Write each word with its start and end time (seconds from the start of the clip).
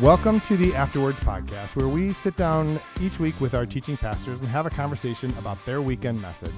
Welcome 0.00 0.40
to 0.42 0.56
the 0.56 0.74
Afterwards 0.74 1.20
podcast, 1.20 1.76
where 1.76 1.86
we 1.86 2.12
sit 2.12 2.36
down 2.36 2.80
each 3.00 3.20
week 3.20 3.40
with 3.40 3.54
our 3.54 3.64
teaching 3.64 3.96
pastors 3.96 4.40
and 4.40 4.48
have 4.48 4.66
a 4.66 4.70
conversation 4.70 5.30
about 5.38 5.64
their 5.64 5.80
weekend 5.80 6.20
message. 6.20 6.50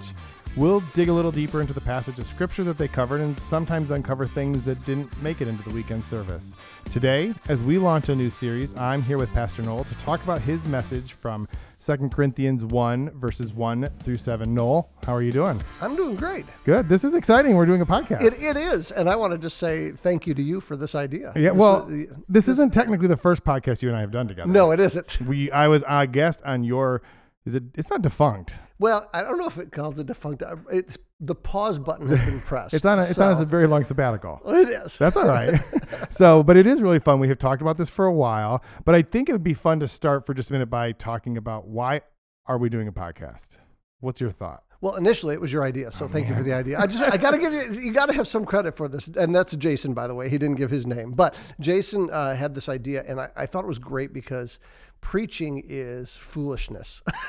We'll 0.57 0.81
dig 0.95 1.11
a 1.11 1.13
little 1.13 1.31
deeper 1.31 1.61
into 1.61 1.75
the 1.75 1.83
passage 1.83 2.19
of 2.19 2.27
scripture 2.27 2.65
that 2.65 2.79
they 2.79 2.89
covered 2.89 3.21
and 3.21 3.39
sometimes 3.41 3.91
uncover 3.91 4.27
things 4.27 4.65
that 4.65 4.83
didn't 4.87 5.21
make 5.21 5.43
it 5.43 5.49
into 5.49 5.63
the 5.65 5.75
weekend 5.75 6.05
service. 6.05 6.55
Today, 6.91 7.35
as 7.49 7.63
we 7.63 7.77
launch 7.77 8.09
a 8.09 8.17
new 8.17 8.31
series, 8.31 8.75
I'm 8.75 9.03
here 9.03 9.19
with 9.19 9.31
Pastor 9.35 9.61
Noel 9.61 9.85
to 9.85 9.95
talk 9.97 10.25
about 10.25 10.41
his 10.41 10.65
message 10.65 11.13
from 11.13 11.47
2 11.87 12.09
Corinthians 12.09 12.65
1, 12.65 13.11
verses 13.21 13.53
1 13.53 13.87
through 14.01 14.17
7. 14.19 14.53
Noel, 14.53 14.91
how 15.05 15.15
are 15.15 15.23
you 15.23 15.31
doing? 15.31 15.63
I'm 15.81 15.95
doing 15.95 16.17
great. 16.17 16.45
Good. 16.65 16.89
This 16.89 17.05
is 17.05 17.15
exciting. 17.15 17.55
We're 17.55 17.67
doing 17.67 17.81
a 17.81 17.87
podcast. 17.87 18.23
It, 18.23 18.35
it 18.43 18.57
is. 18.57 18.91
And 18.91 19.09
I 19.09 19.15
want 19.15 19.33
to 19.33 19.39
just 19.39 19.59
say 19.59 19.93
thank 19.93 20.27
you 20.27 20.35
to 20.35 20.43
you 20.43 20.61
for 20.61 20.77
this 20.77 20.95
idea. 20.97 21.33
yeah, 21.37 21.51
This 21.51 21.59
well, 21.59 21.87
is- 21.89 22.09
this 22.29 22.49
isn't 22.49 22.75
technically 22.75 23.07
the 23.07 23.17
first 23.17 23.45
podcast 23.45 23.83
you 23.83 23.89
and 23.89 23.97
I 23.97 24.01
have 24.01 24.11
done 24.11 24.27
together. 24.27 24.49
no, 24.51 24.73
it 24.73 24.81
isn't. 24.81 25.21
We 25.21 25.51
I 25.53 25.69
was 25.69 25.85
a 25.87 26.07
guest 26.09 26.43
on 26.45 26.65
your 26.65 27.03
is 27.45 27.55
it 27.55 27.63
it's 27.75 27.89
not 27.91 28.03
defunct. 28.03 28.53
Well, 28.81 29.09
I 29.15 29.23
don't 29.23 29.39
know 29.39 29.47
if 29.47 29.57
it 29.57 29.71
calls 29.71 29.99
it 30.01 30.07
defunct. 30.07 30.43
uh, 30.43 30.57
It's 30.73 30.99
the 31.21 31.35
pause 31.35 31.79
button 31.79 32.09
has 32.09 32.21
been 32.21 32.41
pressed. 32.41 32.75
It's 32.75 32.85
on 32.85 32.99
a, 32.99 33.03
it's 33.03 33.19
on 33.19 33.41
a 33.41 33.45
very 33.45 33.67
long 33.67 33.85
sabbatical. 33.85 34.41
Well, 34.45 34.57
it 34.63 34.69
is. 34.69 34.99
That's 34.99 35.17
all 35.17 35.27
right. 35.27 35.61
so, 36.11 36.43
but 36.43 36.57
it 36.57 36.67
is 36.67 36.83
really 36.83 37.01
fun. 37.01 37.21
We 37.21 37.29
have 37.29 37.39
talked 37.39 37.63
about 37.63 37.79
this 37.79 37.89
for 37.89 38.07
a 38.07 38.13
while, 38.13 38.63
but 38.85 38.95
I 38.95 39.03
think 39.03 39.29
it 39.29 39.33
would 39.33 39.45
be 39.45 39.55
fun 39.55 39.81
to 39.81 39.89
start 39.89 40.27
for 40.27 40.35
just 40.35 40.51
a 40.51 40.53
minute 40.53 40.67
by 40.67 40.93
talking 40.93 41.37
about 41.37 41.67
why 41.67 42.03
are 42.47 42.59
we 42.59 42.69
doing 42.69 42.89
a 42.89 42.93
podcast? 42.93 43.59
What's 44.01 44.21
your 44.21 44.31
thought? 44.31 44.63
Well, 44.83 44.97
initially 44.97 45.33
it 45.33 45.41
was 45.41 45.51
your 45.51 45.65
idea, 45.65 45.91
so 45.91 46.07
thank 46.07 46.29
you 46.29 46.35
for 46.35 46.43
the 46.43 46.53
idea. 46.53 46.79
I 46.79 46.87
just 46.87 47.03
I 47.03 47.17
got 47.17 47.31
to 47.31 47.39
give 47.39 47.53
you 47.53 47.63
you 47.81 47.93
got 47.93 48.07
to 48.07 48.13
have 48.13 48.29
some 48.29 48.45
credit 48.45 48.77
for 48.77 48.89
this, 48.89 49.09
and 49.09 49.35
that's 49.35 49.57
Jason, 49.57 49.95
by 49.95 50.07
the 50.07 50.15
way. 50.15 50.29
He 50.29 50.37
didn't 50.37 50.57
give 50.57 50.71
his 50.71 50.87
name, 50.87 51.13
but 51.13 51.35
Jason 51.59 52.11
uh, 52.11 52.37
had 52.37 52.55
this 52.55 52.69
idea, 52.69 53.03
and 53.09 53.19
I, 53.19 53.31
I 53.35 53.47
thought 53.47 53.65
it 53.65 53.69
was 53.69 53.79
great 53.79 54.13
because 54.13 54.59
preaching 55.01 55.63
is 55.69 56.17
foolishness. 56.17 57.03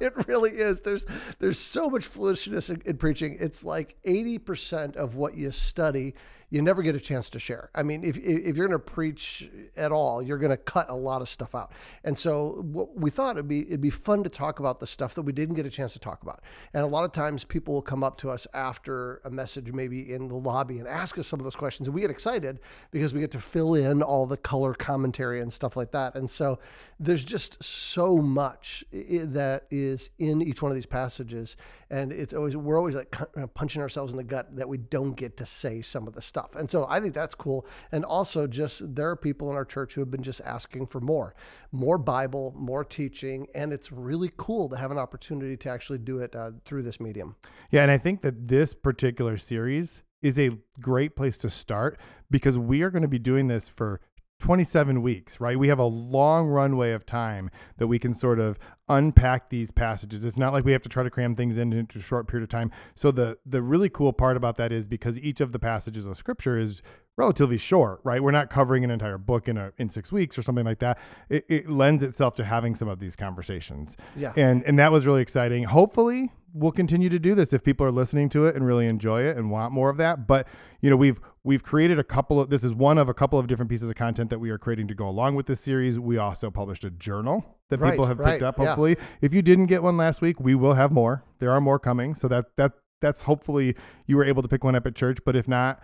it 0.00 0.26
really 0.26 0.50
is. 0.52 0.80
There's 0.80 1.06
there's 1.38 1.58
so 1.58 1.88
much 1.88 2.04
foolishness 2.04 2.70
in, 2.70 2.82
in 2.84 2.96
preaching. 2.96 3.36
It's 3.40 3.64
like 3.64 3.96
eighty 4.04 4.38
percent 4.38 4.96
of 4.96 5.16
what 5.16 5.36
you 5.36 5.50
study. 5.50 6.14
You 6.50 6.62
never 6.62 6.82
get 6.82 6.94
a 6.94 7.00
chance 7.00 7.30
to 7.30 7.38
share. 7.38 7.70
I 7.74 7.82
mean, 7.82 8.04
if, 8.04 8.16
if 8.18 8.56
you're 8.56 8.68
going 8.68 8.78
to 8.78 8.78
preach 8.78 9.50
at 9.76 9.92
all, 9.92 10.22
you're 10.22 10.38
going 10.38 10.50
to 10.50 10.56
cut 10.56 10.88
a 10.88 10.94
lot 10.94 11.22
of 11.22 11.28
stuff 11.28 11.54
out. 11.54 11.72
And 12.04 12.16
so, 12.16 12.62
what 12.72 12.96
we 12.96 13.10
thought 13.10 13.36
it'd 13.36 13.48
be 13.48 13.62
it'd 13.62 13.80
be 13.80 13.90
fun 13.90 14.22
to 14.24 14.28
talk 14.28 14.60
about 14.60 14.80
the 14.80 14.86
stuff 14.86 15.14
that 15.14 15.22
we 15.22 15.32
didn't 15.32 15.54
get 15.54 15.66
a 15.66 15.70
chance 15.70 15.92
to 15.94 15.98
talk 15.98 16.22
about. 16.22 16.42
And 16.72 16.84
a 16.84 16.86
lot 16.86 17.04
of 17.04 17.12
times, 17.12 17.44
people 17.44 17.74
will 17.74 17.82
come 17.82 18.04
up 18.04 18.16
to 18.18 18.30
us 18.30 18.46
after 18.54 19.20
a 19.24 19.30
message, 19.30 19.72
maybe 19.72 20.12
in 20.12 20.28
the 20.28 20.34
lobby, 20.34 20.78
and 20.78 20.88
ask 20.88 21.18
us 21.18 21.26
some 21.26 21.40
of 21.40 21.44
those 21.44 21.56
questions, 21.56 21.88
and 21.88 21.94
we 21.94 22.00
get 22.00 22.10
excited 22.10 22.60
because 22.90 23.14
we 23.14 23.20
get 23.20 23.30
to 23.32 23.40
fill 23.40 23.74
in 23.74 24.02
all 24.02 24.26
the 24.26 24.36
color 24.36 24.74
commentary 24.74 25.40
and 25.40 25.52
stuff 25.52 25.76
like 25.76 25.92
that. 25.92 26.14
And 26.14 26.28
so, 26.28 26.58
there's 27.00 27.24
just 27.24 27.62
so 27.62 28.16
much 28.16 28.84
that 28.92 29.64
is 29.70 30.10
in 30.18 30.42
each 30.42 30.62
one 30.62 30.70
of 30.70 30.76
these 30.76 30.86
passages, 30.86 31.56
and 31.90 32.12
it's 32.12 32.34
always 32.34 32.56
we're 32.56 32.78
always 32.78 32.94
like 32.94 33.14
uh, 33.20 33.46
punching 33.48 33.82
ourselves 33.82 34.12
in 34.12 34.16
the 34.16 34.24
gut 34.24 34.54
that 34.56 34.68
we 34.68 34.78
don't 34.78 35.14
get 35.14 35.36
to 35.38 35.46
say 35.46 35.82
some 35.82 36.06
of 36.06 36.14
the 36.14 36.20
stuff. 36.20 36.33
And 36.56 36.68
so 36.68 36.86
I 36.88 37.00
think 37.00 37.14
that's 37.14 37.34
cool. 37.34 37.66
And 37.92 38.04
also, 38.04 38.46
just 38.46 38.94
there 38.94 39.08
are 39.10 39.16
people 39.16 39.50
in 39.50 39.56
our 39.56 39.64
church 39.64 39.94
who 39.94 40.00
have 40.00 40.10
been 40.10 40.22
just 40.22 40.40
asking 40.42 40.86
for 40.86 41.00
more, 41.00 41.34
more 41.72 41.98
Bible, 41.98 42.54
more 42.56 42.84
teaching, 42.84 43.46
and 43.54 43.72
it's 43.72 43.92
really 43.92 44.30
cool 44.36 44.68
to 44.68 44.76
have 44.76 44.90
an 44.90 44.98
opportunity 44.98 45.56
to 45.56 45.68
actually 45.68 45.98
do 45.98 46.18
it 46.18 46.34
uh, 46.34 46.52
through 46.64 46.82
this 46.82 47.00
medium. 47.00 47.36
Yeah, 47.70 47.82
and 47.82 47.90
I 47.90 47.98
think 47.98 48.22
that 48.22 48.48
this 48.48 48.74
particular 48.74 49.36
series 49.36 50.02
is 50.22 50.38
a 50.38 50.50
great 50.80 51.16
place 51.16 51.36
to 51.38 51.50
start 51.50 52.00
because 52.30 52.58
we 52.58 52.82
are 52.82 52.90
going 52.90 53.02
to 53.02 53.08
be 53.08 53.18
doing 53.18 53.46
this 53.48 53.68
for 53.68 54.00
27 54.40 55.00
weeks, 55.02 55.40
right? 55.40 55.58
We 55.58 55.68
have 55.68 55.78
a 55.78 55.84
long 55.84 56.48
runway 56.48 56.92
of 56.92 57.06
time 57.06 57.50
that 57.78 57.86
we 57.86 57.98
can 57.98 58.14
sort 58.14 58.38
of 58.38 58.58
unpack 58.88 59.48
these 59.48 59.70
passages. 59.70 60.24
It's 60.24 60.36
not 60.36 60.52
like 60.52 60.64
we 60.64 60.72
have 60.72 60.82
to 60.82 60.88
try 60.88 61.02
to 61.02 61.10
cram 61.10 61.34
things 61.34 61.56
in 61.56 61.72
into 61.72 61.98
a 61.98 62.02
short 62.02 62.28
period 62.28 62.44
of 62.44 62.50
time. 62.50 62.70
So 62.94 63.10
the 63.10 63.38
the 63.46 63.62
really 63.62 63.88
cool 63.88 64.12
part 64.12 64.36
about 64.36 64.56
that 64.56 64.72
is 64.72 64.86
because 64.86 65.18
each 65.18 65.40
of 65.40 65.52
the 65.52 65.58
passages 65.58 66.04
of 66.04 66.16
scripture 66.16 66.58
is 66.58 66.82
relatively 67.16 67.58
short, 67.58 68.00
right? 68.04 68.22
We're 68.22 68.30
not 68.32 68.50
covering 68.50 68.84
an 68.84 68.90
entire 68.90 69.18
book 69.18 69.48
in 69.48 69.56
a 69.56 69.72
in 69.78 69.88
6 69.88 70.10
weeks 70.12 70.36
or 70.38 70.42
something 70.42 70.64
like 70.64 70.80
that. 70.80 70.98
It, 71.28 71.44
it 71.48 71.70
lends 71.70 72.02
itself 72.02 72.34
to 72.36 72.44
having 72.44 72.74
some 72.74 72.88
of 72.88 72.98
these 73.00 73.16
conversations. 73.16 73.96
Yeah. 74.16 74.32
And 74.36 74.62
and 74.64 74.78
that 74.78 74.90
was 74.92 75.06
really 75.06 75.22
exciting. 75.22 75.64
Hopefully, 75.64 76.32
we'll 76.52 76.72
continue 76.72 77.08
to 77.08 77.18
do 77.18 77.34
this 77.34 77.52
if 77.52 77.62
people 77.64 77.86
are 77.86 77.90
listening 77.92 78.28
to 78.30 78.46
it 78.46 78.54
and 78.54 78.64
really 78.66 78.86
enjoy 78.86 79.22
it 79.22 79.36
and 79.36 79.50
want 79.50 79.72
more 79.72 79.90
of 79.90 79.96
that. 79.98 80.26
But 80.26 80.46
you 80.80 80.90
know, 80.90 80.96
we've 80.96 81.20
we've 81.44 81.62
created 81.62 81.98
a 81.98 82.04
couple 82.04 82.40
of 82.40 82.50
this 82.50 82.64
is 82.64 82.72
one 82.74 82.98
of 82.98 83.08
a 83.08 83.14
couple 83.14 83.38
of 83.38 83.46
different 83.46 83.70
pieces 83.70 83.88
of 83.88 83.96
content 83.96 84.30
that 84.30 84.38
we 84.38 84.50
are 84.50 84.58
creating 84.58 84.88
to 84.88 84.94
go 84.94 85.08
along 85.08 85.34
with 85.36 85.46
this 85.46 85.60
series. 85.60 85.98
We 85.98 86.18
also 86.18 86.50
published 86.50 86.84
a 86.84 86.90
journal 86.90 87.44
that 87.70 87.80
Right, 87.80 87.92
people 87.92 88.06
have 88.06 88.18
right, 88.18 88.32
picked 88.32 88.42
up. 88.42 88.58
yeah. 88.58 88.66
Hopefully, 88.66 88.96
if 89.20 89.32
you 89.32 89.40
didn't 89.42 89.66
get 89.66 89.82
one 89.82 89.96
last 89.96 90.20
week, 90.20 90.38
we 90.40 90.54
will 90.54 90.74
have 90.74 90.92
more. 90.92 91.22
There 91.38 91.50
are 91.50 91.60
more 91.60 91.78
coming. 91.78 92.14
So 92.14 92.28
that 92.28 92.46
that 92.56 92.72
that's 93.00 93.22
hopefully 93.22 93.74
you 94.06 94.16
were 94.16 94.24
able 94.24 94.42
to 94.42 94.48
pick 94.48 94.64
one 94.64 94.74
up 94.74 94.86
at 94.86 94.94
church. 94.94 95.18
But 95.24 95.36
if 95.36 95.46
not, 95.48 95.80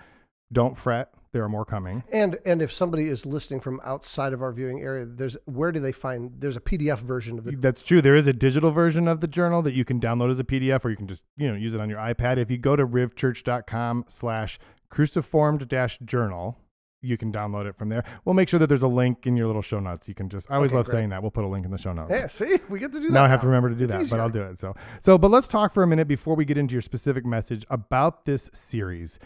don't 0.52 0.76
fret. 0.76 1.12
There 1.32 1.44
are 1.44 1.48
more 1.48 1.64
coming. 1.64 2.02
And 2.12 2.38
and 2.44 2.60
if 2.60 2.72
somebody 2.72 3.06
is 3.08 3.24
listening 3.24 3.60
from 3.60 3.80
outside 3.84 4.32
of 4.32 4.42
our 4.42 4.52
viewing 4.52 4.80
area, 4.80 5.04
there's 5.06 5.36
where 5.44 5.70
do 5.70 5.78
they 5.78 5.92
find? 5.92 6.32
There's 6.38 6.56
a 6.56 6.60
PDF 6.60 6.98
version 6.98 7.38
of 7.38 7.44
the. 7.44 7.52
That's 7.52 7.82
true. 7.84 8.02
There 8.02 8.16
is 8.16 8.26
a 8.26 8.32
digital 8.32 8.72
version 8.72 9.06
of 9.06 9.20
the 9.20 9.28
journal 9.28 9.62
that 9.62 9.74
you 9.74 9.84
can 9.84 10.00
download 10.00 10.30
as 10.30 10.40
a 10.40 10.44
PDF, 10.44 10.84
or 10.84 10.90
you 10.90 10.96
can 10.96 11.06
just 11.06 11.24
you 11.36 11.48
know 11.48 11.54
use 11.54 11.72
it 11.72 11.80
on 11.80 11.88
your 11.88 11.98
iPad. 12.00 12.38
If 12.38 12.50
you 12.50 12.58
go 12.58 12.74
to 12.74 12.84
rivchurch.com 12.84 14.06
slash 14.08 14.58
cruciformed 14.90 15.68
dash 15.68 15.98
journal, 16.00 16.58
you 17.00 17.16
can 17.16 17.32
download 17.32 17.66
it 17.66 17.76
from 17.76 17.88
there. 17.90 18.02
We'll 18.24 18.34
make 18.34 18.48
sure 18.48 18.58
that 18.58 18.66
there's 18.66 18.82
a 18.82 18.88
link 18.88 19.24
in 19.24 19.36
your 19.36 19.46
little 19.46 19.62
show 19.62 19.78
notes. 19.78 20.08
You 20.08 20.14
can 20.16 20.28
just 20.28 20.50
I 20.50 20.56
always 20.56 20.70
Okay, 20.70 20.76
love 20.78 20.86
great. 20.86 20.92
saying 20.96 21.08
that. 21.10 21.22
We'll 21.22 21.30
put 21.30 21.44
a 21.44 21.48
link 21.48 21.64
in 21.64 21.70
the 21.70 21.78
show 21.78 21.92
notes. 21.92 22.10
Yeah, 22.10 22.26
see, 22.26 22.58
we 22.68 22.80
get 22.80 22.92
to 22.92 22.98
do 23.00 23.06
that. 23.06 23.12
now 23.12 23.24
I 23.24 23.28
have 23.28 23.40
to 23.42 23.46
remember 23.46 23.68
to 23.68 23.74
do 23.76 23.84
It's 23.84 23.92
that, 23.92 24.10
but 24.10 24.18
I'll 24.20 24.28
do 24.28 24.42
it. 24.42 24.60
So, 24.60 24.74
so, 25.00 25.16
but 25.16 25.30
let's 25.30 25.46
talk 25.46 25.72
for 25.72 25.84
a 25.84 25.86
minute 25.86 26.08
before 26.08 26.34
we 26.34 26.44
get 26.44 26.58
into 26.58 26.72
your 26.72 26.82
specific 26.82 27.24
message 27.24 27.64
about 27.70 28.24
this 28.24 28.50
series. 28.52 29.18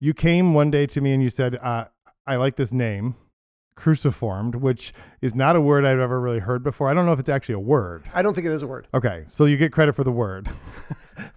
You 0.00 0.14
came 0.14 0.54
one 0.54 0.70
day 0.70 0.86
to 0.86 1.00
me 1.00 1.12
and 1.12 1.22
you 1.22 1.30
said, 1.30 1.56
uh, 1.56 1.86
"I 2.26 2.36
like 2.36 2.56
this 2.56 2.72
name, 2.72 3.16
cruciformed," 3.74 4.54
which 4.54 4.92
is 5.20 5.34
not 5.34 5.56
a 5.56 5.60
word 5.60 5.84
I've 5.84 5.98
ever 5.98 6.20
really 6.20 6.38
heard 6.38 6.62
before. 6.62 6.88
I 6.88 6.94
don't 6.94 7.04
know 7.04 7.12
if 7.12 7.18
it's 7.18 7.28
actually 7.28 7.56
a 7.56 7.60
word. 7.60 8.04
I 8.14 8.22
don't 8.22 8.34
think 8.34 8.46
it 8.46 8.52
is 8.52 8.62
a 8.62 8.66
word. 8.66 8.86
Okay, 8.94 9.24
so 9.30 9.44
you 9.44 9.56
get 9.56 9.72
credit 9.72 9.94
for 9.94 10.04
the 10.04 10.12
word. 10.12 10.48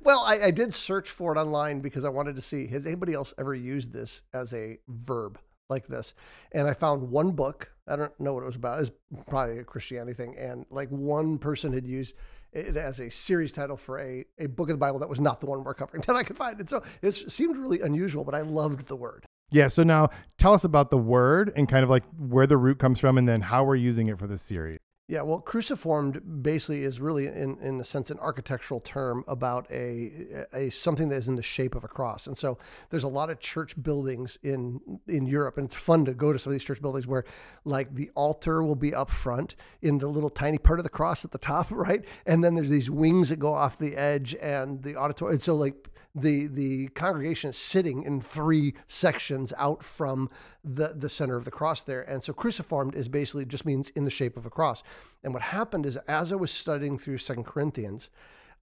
Well, 0.03 0.23
I, 0.25 0.47
I 0.47 0.51
did 0.51 0.73
search 0.73 1.09
for 1.09 1.35
it 1.35 1.39
online 1.39 1.79
because 1.79 2.05
I 2.05 2.09
wanted 2.09 2.35
to 2.35 2.41
see 2.41 2.67
has 2.67 2.85
anybody 2.85 3.13
else 3.13 3.33
ever 3.37 3.55
used 3.55 3.93
this 3.93 4.21
as 4.33 4.53
a 4.53 4.77
verb 4.87 5.39
like 5.69 5.87
this, 5.87 6.13
and 6.51 6.67
I 6.67 6.73
found 6.73 7.09
one 7.09 7.31
book. 7.31 7.71
I 7.87 7.95
don't 7.95 8.19
know 8.19 8.33
what 8.33 8.43
it 8.43 8.45
was 8.45 8.55
about. 8.55 8.81
It's 8.81 8.91
probably 9.27 9.59
a 9.59 9.63
Christianity 9.63 10.13
thing, 10.13 10.35
and 10.37 10.65
like 10.69 10.89
one 10.89 11.37
person 11.37 11.73
had 11.73 11.87
used 11.87 12.13
it 12.53 12.75
as 12.75 12.99
a 12.99 13.09
series 13.09 13.51
title 13.51 13.77
for 13.77 13.99
a, 13.99 14.25
a 14.39 14.47
book 14.47 14.69
of 14.69 14.73
the 14.73 14.79
Bible 14.79 14.99
that 14.99 15.09
was 15.09 15.19
not 15.19 15.39
the 15.39 15.45
one 15.45 15.63
we're 15.63 15.73
covering 15.73 16.03
that 16.07 16.15
I 16.15 16.23
could 16.23 16.37
find. 16.37 16.59
And 16.59 16.69
so 16.69 16.83
it 17.01 17.11
seemed 17.11 17.57
really 17.57 17.81
unusual, 17.81 18.23
but 18.23 18.35
I 18.35 18.41
loved 18.41 18.87
the 18.87 18.95
word. 18.95 19.25
Yeah. 19.51 19.67
So 19.67 19.83
now 19.83 20.09
tell 20.37 20.53
us 20.53 20.63
about 20.63 20.91
the 20.91 20.97
word 20.97 21.51
and 21.55 21.67
kind 21.67 21.83
of 21.83 21.89
like 21.89 22.03
where 22.17 22.47
the 22.47 22.57
root 22.57 22.79
comes 22.79 22.99
from, 22.99 23.17
and 23.17 23.27
then 23.27 23.41
how 23.41 23.63
we're 23.63 23.75
using 23.75 24.07
it 24.07 24.17
for 24.17 24.27
this 24.27 24.41
series. 24.41 24.79
Yeah, 25.11 25.23
well, 25.23 25.41
cruciformed 25.41 26.41
basically 26.41 26.83
is 26.83 27.01
really, 27.01 27.27
in, 27.27 27.57
in 27.61 27.81
a 27.81 27.83
sense, 27.83 28.11
an 28.11 28.19
architectural 28.19 28.79
term 28.79 29.25
about 29.27 29.69
a, 29.69 30.45
a 30.53 30.69
something 30.69 31.09
that 31.09 31.17
is 31.17 31.27
in 31.27 31.35
the 31.35 31.43
shape 31.43 31.75
of 31.75 31.83
a 31.83 31.89
cross. 31.89 32.27
And 32.27 32.37
so 32.37 32.57
there's 32.91 33.03
a 33.03 33.09
lot 33.09 33.29
of 33.29 33.37
church 33.41 33.75
buildings 33.83 34.37
in 34.41 34.79
in 35.09 35.25
Europe, 35.25 35.57
and 35.57 35.65
it's 35.65 35.75
fun 35.75 36.05
to 36.05 36.13
go 36.13 36.31
to 36.31 36.39
some 36.39 36.51
of 36.51 36.53
these 36.53 36.63
church 36.63 36.81
buildings 36.81 37.07
where, 37.07 37.25
like, 37.65 37.93
the 37.93 38.09
altar 38.15 38.63
will 38.63 38.77
be 38.77 38.95
up 38.95 39.09
front 39.09 39.55
in 39.81 39.97
the 39.97 40.07
little 40.07 40.29
tiny 40.29 40.57
part 40.57 40.79
of 40.79 40.85
the 40.85 40.89
cross 40.89 41.25
at 41.25 41.31
the 41.31 41.37
top, 41.37 41.67
right? 41.71 42.05
And 42.25 42.41
then 42.41 42.55
there's 42.55 42.69
these 42.69 42.89
wings 42.89 43.27
that 43.27 43.39
go 43.39 43.53
off 43.53 43.77
the 43.77 43.97
edge, 43.97 44.33
and 44.35 44.81
the 44.81 44.95
auditorium. 44.95 45.33
And 45.33 45.41
so, 45.41 45.55
like, 45.55 45.89
the 46.15 46.47
the 46.47 46.87
congregation 46.89 47.49
is 47.49 47.57
sitting 47.57 48.03
in 48.03 48.21
three 48.21 48.75
sections 48.87 49.53
out 49.57 49.83
from 49.83 50.29
the 50.63 50.93
the 50.95 51.09
center 51.09 51.35
of 51.35 51.45
the 51.45 51.51
cross 51.51 51.83
there 51.83 52.01
and 52.01 52.21
so 52.21 52.33
cruciformed 52.33 52.95
is 52.95 53.07
basically 53.07 53.45
just 53.45 53.65
means 53.65 53.89
in 53.91 54.03
the 54.03 54.11
shape 54.11 54.37
of 54.37 54.45
a 54.45 54.49
cross 54.49 54.83
and 55.23 55.33
what 55.33 55.41
happened 55.41 55.85
is 55.85 55.97
as 56.07 56.31
i 56.31 56.35
was 56.35 56.51
studying 56.51 56.97
through 56.97 57.17
second 57.17 57.45
corinthians 57.45 58.09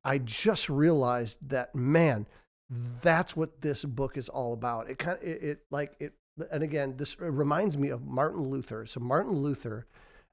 i 0.03 0.17
just 0.17 0.69
realized 0.69 1.37
that 1.41 1.73
man 1.75 2.25
that's 3.01 3.35
what 3.35 3.61
this 3.61 3.83
book 3.83 4.17
is 4.17 4.29
all 4.29 4.53
about 4.53 4.89
it 4.89 4.97
kind 4.97 5.17
of 5.17 5.23
it, 5.23 5.43
it 5.43 5.59
like 5.71 5.93
it 5.99 6.13
and 6.51 6.63
again 6.63 6.95
this 6.97 7.19
reminds 7.19 7.77
me 7.77 7.89
of 7.89 8.05
martin 8.05 8.49
luther 8.49 8.85
so 8.85 8.99
martin 8.99 9.35
luther 9.35 9.85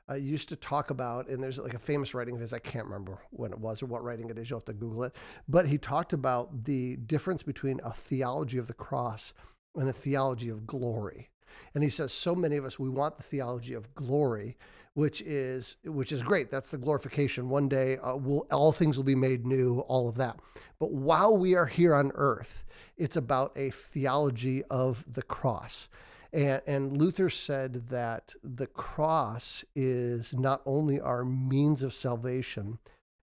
uh, 0.08 0.14
used 0.14 0.48
to 0.48 0.56
talk 0.56 0.90
about, 0.90 1.28
and 1.28 1.42
there's 1.42 1.58
like 1.58 1.74
a 1.74 1.78
famous 1.78 2.14
writing 2.14 2.34
of 2.34 2.40
his, 2.40 2.52
I 2.52 2.58
can't 2.58 2.84
remember 2.84 3.18
when 3.30 3.52
it 3.52 3.58
was 3.58 3.82
or 3.82 3.86
what 3.86 4.04
writing 4.04 4.30
it 4.30 4.38
is, 4.38 4.48
you'll 4.48 4.60
have 4.60 4.66
to 4.66 4.72
Google 4.72 5.04
it. 5.04 5.16
But 5.48 5.66
he 5.66 5.78
talked 5.78 6.12
about 6.12 6.64
the 6.64 6.96
difference 6.96 7.42
between 7.42 7.80
a 7.82 7.92
theology 7.92 8.58
of 8.58 8.68
the 8.68 8.74
cross 8.74 9.32
and 9.74 9.88
a 9.88 9.92
theology 9.92 10.48
of 10.48 10.66
glory. 10.66 11.30
And 11.74 11.84
he 11.84 11.90
says, 11.90 12.12
so 12.12 12.34
many 12.34 12.56
of 12.56 12.64
us, 12.64 12.78
we 12.78 12.88
want 12.88 13.16
the 13.16 13.22
theology 13.22 13.74
of 13.74 13.94
glory, 13.94 14.56
which 14.94 15.20
is 15.22 15.76
which 15.84 16.10
is 16.10 16.22
great. 16.22 16.50
That's 16.50 16.70
the 16.70 16.78
glorification. 16.78 17.50
One 17.50 17.68
day, 17.68 17.98
uh, 17.98 18.16
will 18.16 18.46
all 18.50 18.72
things 18.72 18.96
will 18.96 19.04
be 19.04 19.14
made 19.14 19.44
new. 19.44 19.80
All 19.80 20.08
of 20.08 20.16
that. 20.16 20.38
But 20.78 20.92
while 20.92 21.36
we 21.36 21.54
are 21.54 21.66
here 21.66 21.94
on 21.94 22.12
earth, 22.14 22.64
it's 22.96 23.16
about 23.16 23.52
a 23.56 23.70
theology 23.70 24.62
of 24.70 25.04
the 25.06 25.22
cross. 25.22 25.88
And, 26.32 26.62
and 26.66 26.96
Luther 26.96 27.30
said 27.30 27.88
that 27.88 28.34
the 28.42 28.66
cross 28.66 29.64
is 29.74 30.32
not 30.32 30.62
only 30.66 31.00
our 31.00 31.24
means 31.24 31.82
of 31.82 31.94
salvation, 31.94 32.78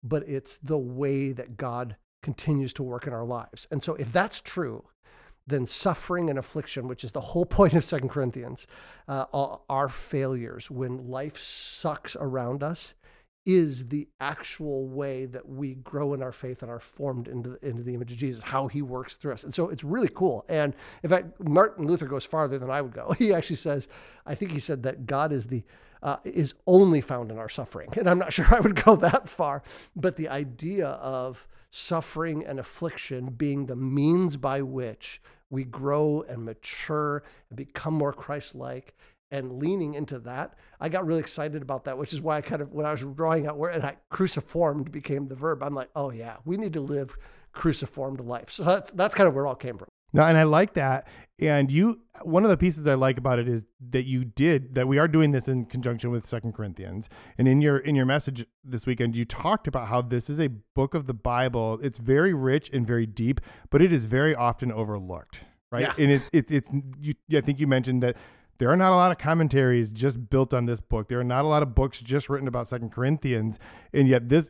but 0.04 0.28
it's 0.28 0.58
the 0.58 0.78
way 0.78 1.32
that 1.32 1.58
God 1.58 1.96
continues 2.24 2.74
to 2.74 2.84
work 2.84 3.08
in 3.08 3.14
our 3.14 3.26
lives. 3.26 3.68
And 3.72 3.82
so, 3.84 3.96
if 3.96 4.12
that's 4.12 4.42
true, 4.42 4.84
then 5.48 5.66
suffering 5.66 6.30
and 6.30 6.38
affliction, 6.38 6.88
which 6.88 7.04
is 7.04 7.14
the 7.14 7.22
whole 7.22 7.46
point 7.58 7.74
of 7.74 7.84
Second 7.84 8.10
Corinthians, 8.10 8.68
uh, 9.08 9.26
our 9.70 9.90
failures 9.90 10.70
when 10.70 11.10
life 11.10 11.40
sucks 11.40 12.16
around 12.16 12.64
us, 12.64 12.94
is 13.48 13.88
the 13.88 14.06
actual 14.20 14.90
way 14.90 15.26
that 15.26 15.48
we 15.48 15.76
grow 15.76 16.14
in 16.14 16.22
our 16.22 16.34
faith 16.34 16.62
and 16.62 16.70
are 16.70 16.82
formed 16.82 17.30
into 17.30 17.52
the, 17.52 17.66
into 17.66 17.82
the 17.82 17.94
image 17.94 18.12
of 18.12 18.18
Jesus, 18.18 18.44
how 18.44 18.68
he 18.68 18.82
works 18.82 19.16
through 19.16 19.32
us. 19.32 19.46
And 19.46 19.54
so 19.54 19.70
it's 19.70 19.86
really 19.86 20.10
cool. 20.14 20.44
And 20.50 20.76
in 21.02 21.10
fact, 21.10 21.40
Martin 21.40 21.88
Luther 21.88 22.08
goes 22.08 22.26
farther 22.26 22.60
than 22.60 22.70
I 22.70 22.82
would 22.82 22.92
go. 22.92 23.16
He 23.18 23.34
actually 23.34 23.56
says, 23.56 23.88
I 24.26 24.36
think 24.36 24.52
he 24.52 24.60
said 24.60 24.84
that 24.84 25.06
God 25.06 25.32
is 25.32 25.48
the 25.48 25.64
uh, 26.04 26.18
is 26.26 26.54
only 26.68 27.02
found 27.02 27.32
in 27.32 27.40
our 27.40 27.50
suffering. 27.50 27.90
And 27.98 28.10
I'm 28.10 28.20
not 28.20 28.34
sure 28.34 28.46
I 28.52 28.60
would 28.60 28.84
go 28.84 28.98
that 28.98 29.30
far, 29.30 29.64
but 29.96 30.18
the 30.18 30.28
idea 30.28 30.88
of 30.88 31.48
suffering 31.72 32.46
and 32.46 32.60
affliction 32.60 33.28
being 33.28 33.66
the 33.66 33.76
means 33.76 34.36
by 34.36 34.62
which 34.62 35.22
we 35.50 35.64
grow 35.64 36.24
and 36.28 36.44
mature 36.44 37.24
and 37.50 37.58
become 37.58 37.94
more 37.94 38.14
Christ 38.14 38.56
like 38.56 38.96
and 39.32 39.60
leaning 39.60 39.94
into 39.94 40.20
that, 40.20 40.56
I 40.80 40.90
got 40.90 41.06
really 41.06 41.20
excited 41.20 41.62
about 41.62 41.84
that, 41.86 41.98
which 41.98 42.14
is 42.14 42.22
why 42.22 42.38
I 42.38 42.42
kind 42.42 42.62
of, 42.62 42.72
when 42.72 42.86
I 42.86 42.92
was 42.92 43.02
drawing 43.02 43.48
out 43.48 43.58
where 43.58 43.72
and 43.72 43.84
I 43.84 43.98
cruciformed 44.10 44.92
became 44.92 45.28
the 45.28 45.36
verb, 45.36 45.62
I'm 45.62 45.76
like, 45.76 45.90
oh 45.96 46.12
yeah, 46.12 46.38
we 46.46 46.58
need 46.58 46.74
to 46.74 46.82
live 46.82 47.16
cruciformed 47.52 48.20
life. 48.22 48.52
So 48.52 48.64
that's 48.64 48.92
that's 48.92 49.16
kind 49.16 49.28
of 49.28 49.34
where 49.34 49.46
it 49.46 49.48
all 49.48 49.56
came 49.56 49.78
from. 49.78 49.88
No, 50.18 50.24
and 50.24 50.38
I 50.38 50.44
like 50.44 50.74
that. 50.74 51.08
And 51.40 51.72
you, 51.72 52.02
one 52.24 52.44
of 52.44 52.50
the 52.50 52.58
pieces 52.58 52.88
I 52.88 52.96
like 52.96 53.20
about 53.20 53.38
it 53.38 53.48
is 53.48 53.64
that 53.92 54.06
you 54.06 54.26
did 54.26 54.74
that. 54.74 54.88
We 54.88 54.98
are 54.98 55.08
doing 55.08 55.32
this 55.32 55.48
in 55.48 55.66
conjunction 55.66 56.10
with 56.10 56.26
Second 56.26 56.54
Corinthians, 56.54 57.08
and 57.38 57.48
in 57.48 57.62
your 57.62 57.78
in 57.78 57.94
your 57.94 58.08
message 58.08 58.44
this 58.64 58.88
weekend, 58.88 59.16
you 59.16 59.24
talked 59.24 59.68
about 59.68 59.88
how 59.88 60.02
this 60.02 60.32
is 60.32 60.40
a 60.40 60.48
book 60.48 60.96
of 60.96 61.06
the 61.06 61.14
Bible. 61.14 61.80
It's 61.84 62.00
very 62.00 62.34
rich 62.34 62.72
and 62.74 62.88
very 62.88 63.06
deep, 63.06 63.40
but 63.70 63.84
it 63.84 63.94
is 63.94 64.06
very 64.06 64.34
often 64.34 64.72
overlooked, 64.72 65.42
right? 65.72 65.84
Yeah. 65.84 65.94
And 66.04 66.12
it, 66.14 66.22
it 66.34 66.52
it's 66.52 66.70
you. 67.00 67.14
I 67.32 67.42
think 67.42 67.60
you 67.60 67.68
mentioned 67.68 68.02
that 68.02 68.18
there 68.58 68.72
are 68.72 68.78
not 68.78 68.92
a 68.92 68.96
lot 68.96 69.12
of 69.12 69.20
commentaries 69.20 69.92
just 69.92 70.32
built 70.32 70.56
on 70.56 70.66
this 70.66 70.80
book. 70.80 71.08
There 71.08 71.20
are 71.20 71.24
not 71.24 71.46
a 71.46 71.48
lot 71.48 71.62
of 71.62 71.76
books 71.76 72.00
just 72.00 72.30
written 72.30 72.48
about 72.48 72.68
Second 72.68 72.92
Corinthians, 72.92 73.60
and 73.94 74.08
yet 74.08 74.28
this 74.28 74.50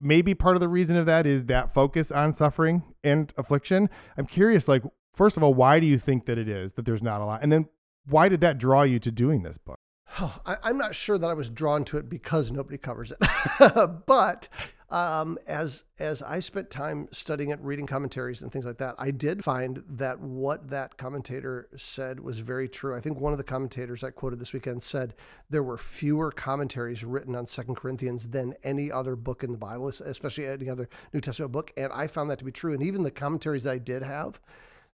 maybe 0.00 0.34
part 0.34 0.56
of 0.56 0.60
the 0.60 0.68
reason 0.68 0.96
of 0.96 1.06
that 1.06 1.26
is 1.26 1.44
that 1.44 1.72
focus 1.72 2.10
on 2.10 2.34
suffering 2.34 2.82
and 3.04 3.32
affliction. 3.38 3.88
I'm 4.18 4.26
curious, 4.26 4.66
like 4.66 4.82
first 5.14 5.36
of 5.36 5.42
all, 5.42 5.54
why 5.54 5.80
do 5.80 5.86
you 5.86 5.98
think 5.98 6.26
that 6.26 6.38
it 6.38 6.48
is 6.48 6.74
that 6.74 6.84
there's 6.84 7.02
not 7.02 7.20
a 7.20 7.24
lot, 7.24 7.42
and 7.42 7.50
then 7.50 7.68
why 8.06 8.28
did 8.28 8.40
that 8.42 8.58
draw 8.58 8.82
you 8.82 8.98
to 8.98 9.10
doing 9.10 9.42
this 9.42 9.58
book? 9.58 9.78
Oh, 10.20 10.40
I, 10.46 10.70
am 10.70 10.78
not 10.78 10.94
sure 10.94 11.18
that 11.18 11.30
I 11.30 11.34
was 11.34 11.50
drawn 11.50 11.84
to 11.86 11.98
it 11.98 12.08
because 12.08 12.52
nobody 12.52 12.78
covers 12.78 13.12
it, 13.12 13.18
but 14.06 14.48
um, 14.90 15.38
as 15.48 15.84
as 15.98 16.22
I 16.22 16.38
spent 16.40 16.70
time 16.70 17.08
studying 17.10 17.50
it, 17.50 17.58
reading 17.60 17.86
commentaries 17.86 18.42
and 18.42 18.52
things 18.52 18.64
like 18.64 18.78
that, 18.78 18.94
I 18.98 19.10
did 19.10 19.42
find 19.42 19.82
that 19.88 20.20
what 20.20 20.68
that 20.70 20.98
commentator 20.98 21.68
said 21.76 22.20
was 22.20 22.38
very 22.40 22.68
true. 22.68 22.94
I 22.94 23.00
think 23.00 23.18
one 23.18 23.32
of 23.32 23.38
the 23.38 23.44
commentators 23.44 24.04
I 24.04 24.10
quoted 24.10 24.38
this 24.38 24.52
weekend 24.52 24.82
said 24.82 25.14
there 25.50 25.62
were 25.62 25.78
fewer 25.78 26.30
commentaries 26.30 27.02
written 27.02 27.34
on 27.34 27.46
Second 27.46 27.76
Corinthians 27.76 28.28
than 28.28 28.54
any 28.62 28.92
other 28.92 29.16
book 29.16 29.42
in 29.42 29.50
the 29.50 29.58
Bible, 29.58 29.88
especially 29.88 30.46
any 30.46 30.68
other 30.68 30.88
New 31.12 31.20
Testament 31.20 31.50
book, 31.50 31.72
and 31.76 31.92
I 31.92 32.06
found 32.06 32.30
that 32.30 32.38
to 32.38 32.44
be 32.44 32.52
true. 32.52 32.72
And 32.72 32.82
even 32.82 33.02
the 33.02 33.10
commentaries 33.10 33.64
that 33.64 33.72
I 33.72 33.78
did 33.78 34.02
have, 34.02 34.38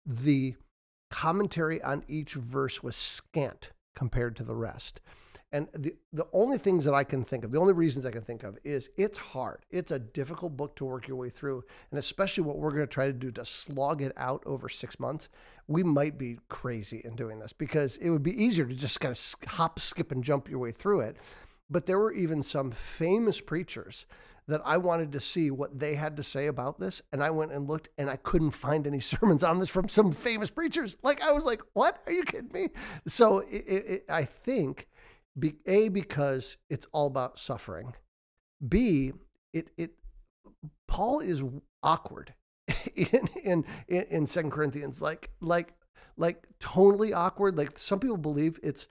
the 0.10 0.56
commentary 1.12 1.82
on 1.84 2.04
each 2.08 2.34
verse 2.34 2.82
was 2.82 2.96
scant 2.96 3.70
compared 3.96 4.36
to 4.38 4.44
the 4.44 4.56
rest. 4.56 5.02
And 5.52 5.68
the, 5.74 5.96
the 6.14 6.28
only 6.32 6.60
things 6.60 6.84
that 6.86 6.94
I 6.94 7.04
can 7.04 7.24
think 7.24 7.44
of, 7.44 7.52
the 7.52 7.60
only 7.60 7.74
reasons 7.74 8.06
I 8.06 8.12
can 8.12 8.22
think 8.22 8.44
of 8.44 8.58
is 8.64 8.90
it's 8.98 9.18
hard. 9.18 9.66
It's 9.72 9.92
a 9.92 9.98
difficult 9.98 10.56
book 10.56 10.76
to 10.76 10.86
work 10.86 11.08
your 11.08 11.18
way 11.18 11.32
through. 11.32 11.64
And 11.90 11.98
especially 11.98 12.44
what 12.44 12.58
we're 12.58 12.70
going 12.70 12.84
to 12.84 12.88
try 12.88 13.08
to 13.08 13.14
do 13.14 13.32
to 13.32 13.46
slog 13.46 14.04
it 14.04 14.14
out 14.16 14.44
over 14.46 14.70
six 14.70 15.00
months, 15.00 15.28
we 15.68 15.82
might 15.82 16.20
be 16.20 16.38
crazy 16.50 17.02
in 17.04 17.16
doing 17.16 17.40
this 17.40 17.54
because 17.54 17.98
it 17.98 18.12
would 18.12 18.22
be 18.22 18.44
easier 18.44 18.66
to 18.66 18.76
just 18.76 19.00
kind 19.00 19.12
of 19.12 19.50
hop, 19.50 19.80
skip, 19.80 20.12
and 20.12 20.24
jump 20.24 20.50
your 20.50 20.60
way 20.60 20.72
through 20.72 21.02
it. 21.02 21.18
But 21.68 21.88
there 21.88 22.00
were 22.00 22.14
even 22.14 22.44
some 22.44 22.72
famous 22.72 23.42
preachers 23.42 24.06
that 24.50 24.62
I 24.66 24.78
wanted 24.78 25.12
to 25.14 25.20
see 25.20 25.52
what 25.52 25.80
they 25.80 25.96
had 25.96 26.18
to 26.18 26.24
say 26.24 26.48
about 26.48 26.80
this. 26.80 27.02
And 27.12 27.24
I 27.24 27.30
went 27.30 27.52
and 27.52 27.70
looked 27.70 27.90
and 27.98 28.10
I 28.10 28.18
couldn't 28.18 28.52
find 28.52 28.86
any 28.86 29.00
sermons 29.12 29.44
on 29.44 29.60
this 29.60 29.70
from 29.70 29.88
some 29.88 30.12
famous 30.12 30.50
preachers. 30.50 30.98
Like, 31.04 31.22
I 31.22 31.32
was 31.32 31.46
like, 31.46 31.62
what? 31.74 32.02
Are 32.06 32.12
you 32.12 32.24
kidding 32.24 32.52
me? 32.52 32.70
So 33.08 33.40
it, 33.40 33.64
it, 33.68 34.06
I 34.10 34.26
think 34.26 34.88
be, 35.38 35.56
A, 35.66 35.90
because 35.90 36.58
it's 36.70 36.88
all 36.92 37.08
about 37.08 37.40
suffering. 37.40 37.94
B, 38.68 39.14
it 39.54 39.70
it 39.78 39.92
Paul 40.88 41.22
is 41.22 41.42
awkward 41.82 42.34
in 42.96 43.30
in 43.44 43.66
in 43.88 44.28
Second 44.28 44.52
Corinthians, 44.52 45.02
like 45.02 45.30
like 45.40 45.74
like 46.18 46.46
tonally 46.60 47.16
awkward. 47.16 47.58
Like 47.58 47.78
some 47.78 48.00
people 48.00 48.18
believe 48.18 48.60
it's 48.62 48.88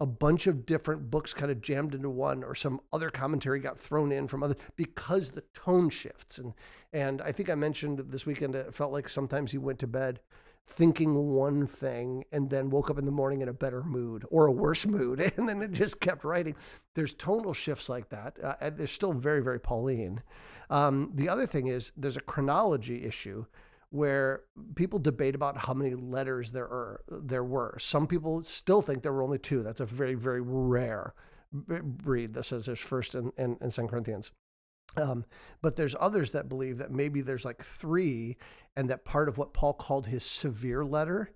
a 0.00 0.06
bunch 0.06 0.46
of 0.46 0.64
different 0.64 1.10
books 1.10 1.34
kind 1.34 1.50
of 1.50 1.60
jammed 1.60 1.94
into 1.94 2.08
one, 2.08 2.42
or 2.42 2.54
some 2.54 2.80
other 2.92 3.10
commentary 3.10 3.60
got 3.60 3.78
thrown 3.78 4.10
in 4.10 4.26
from 4.26 4.42
other 4.42 4.56
because 4.74 5.30
the 5.30 5.44
tone 5.54 5.90
shifts. 5.90 6.38
And 6.38 6.54
and 6.92 7.20
I 7.22 7.32
think 7.32 7.50
I 7.50 7.54
mentioned 7.54 7.98
this 8.08 8.26
weekend 8.26 8.54
it 8.54 8.74
felt 8.74 8.92
like 8.92 9.08
sometimes 9.08 9.52
he 9.52 9.58
went 9.58 9.78
to 9.80 9.86
bed 9.86 10.20
thinking 10.66 11.14
one 11.34 11.66
thing 11.66 12.24
and 12.30 12.48
then 12.48 12.70
woke 12.70 12.90
up 12.90 12.98
in 12.98 13.04
the 13.04 13.10
morning 13.10 13.42
in 13.42 13.48
a 13.48 13.52
better 13.52 13.82
mood 13.82 14.24
or 14.30 14.46
a 14.46 14.52
worse 14.52 14.86
mood 14.86 15.20
and 15.36 15.48
then 15.48 15.60
it 15.60 15.72
just 15.72 15.98
kept 16.00 16.22
writing 16.22 16.54
there's 16.94 17.14
tonal 17.14 17.52
shifts 17.52 17.88
like 17.88 18.08
that 18.08 18.36
uh, 18.42 18.70
they're 18.70 18.86
still 18.86 19.12
very 19.12 19.42
very 19.42 19.58
pauline 19.58 20.22
um, 20.68 21.10
the 21.14 21.28
other 21.28 21.46
thing 21.46 21.66
is 21.66 21.90
there's 21.96 22.16
a 22.16 22.20
chronology 22.20 23.04
issue 23.04 23.44
where 23.90 24.42
people 24.76 24.98
debate 24.98 25.34
about 25.34 25.56
how 25.56 25.74
many 25.74 25.94
letters 25.94 26.52
there 26.52 26.64
are 26.64 27.02
there 27.08 27.44
were. 27.44 27.76
Some 27.80 28.06
people 28.06 28.42
still 28.42 28.82
think 28.82 29.02
there 29.02 29.12
were 29.12 29.22
only 29.22 29.38
two. 29.38 29.62
That's 29.62 29.80
a 29.80 29.86
very 29.86 30.14
very 30.14 30.40
rare 30.40 31.14
breed 31.52 32.34
that 32.34 32.44
says 32.44 32.66
there's 32.66 32.78
first 32.78 33.14
and, 33.14 33.32
and 33.36 33.72
second 33.72 33.88
corinthians. 33.88 34.32
Um, 34.96 35.24
but 35.62 35.76
there's 35.76 35.94
others 36.00 36.32
that 36.32 36.48
believe 36.48 36.78
that 36.78 36.90
maybe 36.90 37.22
there's 37.22 37.44
like 37.44 37.64
three, 37.64 38.36
and 38.76 38.90
that 38.90 39.04
part 39.04 39.28
of 39.28 39.38
what 39.38 39.54
Paul 39.54 39.74
called 39.74 40.06
his 40.06 40.24
severe 40.24 40.84
letter, 40.84 41.30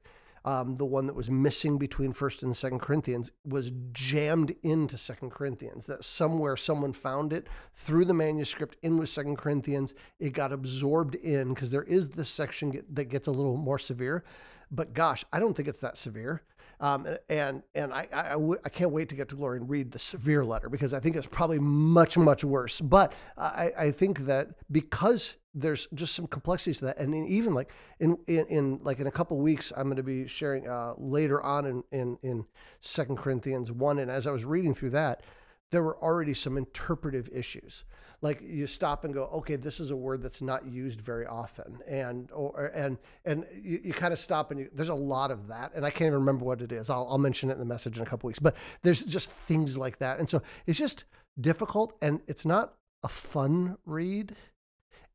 um, 0.44 0.76
the 0.76 0.84
one 0.84 1.06
that 1.06 1.14
was 1.14 1.30
missing 1.30 1.78
between 1.78 2.12
First 2.12 2.42
and 2.42 2.56
Second 2.56 2.80
Corinthians, 2.80 3.32
was 3.44 3.72
jammed 3.92 4.54
into 4.62 4.98
Second 4.98 5.30
Corinthians. 5.30 5.86
That 5.86 6.04
somewhere 6.04 6.56
someone 6.56 6.92
found 6.92 7.32
it 7.32 7.46
through 7.74 8.04
the 8.04 8.14
manuscript 8.14 8.76
in 8.82 8.98
with 8.98 9.08
Second 9.08 9.36
Corinthians. 9.36 9.94
It 10.18 10.34
got 10.34 10.52
absorbed 10.52 11.14
in 11.14 11.54
because 11.54 11.70
there 11.70 11.84
is 11.84 12.10
this 12.10 12.28
section 12.28 12.70
get, 12.70 12.94
that 12.94 13.04
gets 13.06 13.26
a 13.26 13.32
little 13.32 13.56
more 13.56 13.78
severe. 13.78 14.24
But 14.70 14.92
gosh, 14.92 15.24
I 15.32 15.38
don't 15.38 15.54
think 15.54 15.68
it's 15.68 15.80
that 15.80 15.96
severe. 15.96 16.42
Um, 16.80 17.06
and 17.28 17.62
and 17.74 17.92
I, 17.92 18.08
I, 18.12 18.30
w- 18.30 18.58
I 18.64 18.68
can't 18.68 18.90
wait 18.90 19.08
to 19.10 19.14
get 19.14 19.28
to 19.28 19.36
glory 19.36 19.58
and 19.58 19.70
read 19.70 19.92
the 19.92 19.98
severe 19.98 20.44
letter 20.44 20.68
because 20.68 20.92
I 20.92 21.00
think 21.00 21.16
it's 21.16 21.26
probably 21.26 21.58
much 21.58 22.18
much 22.18 22.44
worse. 22.44 22.80
But 22.80 23.12
I, 23.38 23.72
I 23.78 23.90
think 23.90 24.20
that 24.20 24.48
because 24.70 25.36
there's 25.54 25.87
just 25.94 26.14
some 26.14 26.26
complexities 26.26 26.78
to 26.78 26.87
that, 26.87 26.99
and 26.99 27.14
even 27.28 27.54
like 27.54 27.70
in 28.00 28.18
in, 28.26 28.46
in 28.46 28.80
like 28.82 28.99
in 28.99 29.06
a 29.06 29.11
couple 29.11 29.38
weeks, 29.38 29.73
I'm 29.76 29.84
going 29.84 29.96
to 29.96 30.02
be 30.02 30.26
sharing 30.26 30.68
uh, 30.68 30.94
later 30.99 31.42
on 31.42 31.66
in 31.66 31.84
in 31.92 32.18
in 32.23 32.44
Second 32.80 33.18
Corinthians 33.18 33.70
one, 33.70 33.99
and 33.99 34.11
as 34.11 34.26
I 34.26 34.32
was 34.32 34.44
reading 34.44 34.75
through 34.75 34.90
that, 34.90 35.23
there 35.70 35.82
were 35.82 35.96
already 36.02 36.34
some 36.34 36.56
interpretive 36.56 37.28
issues. 37.32 37.84
Like 38.20 38.40
you 38.42 38.66
stop 38.66 39.04
and 39.04 39.12
go 39.12 39.25
okay 39.34 39.56
this 39.56 39.80
is 39.80 39.90
a 39.90 39.96
word 39.96 40.23
that's 40.23 40.40
not 40.40 40.66
used 40.66 41.00
very 41.00 41.26
often. 41.26 41.78
And 41.87 42.30
or 42.32 42.66
and 42.75 42.96
and 43.25 43.44
you, 43.54 43.80
you 43.84 43.92
kind 43.92 44.12
of 44.12 44.18
stop 44.18 44.50
and 44.50 44.61
you, 44.61 44.70
there's 44.73 44.88
a 44.88 44.94
lot 44.94 45.30
of 45.30 45.49
that. 45.49 45.73
And 45.75 45.84
i 45.84 45.90
can't 45.90 46.06
even 46.06 46.20
remember 46.20 46.44
what 46.44 46.62
it 46.62 46.73
is. 46.73 46.90
I'll, 46.90 47.06
I'll 47.11 47.18
mention 47.18 47.50
it 47.50 47.54
in 47.54 47.58
the 47.58 47.64
message 47.64 47.96
in 47.96 48.02
a 48.02 48.06
couple 48.06 48.28
weeks. 48.28 48.38
But 48.38 48.56
there's 48.82 49.02
just 49.02 49.30
things 49.46 49.76
like 49.76 49.99
that. 49.99 50.20
And 50.20 50.28
so 50.28 50.42
it's 50.66 50.78
just 50.78 51.04
difficult 51.40 51.96
and 52.00 52.20
it's 52.26 52.46
not 52.46 52.75
a 53.02 53.08
fun 53.08 53.76
read 53.84 54.34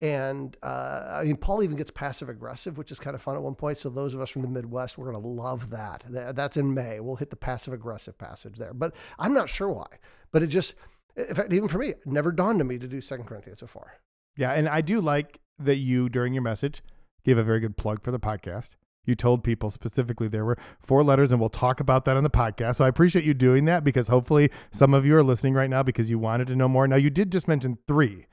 and 0.01 0.55
uh, 0.63 1.19
I 1.19 1.23
mean, 1.25 1.37
Paul 1.37 1.63
even 1.63 1.75
gets 1.75 1.91
passive 1.91 2.29
aggressive, 2.29 2.77
which 2.77 2.91
is 2.91 2.99
kind 2.99 3.15
of 3.15 3.21
fun 3.21 3.35
at 3.35 3.41
one 3.41 3.55
point. 3.55 3.77
So 3.77 3.89
those 3.89 4.13
of 4.13 4.21
us 4.21 4.29
from 4.29 4.43
the 4.43 4.47
Midwest, 4.47 4.97
we're 4.97 5.11
going 5.11 5.21
to 5.21 5.27
love 5.27 5.69
that. 5.71 6.05
That's 6.09 6.57
in 6.57 6.73
May. 6.73 6.99
We'll 6.99 7.17
hit 7.17 7.29
the 7.29 7.35
passive 7.35 7.73
aggressive 7.73 8.17
passage 8.17 8.57
there, 8.57 8.73
but 8.73 8.93
I'm 9.17 9.33
not 9.33 9.49
sure 9.49 9.69
why. 9.69 9.87
But 10.31 10.43
it 10.43 10.47
just 10.47 10.75
in 11.15 11.35
fact, 11.35 11.53
even 11.53 11.67
for 11.67 11.79
me, 11.79 11.89
it 11.89 12.01
never 12.05 12.31
dawned 12.31 12.61
on 12.61 12.67
me 12.67 12.77
to 12.77 12.87
do 12.87 13.01
Second 13.01 13.25
Corinthians 13.25 13.59
before. 13.59 13.93
Yeah, 14.37 14.53
and 14.53 14.69
I 14.69 14.81
do 14.81 15.01
like 15.01 15.39
that 15.59 15.77
you 15.77 16.07
during 16.07 16.33
your 16.33 16.43
message 16.43 16.81
gave 17.25 17.37
a 17.37 17.43
very 17.43 17.59
good 17.59 17.75
plug 17.75 18.01
for 18.01 18.11
the 18.11 18.19
podcast. 18.19 18.75
You 19.05 19.15
told 19.15 19.43
people 19.43 19.71
specifically 19.71 20.27
there 20.27 20.45
were 20.45 20.57
four 20.79 21.03
letters, 21.03 21.31
and 21.31 21.39
we'll 21.39 21.49
talk 21.49 21.79
about 21.79 22.05
that 22.05 22.15
on 22.15 22.23
the 22.23 22.29
podcast. 22.29 22.75
So 22.75 22.85
I 22.85 22.87
appreciate 22.87 23.25
you 23.25 23.33
doing 23.33 23.65
that 23.65 23.83
because 23.83 24.07
hopefully 24.07 24.51
some 24.71 24.93
of 24.93 25.05
you 25.05 25.15
are 25.15 25.23
listening 25.23 25.55
right 25.55 25.69
now 25.69 25.83
because 25.83 26.09
you 26.09 26.19
wanted 26.19 26.47
to 26.47 26.55
know 26.55 26.67
more. 26.67 26.87
Now 26.87 26.95
you 26.95 27.09
did 27.09 27.31
just 27.31 27.47
mention 27.47 27.77
three, 27.87 28.27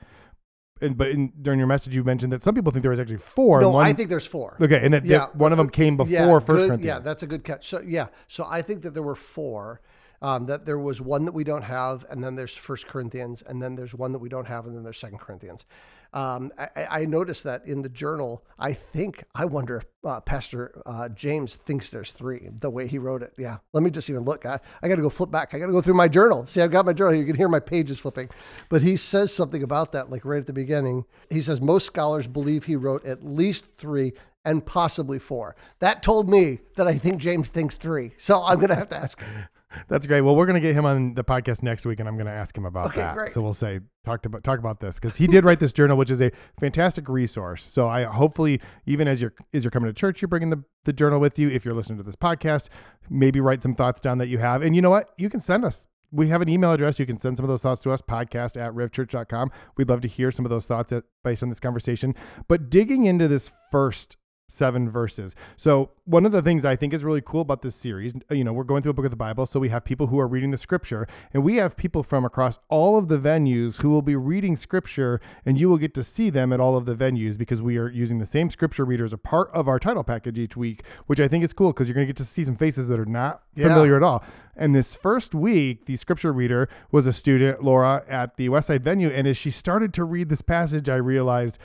and, 0.81 0.97
but 0.97 1.09
in, 1.09 1.31
during 1.41 1.59
your 1.59 1.67
message, 1.67 1.95
you 1.95 2.03
mentioned 2.03 2.31
that 2.33 2.43
some 2.43 2.55
people 2.55 2.71
think 2.71 2.81
there 2.83 2.91
was 2.91 2.99
actually 2.99 3.17
four. 3.17 3.61
No, 3.61 3.71
one, 3.71 3.85
I 3.85 3.93
think 3.93 4.09
there's 4.09 4.25
four. 4.25 4.57
okay, 4.61 4.81
and 4.83 4.93
that, 4.93 5.03
that 5.03 5.09
Yeah, 5.09 5.25
one 5.33 5.51
of 5.51 5.57
them 5.57 5.69
came 5.69 5.97
before 5.97 6.11
yeah, 6.11 6.25
First 6.39 6.45
good- 6.47 6.55
Corinthians. 6.67 6.83
Yeah, 6.85 6.99
that's 6.99 7.23
a 7.23 7.27
good 7.27 7.43
catch. 7.43 7.67
So 7.67 7.81
yeah, 7.85 8.07
so 8.27 8.45
I 8.49 8.61
think 8.61 8.81
that 8.83 8.93
there 8.93 9.03
were 9.03 9.15
four. 9.15 9.81
Um, 10.19 10.47
that 10.47 10.65
there 10.65 10.79
was 10.79 10.99
one 10.99 11.25
that 11.25 11.33
we 11.33 11.43
don't 11.43 11.61
have, 11.61 12.03
and 12.09 12.23
then 12.23 12.33
there's 12.33 12.57
First 12.57 12.87
Corinthians, 12.87 13.43
and 13.45 13.61
then 13.61 13.75
there's 13.75 13.93
one 13.93 14.13
that 14.13 14.17
we 14.17 14.29
don't 14.29 14.47
have, 14.47 14.65
and 14.65 14.75
then 14.75 14.83
there's 14.83 14.97
Second 14.97 15.19
Corinthians. 15.19 15.67
Um, 16.13 16.51
I, 16.57 16.87
I 16.89 17.05
noticed 17.05 17.43
that 17.43 17.65
in 17.65 17.81
the 17.81 17.89
journal. 17.89 18.43
I 18.57 18.73
think 18.73 19.23
I 19.35 19.45
wonder 19.45 19.77
if 19.77 19.85
uh, 20.03 20.19
Pastor 20.21 20.81
uh, 20.85 21.09
James 21.09 21.55
thinks 21.65 21.89
there's 21.89 22.11
three. 22.11 22.49
The 22.59 22.69
way 22.69 22.87
he 22.87 22.97
wrote 22.97 23.21
it. 23.21 23.33
Yeah. 23.37 23.57
Let 23.73 23.83
me 23.83 23.89
just 23.89 24.09
even 24.09 24.23
look. 24.23 24.45
I, 24.45 24.59
I 24.81 24.87
got 24.87 24.95
to 24.95 25.01
go 25.01 25.09
flip 25.09 25.31
back. 25.31 25.53
I 25.53 25.59
got 25.59 25.67
to 25.67 25.71
go 25.71 25.81
through 25.81 25.95
my 25.95 26.07
journal. 26.07 26.45
See, 26.45 26.61
I've 26.61 26.71
got 26.71 26.85
my 26.85 26.93
journal. 26.93 27.15
You 27.15 27.25
can 27.25 27.35
hear 27.35 27.49
my 27.49 27.59
pages 27.59 27.99
flipping. 27.99 28.29
But 28.69 28.81
he 28.81 28.97
says 28.97 29.33
something 29.33 29.63
about 29.63 29.91
that, 29.91 30.09
like 30.09 30.25
right 30.25 30.39
at 30.39 30.47
the 30.47 30.53
beginning. 30.53 31.05
He 31.29 31.41
says 31.41 31.61
most 31.61 31.85
scholars 31.85 32.27
believe 32.27 32.65
he 32.65 32.75
wrote 32.75 33.05
at 33.05 33.23
least 33.23 33.65
three 33.77 34.13
and 34.45 34.65
possibly 34.65 35.19
four. 35.19 35.55
That 35.79 36.01
told 36.01 36.29
me 36.29 36.59
that 36.77 36.87
I 36.87 36.97
think 36.97 37.19
James 37.19 37.49
thinks 37.49 37.75
three. 37.75 38.13
So 38.17 38.43
I'm 38.43 38.57
going 38.57 38.69
to 38.69 38.75
have 38.75 38.89
to 38.89 38.97
ask. 38.97 39.19
That's 39.89 40.07
great. 40.07 40.21
Well, 40.21 40.35
we're 40.35 40.45
going 40.45 40.55
to 40.55 40.65
get 40.65 40.75
him 40.75 40.85
on 40.85 41.13
the 41.13 41.23
podcast 41.23 41.61
next 41.61 41.85
week, 41.85 41.99
and 41.99 42.07
I'm 42.07 42.15
going 42.15 42.25
to 42.27 42.31
ask 42.31 42.57
him 42.57 42.65
about 42.65 42.87
Okay, 42.87 43.01
that. 43.01 43.15
great. 43.15 43.31
So 43.33 43.41
we'll 43.41 43.53
say 43.53 43.81
talk 44.05 44.25
about 44.25 44.43
talk 44.43 44.59
about 44.59 44.79
this 44.79 44.99
because 44.99 45.17
he 45.17 45.27
did 45.27 45.43
write 45.43 45.59
this 45.59 45.73
journal, 45.73 45.97
which 45.97 46.09
is 46.09 46.21
a 46.21 46.31
fantastic 46.59 47.09
resource. 47.09 47.63
So 47.63 47.87
I 47.87 48.03
hopefully 48.03 48.61
even 48.85 49.07
as 49.07 49.21
you're 49.21 49.33
as 49.53 49.63
you're 49.63 49.71
coming 49.71 49.89
to 49.89 49.93
church, 49.93 50.21
you're 50.21 50.29
bringing 50.29 50.49
the 50.49 50.63
the 50.85 50.93
journal 50.93 51.19
with 51.19 51.37
you. 51.37 51.49
If 51.49 51.65
you're 51.65 51.73
listening 51.73 51.97
to 51.97 52.03
this 52.03 52.15
podcast, 52.15 52.69
maybe 53.09 53.41
write 53.41 53.61
some 53.61 53.73
thoughts 53.75 53.99
down 54.01 54.17
that 54.19 54.27
you 54.27 54.37
have, 54.37 54.61
and 54.61 54.75
you 54.75 54.81
know 54.81 54.89
what, 54.89 55.09
you 55.17 55.29
can 55.29 55.39
send 55.41 55.65
us. 55.65 55.85
We 56.11 56.29
have 56.29 56.41
an 56.41 56.47
email 56.47 56.71
address. 56.71 56.99
You 56.99 57.05
can 57.05 57.17
send 57.17 57.35
some 57.35 57.43
of 57.43 57.49
those 57.49 57.61
thoughts 57.61 57.81
to 57.81 57.91
us, 57.91 58.01
podcast 58.01 58.55
at 58.55 58.71
rivchurch.com. 58.73 59.51
We'd 59.75 59.89
love 59.89 59.99
to 60.01 60.07
hear 60.07 60.31
some 60.31 60.45
of 60.45 60.49
those 60.49 60.65
thoughts 60.65 60.93
at, 60.93 61.03
based 61.25 61.43
on 61.43 61.49
this 61.49 61.59
conversation. 61.59 62.15
But 62.47 62.69
digging 62.69 63.05
into 63.05 63.27
this 63.27 63.51
first 63.73 64.15
seven 64.49 64.89
verses. 64.89 65.35
So 65.57 65.91
one 66.05 66.25
of 66.25 66.31
the 66.31 66.41
things 66.41 66.63
I 66.63 66.75
think 66.77 66.93
is 66.93 67.03
really 67.03 67.21
cool 67.21 67.41
about 67.41 67.61
this 67.61 67.75
series, 67.75 68.13
uh, 68.31 68.35
you 68.35 68.45
know, 68.45 68.53
we're 68.53 68.63
going 68.63 68.81
through 68.81 68.91
a 68.91 68.93
book 68.93 69.03
of 69.05 69.11
the 69.11 69.17
Bible, 69.17 69.45
so 69.45 69.59
we 69.59 69.67
have 69.69 69.83
people 69.83 70.07
who 70.07 70.19
are 70.19 70.27
reading 70.27 70.51
the 70.51 70.57
scripture, 70.57 71.05
and 71.33 71.43
we 71.43 71.55
have 71.55 71.75
people 71.75 72.01
from 72.01 72.23
across 72.23 72.57
all 72.69 72.97
of 72.97 73.09
the 73.09 73.17
venues 73.19 73.81
who 73.81 73.89
will 73.89 74.01
be 74.01 74.15
reading 74.15 74.55
scripture, 74.55 75.19
and 75.45 75.59
you 75.59 75.67
will 75.67 75.77
get 75.77 75.93
to 75.95 76.03
see 76.03 76.29
them 76.29 76.53
at 76.53 76.61
all 76.61 76.77
of 76.77 76.85
the 76.85 76.95
venues 76.95 77.37
because 77.37 77.61
we 77.61 77.77
are 77.77 77.89
using 77.89 78.19
the 78.19 78.25
same 78.25 78.49
scripture 78.49 78.85
reader 78.85 79.03
as 79.03 79.11
a 79.11 79.17
part 79.17 79.49
of 79.53 79.67
our 79.67 79.79
title 79.79 80.03
package 80.03 80.39
each 80.39 80.55
week, 80.55 80.83
which 81.07 81.19
I 81.19 81.27
think 81.27 81.43
is 81.43 81.51
cool 81.51 81.73
because 81.73 81.89
you're 81.89 81.95
going 81.95 82.07
to 82.07 82.13
get 82.13 82.17
to 82.17 82.25
see 82.25 82.45
some 82.45 82.55
faces 82.55 82.87
that 82.87 82.99
are 82.99 83.05
not 83.05 83.43
Yeah. 83.55 83.67
familiar 83.67 83.97
at 83.97 84.03
all. 84.03 84.23
And 84.55 84.73
this 84.73 84.95
first 84.95 85.35
week, 85.35 85.85
the 85.85 85.97
scripture 85.97 86.31
reader 86.31 86.69
was 86.89 87.05
a 87.05 87.13
student, 87.13 87.63
Laura, 87.63 88.03
at 88.07 88.37
the 88.37 88.47
Westside 88.47 88.81
venue, 88.81 89.09
and 89.09 89.27
as 89.27 89.35
she 89.35 89.51
started 89.51 89.93
to 89.95 90.05
read 90.05 90.29
this 90.29 90.41
passage, 90.41 90.87
I 90.87 90.95
realized 90.95 91.59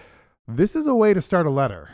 this 0.48 0.74
is 0.74 0.88
a 0.88 0.94
way 0.96 1.14
to 1.14 1.22
start 1.22 1.46
a 1.46 1.50
letter 1.50 1.90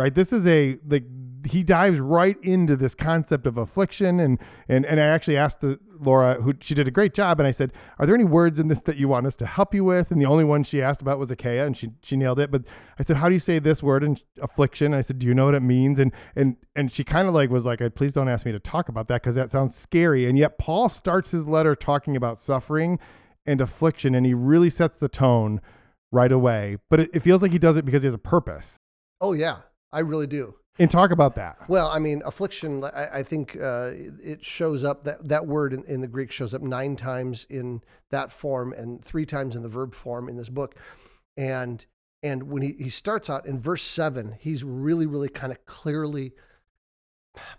right? 0.00 0.14
This 0.14 0.32
is 0.32 0.46
a 0.46 0.78
like 0.88 1.04
he 1.46 1.62
dives 1.62 1.98
right 2.00 2.36
into 2.42 2.76
this 2.76 2.94
concept 2.94 3.46
of 3.46 3.56
affliction 3.56 4.20
and 4.20 4.38
and 4.68 4.84
and 4.86 5.00
i 5.00 5.04
actually 5.04 5.36
asked 5.36 5.60
the 5.60 5.78
laura 5.98 6.34
who 6.42 6.52
she 6.60 6.74
did 6.74 6.86
a 6.88 6.90
great 6.90 7.14
job 7.14 7.40
and 7.40 7.46
i 7.46 7.50
said 7.50 7.72
are 7.98 8.06
there 8.06 8.14
any 8.14 8.24
words 8.24 8.58
in 8.58 8.68
this 8.68 8.80
that 8.82 8.96
you 8.96 9.08
want 9.08 9.26
us 9.26 9.36
to 9.36 9.46
help 9.46 9.74
you 9.74 9.84
with? 9.84 10.10
And 10.10 10.20
the 10.20 10.26
only 10.26 10.44
one 10.44 10.62
she 10.62 10.82
asked 10.82 11.02
about 11.02 11.18
was 11.18 11.30
achaia 11.30 11.64
and 11.66 11.76
she 11.76 11.90
she 12.02 12.16
nailed 12.16 12.38
it 12.38 12.50
but 12.50 12.64
i 12.98 13.02
said 13.02 13.16
how 13.16 13.28
do 13.28 13.34
you 13.34 13.40
say 13.40 13.58
this 13.58 13.82
word 13.82 14.02
in 14.04 14.16
affliction? 14.40 14.86
And 14.86 14.96
i 14.96 15.00
said 15.00 15.18
do 15.18 15.26
you 15.26 15.34
know 15.34 15.46
what 15.46 15.54
it 15.54 15.62
means? 15.62 15.98
And 15.98 16.12
and 16.36 16.56
and 16.76 16.90
she 16.90 17.04
kind 17.04 17.28
of 17.28 17.34
like 17.34 17.50
was 17.50 17.64
like 17.64 17.80
please 17.94 18.12
don't 18.12 18.28
ask 18.28 18.46
me 18.46 18.52
to 18.52 18.58
talk 18.58 18.88
about 18.88 19.08
that 19.08 19.22
because 19.22 19.34
that 19.34 19.50
sounds 19.50 19.74
scary. 19.74 20.28
And 20.28 20.38
yet 20.38 20.58
paul 20.58 20.88
starts 20.88 21.30
his 21.30 21.46
letter 21.46 21.74
talking 21.74 22.16
about 22.16 22.40
suffering 22.40 22.98
and 23.46 23.60
affliction 23.60 24.14
and 24.14 24.26
he 24.26 24.34
really 24.34 24.70
sets 24.70 24.98
the 24.98 25.08
tone 25.08 25.60
right 26.12 26.32
away 26.32 26.76
but 26.88 27.00
it, 27.00 27.10
it 27.14 27.20
feels 27.20 27.42
like 27.42 27.52
he 27.52 27.58
does 27.58 27.76
it 27.76 27.84
because 27.84 28.02
he 28.02 28.06
has 28.06 28.14
a 28.14 28.18
purpose. 28.18 28.76
Oh, 29.22 29.34
yeah, 29.34 29.58
I 29.92 30.00
really 30.00 30.26
do. 30.26 30.54
and 30.78 30.90
talk 30.90 31.10
about 31.10 31.34
that. 31.34 31.56
Well, 31.68 31.88
I 31.88 31.98
mean, 31.98 32.22
affliction, 32.24 32.84
I, 32.84 33.18
I 33.18 33.22
think 33.22 33.56
uh, 33.60 33.90
it 34.22 34.44
shows 34.44 34.82
up, 34.82 35.04
that, 35.04 35.28
that 35.28 35.46
word 35.46 35.72
in, 35.74 35.84
in 35.84 36.00
the 36.00 36.08
Greek 36.08 36.32
shows 36.32 36.54
up 36.54 36.62
nine 36.62 36.96
times 36.96 37.46
in 37.50 37.82
that 38.10 38.32
form 38.32 38.72
and 38.72 39.04
three 39.04 39.26
times 39.26 39.56
in 39.56 39.62
the 39.62 39.68
verb 39.68 39.94
form 39.94 40.28
in 40.28 40.36
this 40.36 40.48
book. 40.48 40.76
And 41.36 41.84
and 42.22 42.44
when 42.44 42.62
he, 42.62 42.72
he 42.78 42.90
starts 42.90 43.30
out 43.30 43.46
in 43.46 43.60
verse 43.60 43.82
seven, 43.82 44.36
he's 44.38 44.62
really, 44.62 45.06
really 45.06 45.28
kind 45.28 45.50
of 45.52 45.64
clearly 45.64 46.32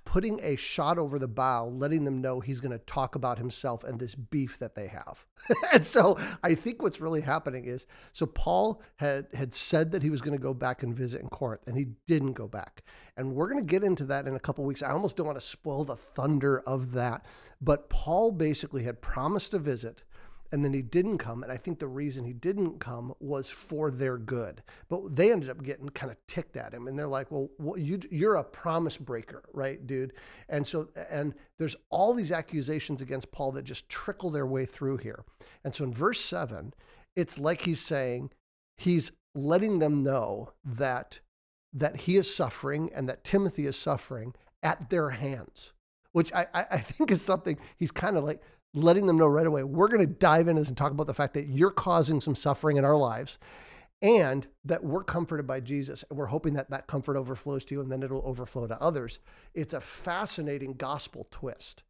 putting 0.05 0.39
a 0.43 0.55
shot 0.55 0.97
over 0.97 1.17
the 1.17 1.27
bow, 1.27 1.67
letting 1.67 2.03
them 2.03 2.21
know 2.21 2.39
he's 2.39 2.59
going 2.59 2.71
to 2.71 2.85
talk 2.85 3.15
about 3.15 3.37
himself 3.37 3.83
and 3.83 3.99
this 3.99 4.15
beef 4.15 4.59
that 4.59 4.75
they 4.75 4.87
have. 4.87 5.25
and 5.73 5.85
so 5.85 6.17
I 6.43 6.55
think 6.55 6.81
what's 6.81 6.99
really 7.01 7.21
happening 7.21 7.65
is 7.65 7.85
so 8.13 8.25
Paul 8.25 8.81
had 8.97 9.27
had 9.33 9.53
said 9.53 9.91
that 9.91 10.03
he 10.03 10.09
was 10.09 10.21
going 10.21 10.37
to 10.37 10.41
go 10.41 10.53
back 10.53 10.83
and 10.83 10.95
visit 10.95 11.21
in 11.21 11.29
Corinth, 11.29 11.63
and 11.67 11.77
he 11.77 11.87
didn't 12.07 12.33
go 12.33 12.47
back. 12.47 12.83
And 13.17 13.33
we're 13.33 13.49
going 13.49 13.65
to 13.65 13.69
get 13.69 13.83
into 13.83 14.05
that 14.05 14.27
in 14.27 14.35
a 14.35 14.39
couple 14.39 14.63
weeks. 14.65 14.83
I 14.83 14.91
almost 14.91 15.17
don't 15.17 15.27
want 15.27 15.39
to 15.39 15.45
spoil 15.45 15.83
the 15.83 15.95
thunder 15.95 16.59
of 16.61 16.93
that, 16.93 17.25
but 17.61 17.89
Paul 17.89 18.31
basically 18.31 18.83
had 18.83 19.01
promised 19.01 19.53
a 19.53 19.59
visit 19.59 20.03
and 20.51 20.65
then 20.65 20.73
he 20.73 20.81
didn't 20.81 21.17
come. 21.17 21.43
And 21.43 21.51
I 21.51 21.57
think 21.57 21.79
the 21.79 21.87
reason 21.87 22.25
he 22.25 22.33
didn't 22.33 22.79
come 22.79 23.13
was 23.19 23.49
for 23.49 23.89
their 23.89 24.17
good. 24.17 24.61
But 24.89 25.15
they 25.15 25.31
ended 25.31 25.49
up 25.49 25.63
getting 25.63 25.89
kind 25.89 26.11
of 26.11 26.17
ticked 26.27 26.57
at 26.57 26.73
him, 26.73 26.87
and 26.87 26.97
they're 26.97 27.07
like, 27.07 27.31
"Well, 27.31 27.49
what, 27.57 27.79
you 27.79 27.99
you're 28.09 28.35
a 28.35 28.43
promise 28.43 28.97
breaker, 28.97 29.43
right, 29.53 29.85
dude?" 29.85 30.13
And 30.49 30.65
so, 30.65 30.89
and 31.09 31.33
there's 31.57 31.75
all 31.89 32.13
these 32.13 32.31
accusations 32.31 33.01
against 33.01 33.31
Paul 33.31 33.53
that 33.53 33.63
just 33.63 33.87
trickle 33.89 34.31
their 34.31 34.45
way 34.45 34.65
through 34.65 34.97
here. 34.97 35.23
And 35.63 35.73
so, 35.73 35.83
in 35.83 35.93
verse 35.93 36.19
seven, 36.19 36.73
it's 37.15 37.37
like 37.37 37.61
he's 37.61 37.81
saying 37.81 38.31
he's 38.77 39.11
letting 39.33 39.79
them 39.79 40.03
know 40.03 40.51
that 40.65 41.19
that 41.73 42.01
he 42.01 42.17
is 42.17 42.33
suffering 42.33 42.91
and 42.93 43.07
that 43.07 43.23
Timothy 43.23 43.65
is 43.65 43.77
suffering 43.77 44.33
at 44.61 44.89
their 44.89 45.11
hands, 45.11 45.71
which 46.11 46.33
I, 46.33 46.47
I 46.53 46.79
think 46.79 47.11
is 47.11 47.21
something 47.21 47.57
he's 47.77 47.91
kind 47.91 48.17
of 48.17 48.25
like 48.25 48.41
letting 48.73 49.05
them 49.05 49.17
know 49.17 49.27
right 49.27 49.45
away. 49.45 49.63
We're 49.63 49.87
going 49.87 50.07
to 50.07 50.13
dive 50.13 50.47
into 50.47 50.61
this 50.61 50.69
and 50.69 50.77
talk 50.77 50.91
about 50.91 51.07
the 51.07 51.13
fact 51.13 51.33
that 51.33 51.47
you're 51.47 51.71
causing 51.71 52.21
some 52.21 52.35
suffering 52.35 52.77
in 52.77 52.85
our 52.85 52.95
lives 52.95 53.37
and 54.01 54.47
that 54.65 54.83
we're 54.83 55.03
comforted 55.03 55.45
by 55.45 55.59
Jesus. 55.59 56.03
And 56.09 56.17
we're 56.17 56.27
hoping 56.27 56.53
that 56.53 56.69
that 56.69 56.87
comfort 56.87 57.17
overflows 57.17 57.65
to 57.65 57.75
you 57.75 57.81
and 57.81 57.91
then 57.91 58.01
it'll 58.01 58.25
overflow 58.25 58.67
to 58.67 58.81
others. 58.81 59.19
It's 59.53 59.73
a 59.73 59.81
fascinating 59.81 60.73
gospel 60.73 61.27
twist 61.31 61.83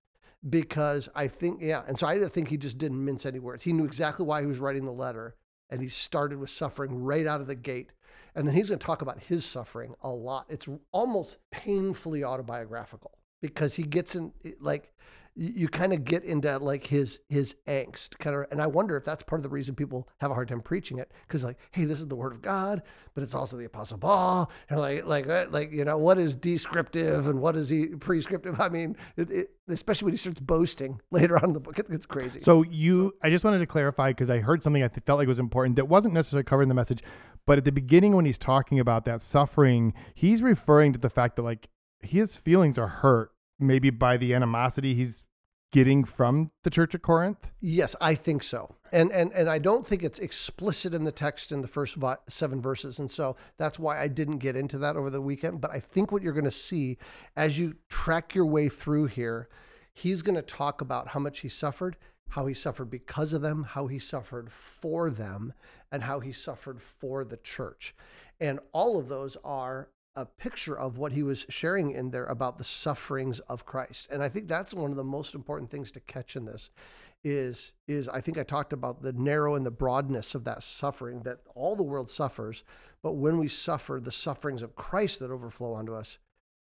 because 0.50 1.08
I 1.16 1.28
think, 1.28 1.62
yeah. 1.62 1.84
And 1.88 1.98
so 1.98 2.08
I 2.08 2.20
think 2.28 2.48
he 2.48 2.58
just 2.58 2.78
didn't 2.78 3.04
mince 3.04 3.26
any 3.26 3.40
words. 3.40 3.64
He 3.64 3.74
knew 3.74 3.86
exactly 3.86 4.26
why 4.26 4.42
he 4.42 4.48
was 4.48 4.60
writing 4.60 4.86
the 4.86 4.92
letter 4.92 5.36
and 5.70 5.82
he 5.82 5.88
started 5.88 6.40
with 6.40 6.50
suffering 6.50 7.04
right 7.04 7.28
out 7.28 7.42
of 7.42 7.48
the 7.48 7.56
gate. 7.56 7.92
And 8.36 8.48
then 8.48 8.56
he's 8.56 8.70
going 8.70 8.80
to 8.80 8.86
talk 8.86 9.02
about 9.02 9.22
his 9.22 9.46
suffering 9.46 9.94
a 10.02 10.10
lot. 10.10 10.46
It's 10.50 10.68
almost 10.92 11.38
painfully 11.52 12.24
autobiographical 12.24 13.12
because 13.42 13.76
he 13.76 13.84
gets 13.84 14.16
in 14.16 14.32
like 14.60 14.94
you, 15.36 15.68
kind 15.68 15.94
of 15.94 16.04
get 16.04 16.24
into 16.24 16.58
like 16.58 16.86
his 16.86 17.20
his 17.30 17.56
angst 17.68 18.18
kind 18.20 18.36
of 18.36 18.46
and 18.52 18.62
i 18.62 18.68
wonder 18.68 18.98
if 18.98 19.06
that's 19.06 19.24
part 19.24 19.40
of 19.40 19.44
the 19.44 19.50
reason 19.50 19.74
people 19.74 20.08
have 20.20 20.30
a 20.30 20.34
hard 20.34 20.50
time 20.50 20.62
preaching 20.62 20.98
it 20.98 21.12
because 21.28 21.44
like 21.44 21.58
hey 21.72 21.86
this 21.86 22.00
is 22.00 22.08
the 22.08 22.16
word 22.16 22.34
of 22.34 22.42
god 22.42 22.82
but 23.14 23.24
it's 23.24 23.34
also 23.34 23.56
the 23.56 23.66
apostle 23.66 23.98
paul 23.98 24.52
and 24.70 24.80
like 24.80 25.06
like 25.06 25.28
uh, 25.28 25.46
like 25.50 25.72
you 25.72 25.86
know 25.86 25.98
what 25.98 26.18
is 26.18 26.36
descriptive 26.36 27.28
and 27.28 27.40
what 27.40 27.56
is 27.56 27.70
he 27.70 27.88
prescriptive? 27.88 28.60
I 28.60 28.70
mean 28.70 28.96
it, 29.18 29.32
it, 29.32 29.52
especially 29.68 30.06
when 30.06 30.14
he 30.14 30.18
starts 30.18 30.40
boasting 30.40 31.00
later 31.12 31.38
on 31.38 31.46
in 31.46 31.54
the 31.54 31.60
book 31.60 31.80
it 31.80 31.90
gets 31.90 32.06
crazy. 32.06 32.42
So 32.42 32.64
you, 32.64 33.14
I 33.22 33.30
just 33.30 33.44
wanted 33.44 33.60
to 33.60 33.68
clarify 33.68 34.12
because 34.12 34.30
I 34.30 34.40
heard 34.40 34.64
something 34.64 34.84
I 34.84 34.90
felt 34.90 35.20
like 35.20 35.28
was 35.28 35.40
important 35.40 35.76
that 35.78 35.86
wasn't 35.86 36.14
necessarily 36.14 36.44
covered 36.44 36.64
in 36.64 36.70
the 36.70 36.76
message, 36.76 37.02
but 37.46 37.58
at 37.58 37.66
the 37.66 37.72
beginning 37.72 38.16
when 38.16 38.26
he's 38.26 38.38
talking 38.38 38.80
about 38.80 39.06
that 39.06 39.24
suffering, 39.24 39.94
he's 40.14 40.42
referring 40.42 40.94
to 40.94 41.00
the 41.00 41.10
fact 41.10 41.36
that 41.38 41.44
like 41.44 41.70
his 42.02 42.36
feelings 42.36 42.78
are 42.78 42.88
hurt 42.88 43.32
maybe 43.62 43.90
by 43.90 44.18
the 44.18 44.34
animosity 44.34 44.96
he's 44.96 45.24
getting 45.72 46.04
from 46.04 46.52
the 46.64 46.70
church 46.70 46.94
at 46.94 47.02
Corinth. 47.02 47.48
Yes, 47.62 47.96
I 48.02 48.16
think 48.16 48.44
so. 48.44 48.76
And 48.92 49.12
and 49.12 49.32
and 49.32 49.50
I 49.50 49.58
don't 49.58 49.88
think 49.88 50.04
it's 50.04 50.20
explicit 50.20 50.94
in 50.94 51.06
the 51.06 51.12
text 51.12 51.52
in 51.52 51.62
the 51.62 51.68
first 51.68 51.98
7 52.28 52.62
verses 52.62 53.00
and 53.00 53.10
so 53.10 53.38
that's 53.58 53.80
why 53.80 54.00
I 54.00 54.08
didn't 54.08 54.40
get 54.40 54.56
into 54.56 54.78
that 54.80 54.98
over 54.98 55.10
the 55.10 55.22
weekend, 55.22 55.62
but 55.62 55.72
I 55.72 55.80
think 55.80 56.12
what 56.12 56.22
you're 56.22 56.34
going 56.34 56.44
to 56.44 56.52
see 56.52 56.98
as 57.36 57.58
you 57.58 57.76
track 57.90 58.36
your 58.36 58.46
way 58.46 58.68
through 58.68 59.06
here, 59.06 59.48
he's 59.94 60.22
going 60.22 60.36
to 60.36 60.42
talk 60.42 60.82
about 60.82 61.10
how 61.10 61.20
much 61.22 61.40
he 61.40 61.50
suffered, 61.50 61.96
how 62.30 62.48
he 62.48 62.54
suffered 62.54 62.90
because 62.90 63.32
of 63.32 63.42
them, 63.42 63.64
how 63.64 63.88
he 63.88 64.00
suffered 64.00 64.52
for 64.52 65.10
them, 65.10 65.54
and 65.90 66.04
how 66.04 66.20
he 66.20 66.34
suffered 66.34 66.82
for 66.82 67.24
the 67.24 67.38
church. 67.38 67.96
And 68.42 68.60
all 68.74 69.00
of 69.00 69.08
those 69.08 69.38
are 69.44 69.90
a 70.16 70.26
picture 70.26 70.78
of 70.78 70.98
what 70.98 71.14
he 71.14 71.24
was 71.24 71.46
sharing 71.50 71.92
in 71.92 72.12
there 72.12 72.26
about 72.26 72.58
the 72.58 72.64
sufferings 72.64 73.40
of 73.42 73.66
Christ. 73.66 74.08
And 74.12 74.22
I 74.22 74.30
think 74.30 74.48
that's 74.48 74.74
one 74.74 74.92
of 74.92 74.98
the 74.98 75.04
most 75.04 75.36
important 75.36 75.72
things 75.72 75.92
to 75.92 76.00
catch 76.02 76.36
in 76.36 76.46
this 76.46 76.70
is 77.24 77.72
is 77.88 78.08
I 78.08 78.20
think 78.20 78.38
I 78.38 78.44
talked 78.44 78.74
about 78.74 79.04
the 79.04 79.14
narrow 79.14 79.56
and 79.56 79.66
the 79.66 79.72
broadness 79.72 80.34
of 80.34 80.44
that 80.46 80.64
suffering 80.64 81.22
that 81.22 81.38
all 81.54 81.76
the 81.76 81.84
world 81.84 82.10
suffers, 82.10 82.64
but 83.04 83.14
when 83.14 83.38
we 83.38 83.48
suffer 83.48 84.00
the 84.04 84.12
sufferings 84.12 84.62
of 84.62 84.76
Christ 84.76 85.20
that 85.20 85.32
overflow 85.32 85.74
onto 85.74 85.94
us, 85.94 86.18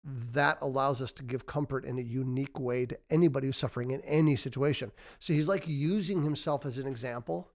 that 0.04 0.58
allows 0.62 1.02
us 1.02 1.12
to 1.14 1.24
give 1.24 1.46
comfort 1.46 1.86
in 1.86 1.98
a 2.00 2.02
unique 2.02 2.60
way 2.60 2.86
to 2.86 2.98
anybody 3.10 3.48
who's 3.48 3.58
suffering 3.58 3.92
in 3.92 4.02
any 4.02 4.36
situation. 4.36 4.92
So 5.20 5.34
he's 5.34 5.48
like 5.48 5.68
using 5.68 6.24
himself 6.24 6.66
as 6.66 6.78
an 6.78 6.88
example 6.88 7.50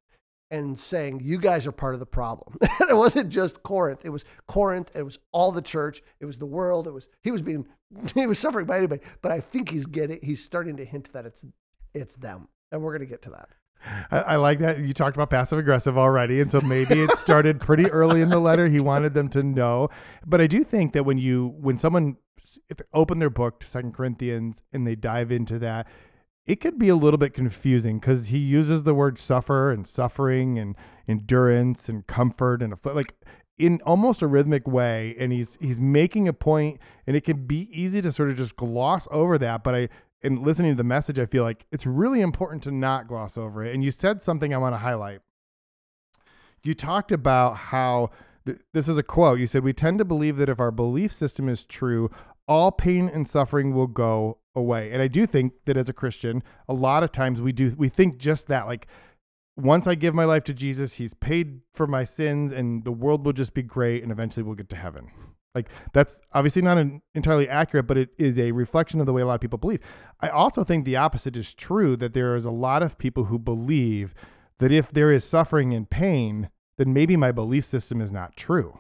and 0.51 0.79
saying, 0.79 1.21
You 1.25 1.39
guys 1.39 1.67
are 1.67 1.73
part 1.73 1.95
of 1.95 2.01
the 2.01 2.07
problem. 2.07 2.57
and 2.81 2.91
it 2.91 2.97
wasn't 2.97 3.31
just 3.31 3.63
Corinth. 3.63 4.05
It 4.05 4.11
was 4.11 4.25
Corinth. 4.47 4.91
It 4.95 5.03
was 5.03 5.19
all 5.33 5.53
the 5.53 5.63
church. 5.63 6.03
It 6.21 6.27
was 6.27 6.39
the 6.39 6.47
world. 6.47 6.87
It 6.87 6.93
was 6.93 7.09
he 7.23 7.31
was 7.31 7.43
being 7.43 7.67
he 8.15 8.27
was 8.27 8.39
suffering 8.39 8.67
by 8.67 8.79
anybody. 8.79 9.03
But 9.23 9.33
I 9.33 9.41
think 9.41 9.71
he's 9.71 9.87
getting 9.87 10.19
he's 10.23 10.45
starting 10.45 10.77
to 10.77 10.85
hint 10.85 11.13
that 11.13 11.27
it's 11.27 11.45
it's 11.95 12.17
them. 12.17 12.49
And 12.73 12.83
we're 12.83 12.93
gonna 12.93 13.07
get 13.07 13.23
to 13.23 13.31
that. 13.31 13.49
I, 14.11 14.19
I, 14.21 14.37
like 14.37 14.59
that 14.61 14.79
you 14.81 14.93
talked 14.93 15.17
about 15.17 15.31
passive 15.31 15.59
aggressive 15.59 15.97
already, 15.99 16.41
and 16.41 16.51
so 16.51 16.61
maybe 16.61 17.03
it 17.03 17.11
started 17.19 17.61
pretty 17.61 17.89
early 17.91 18.21
in 18.21 18.31
the 18.31 18.41
letter. 18.41 18.69
He 18.69 18.81
wanted 18.81 19.15
them 19.15 19.29
to 19.29 19.43
know, 19.43 19.91
but 20.27 20.41
I 20.41 20.47
do 20.47 20.65
think 20.65 20.93
that 20.95 21.05
when 21.05 21.19
you 21.19 21.55
when 21.59 21.79
someone 21.79 22.17
if 22.69 22.79
they 22.79 22.85
open 22.93 23.19
their 23.19 23.31
book 23.31 23.61
to 23.61 23.67
Second 23.67 23.95
Corinthians 23.95 24.63
and 24.73 24.87
they 24.87 24.97
dive 24.97 25.31
into 25.31 25.59
that, 25.61 25.87
it 26.47 26.61
could 26.61 26.79
be 26.79 26.89
a 26.89 26.97
little 26.97 27.19
bit 27.19 27.35
confusing 27.35 27.99
because 27.99 28.29
he 28.29 28.39
uses 28.39 28.85
the 28.85 28.95
word 28.95 29.19
suffer 29.19 29.73
and 29.73 29.87
suffering 29.87 30.59
and 30.59 30.77
endurance 31.09 31.89
and 31.89 32.07
comfort 32.07 32.63
and 32.63 32.75
like 32.85 33.15
in 33.59 33.81
almost 33.85 34.23
a 34.23 34.27
rhythmic 34.27 34.67
way. 34.69 35.17
And 35.19 35.33
he's 35.33 35.59
he's 35.61 35.81
making 35.81 36.29
a 36.29 36.33
point 36.33 36.79
and 37.07 37.17
it 37.17 37.25
can 37.25 37.47
be 37.47 37.69
easy 37.73 38.01
to 38.01 38.13
sort 38.13 38.31
of 38.31 38.37
just 38.37 38.57
gloss 38.57 39.09
over 39.11 39.39
that. 39.39 39.65
But 39.65 39.75
i 39.75 39.89
in 40.23 40.43
listening 40.43 40.73
to 40.73 40.77
the 40.77 40.83
message 40.83 41.19
i 41.19 41.27
feel 41.27 41.45
like 41.45 41.67
it's 41.71 41.85
really 41.85 42.23
important 42.23 42.63
to 42.63 42.71
not 42.71 43.09
gloss 43.09 43.37
over 43.37 43.65
it. 43.65 43.75
And 43.75 43.83
you 43.83 43.91
said 43.91 44.23
something 44.23 44.55
i 44.55 44.59
want 44.59 44.75
to 44.75 44.79
highlight. 44.79 45.21
You 46.63 46.75
talked 46.75 47.13
about 47.13 47.57
how 47.57 48.11
th- 48.45 48.59
this 48.73 48.89
is 48.89 48.99
a 48.99 49.03
quote. 49.03 49.41
You 49.41 49.47
said 49.47 49.65
we 49.65 49.73
tend 49.73 49.99
to 49.99 50.05
believe 50.05 50.37
that 50.37 50.49
if 50.49 50.61
our 50.61 50.71
belief 50.71 51.13
system 51.13 51.49
is 51.49 51.65
true 51.65 52.11
all 52.49 52.71
pain 52.71 53.09
and 53.09 53.29
suffering 53.29 53.75
will 53.75 53.87
go 53.87 54.39
away. 54.55 54.93
And 54.93 55.03
I 55.03 55.09
do 55.09 55.27
think 55.27 55.53
that 55.67 55.77
as 55.77 55.89
a 55.89 55.93
Christian, 55.93 56.43
a 56.69 56.75
lot 56.75 57.03
of 57.03 57.13
times 57.13 57.41
we 57.41 57.53
do 57.53 57.75
we 57.77 57.89
think 57.89 58.19
just 58.19 58.49
that 58.49 58.67
like 58.67 58.87
once 59.57 59.87
I 59.87 59.95
give 59.95 60.15
my 60.15 60.25
life 60.25 60.45
to 60.45 60.55
Jesus, 60.55 60.95
he's 60.95 61.15
paid 61.15 61.61
for 61.75 61.87
my 61.87 62.05
sins 62.05 62.53
and 62.53 62.85
the 62.85 62.93
world 62.93 63.25
will 63.25 63.33
just 63.33 63.55
be 63.55 63.63
great 63.63 64.03
and 64.03 64.13
eventually 64.13 64.43
we'll 64.43 64.55
get 64.55 64.69
to 64.71 64.77
heaven. 64.77 65.11
Like 65.55 65.71
that's 65.95 66.21
obviously 66.35 66.61
not 66.61 66.77
an, 66.77 67.01
entirely 67.15 67.49
accurate, 67.49 67.87
but 67.87 67.97
it 67.97 68.11
is 68.19 68.39
a 68.39 68.53
reflection 68.53 69.01
of 69.01 69.07
the 69.07 69.13
way 69.13 69.23
a 69.23 69.27
lot 69.27 69.37
of 69.37 69.41
people 69.41 69.59
believe. 69.59 69.81
I 70.21 70.29
also 70.29 70.65
think 70.65 70.85
the 70.85 70.97
opposite 70.97 71.37
is 71.37 71.55
true 71.55 71.97
that 71.97 72.13
there 72.13 72.37
is 72.37 72.45
a 72.45 72.51
lot 72.51 72.83
of 72.83 72.99
people 72.99 73.25
who 73.25 73.39
believe 73.39 74.15
that 74.59 74.73
if 74.73 74.91
there 74.91 75.11
is 75.11 75.25
suffering 75.25 75.73
and 75.73 75.89
pain, 75.89 76.51
then 76.77 76.93
maybe 76.93 77.17
my 77.17 77.33
belief 77.33 77.65
system 77.65 78.03
is 78.03 78.13
not 78.13 78.37
true. 78.37 78.79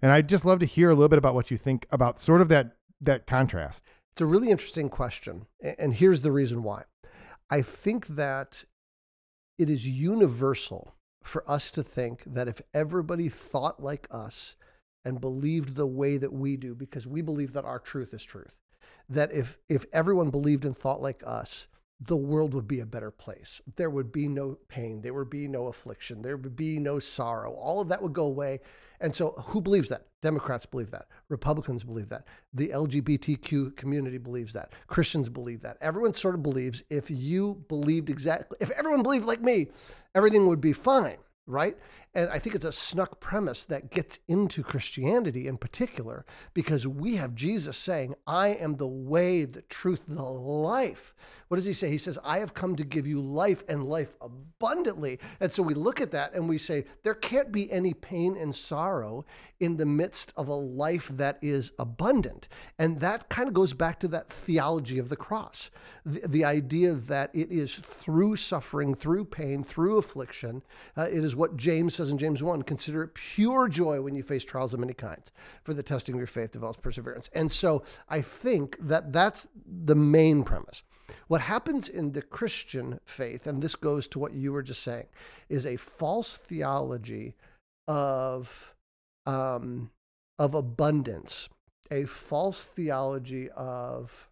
And 0.00 0.10
I'd 0.10 0.28
just 0.28 0.44
love 0.44 0.58
to 0.60 0.66
hear 0.66 0.90
a 0.90 0.94
little 0.94 1.08
bit 1.08 1.18
about 1.18 1.34
what 1.34 1.50
you 1.50 1.58
think 1.58 1.86
about 1.90 2.20
sort 2.20 2.40
of 2.40 2.48
that 2.48 2.75
that 3.00 3.26
contrast? 3.26 3.84
It's 4.12 4.20
a 4.22 4.26
really 4.26 4.50
interesting 4.50 4.88
question. 4.88 5.46
And 5.78 5.94
here's 5.94 6.22
the 6.22 6.32
reason 6.32 6.62
why. 6.62 6.84
I 7.50 7.62
think 7.62 8.06
that 8.08 8.64
it 9.58 9.70
is 9.70 9.86
universal 9.86 10.94
for 11.22 11.48
us 11.50 11.70
to 11.72 11.82
think 11.82 12.22
that 12.26 12.48
if 12.48 12.60
everybody 12.72 13.28
thought 13.28 13.82
like 13.82 14.06
us 14.10 14.54
and 15.04 15.20
believed 15.20 15.76
the 15.76 15.86
way 15.86 16.16
that 16.16 16.32
we 16.32 16.56
do, 16.56 16.74
because 16.74 17.06
we 17.06 17.20
believe 17.20 17.52
that 17.52 17.64
our 17.64 17.78
truth 17.78 18.14
is 18.14 18.24
truth, 18.24 18.56
that 19.08 19.32
if, 19.32 19.58
if 19.68 19.84
everyone 19.92 20.30
believed 20.30 20.64
and 20.64 20.76
thought 20.76 21.02
like 21.02 21.22
us, 21.26 21.66
the 22.00 22.16
world 22.16 22.52
would 22.52 22.68
be 22.68 22.80
a 22.80 22.86
better 22.86 23.10
place. 23.10 23.62
There 23.76 23.88
would 23.88 24.12
be 24.12 24.28
no 24.28 24.58
pain. 24.68 25.00
There 25.00 25.14
would 25.14 25.30
be 25.30 25.48
no 25.48 25.68
affliction. 25.68 26.22
There 26.22 26.36
would 26.36 26.56
be 26.56 26.78
no 26.78 26.98
sorrow. 26.98 27.52
All 27.52 27.80
of 27.80 27.88
that 27.88 28.02
would 28.02 28.12
go 28.12 28.26
away. 28.26 28.60
And 29.00 29.14
so, 29.14 29.30
who 29.48 29.60
believes 29.60 29.88
that? 29.88 30.06
Democrats 30.22 30.66
believe 30.66 30.90
that. 30.90 31.06
Republicans 31.28 31.84
believe 31.84 32.08
that. 32.10 32.26
The 32.52 32.68
LGBTQ 32.68 33.76
community 33.76 34.18
believes 34.18 34.52
that. 34.54 34.72
Christians 34.86 35.28
believe 35.28 35.60
that. 35.62 35.78
Everyone 35.80 36.14
sort 36.14 36.34
of 36.34 36.42
believes 36.42 36.82
if 36.90 37.10
you 37.10 37.64
believed 37.68 38.10
exactly, 38.10 38.56
if 38.60 38.70
everyone 38.70 39.02
believed 39.02 39.26
like 39.26 39.42
me, 39.42 39.68
everything 40.14 40.46
would 40.46 40.60
be 40.60 40.72
fine 40.72 41.18
right? 41.46 41.76
And 42.14 42.28
I 42.30 42.38
think 42.38 42.54
it's 42.54 42.64
a 42.64 42.72
snuck 42.72 43.20
premise 43.20 43.64
that 43.66 43.90
gets 43.90 44.18
into 44.26 44.62
Christianity 44.62 45.46
in 45.46 45.58
particular 45.58 46.24
because 46.54 46.86
we 46.86 47.16
have 47.16 47.34
Jesus 47.34 47.76
saying, 47.76 48.14
I 48.26 48.48
am 48.48 48.76
the 48.76 48.88
way, 48.88 49.44
the 49.44 49.62
truth, 49.62 50.00
the 50.08 50.22
life. 50.22 51.14
What 51.48 51.56
does 51.56 51.64
he 51.64 51.72
say? 51.72 51.90
He 51.90 51.98
says, 51.98 52.18
I 52.24 52.38
have 52.38 52.54
come 52.54 52.76
to 52.76 52.84
give 52.84 53.06
you 53.06 53.20
life 53.20 53.62
and 53.68 53.84
life 53.84 54.14
abundantly. 54.20 55.18
And 55.40 55.52
so 55.52 55.62
we 55.62 55.74
look 55.74 56.00
at 56.00 56.10
that 56.10 56.34
and 56.34 56.48
we 56.48 56.58
say, 56.58 56.84
there 57.02 57.14
can't 57.14 57.52
be 57.52 57.70
any 57.70 57.94
pain 57.94 58.36
and 58.36 58.54
sorrow 58.54 59.24
in 59.60 59.76
the 59.76 59.86
midst 59.86 60.32
of 60.36 60.48
a 60.48 60.54
life 60.54 61.08
that 61.08 61.38
is 61.40 61.72
abundant. 61.78 62.48
And 62.78 63.00
that 63.00 63.28
kind 63.28 63.48
of 63.48 63.54
goes 63.54 63.72
back 63.72 64.00
to 64.00 64.08
that 64.08 64.28
theology 64.28 64.98
of 64.98 65.08
the 65.08 65.16
cross 65.16 65.70
the, 66.06 66.20
the 66.26 66.44
idea 66.44 66.94
that 66.94 67.30
it 67.34 67.50
is 67.50 67.74
through 67.74 68.36
suffering, 68.36 68.94
through 68.94 69.24
pain, 69.24 69.64
through 69.64 69.98
affliction. 69.98 70.62
Uh, 70.96 71.02
it 71.02 71.24
is 71.24 71.34
what 71.34 71.56
James 71.56 71.94
says 71.96 72.10
in 72.10 72.16
James 72.16 72.42
1 72.42 72.62
consider 72.62 73.02
it 73.02 73.14
pure 73.14 73.68
joy 73.68 74.00
when 74.00 74.14
you 74.14 74.22
face 74.22 74.44
trials 74.44 74.72
of 74.72 74.80
many 74.80 74.94
kinds, 74.94 75.32
for 75.64 75.74
the 75.74 75.82
testing 75.82 76.14
of 76.14 76.20
your 76.20 76.26
faith 76.26 76.52
develops 76.52 76.78
perseverance. 76.78 77.28
And 77.34 77.50
so 77.50 77.82
I 78.08 78.22
think 78.22 78.76
that 78.80 79.12
that's 79.12 79.48
the 79.66 79.96
main 79.96 80.44
premise. 80.44 80.82
What 81.28 81.40
happens 81.40 81.88
in 81.88 82.12
the 82.12 82.22
Christian 82.22 83.00
faith, 83.04 83.46
and 83.46 83.62
this 83.62 83.74
goes 83.74 84.06
to 84.08 84.18
what 84.18 84.34
you 84.34 84.52
were 84.52 84.62
just 84.62 84.82
saying, 84.82 85.06
is 85.48 85.66
a 85.66 85.76
false 85.76 86.36
theology 86.36 87.34
of 87.88 88.74
um, 89.26 89.90
of 90.38 90.54
abundance, 90.54 91.48
a 91.90 92.04
false 92.04 92.64
theology 92.64 93.50
of 93.50 94.28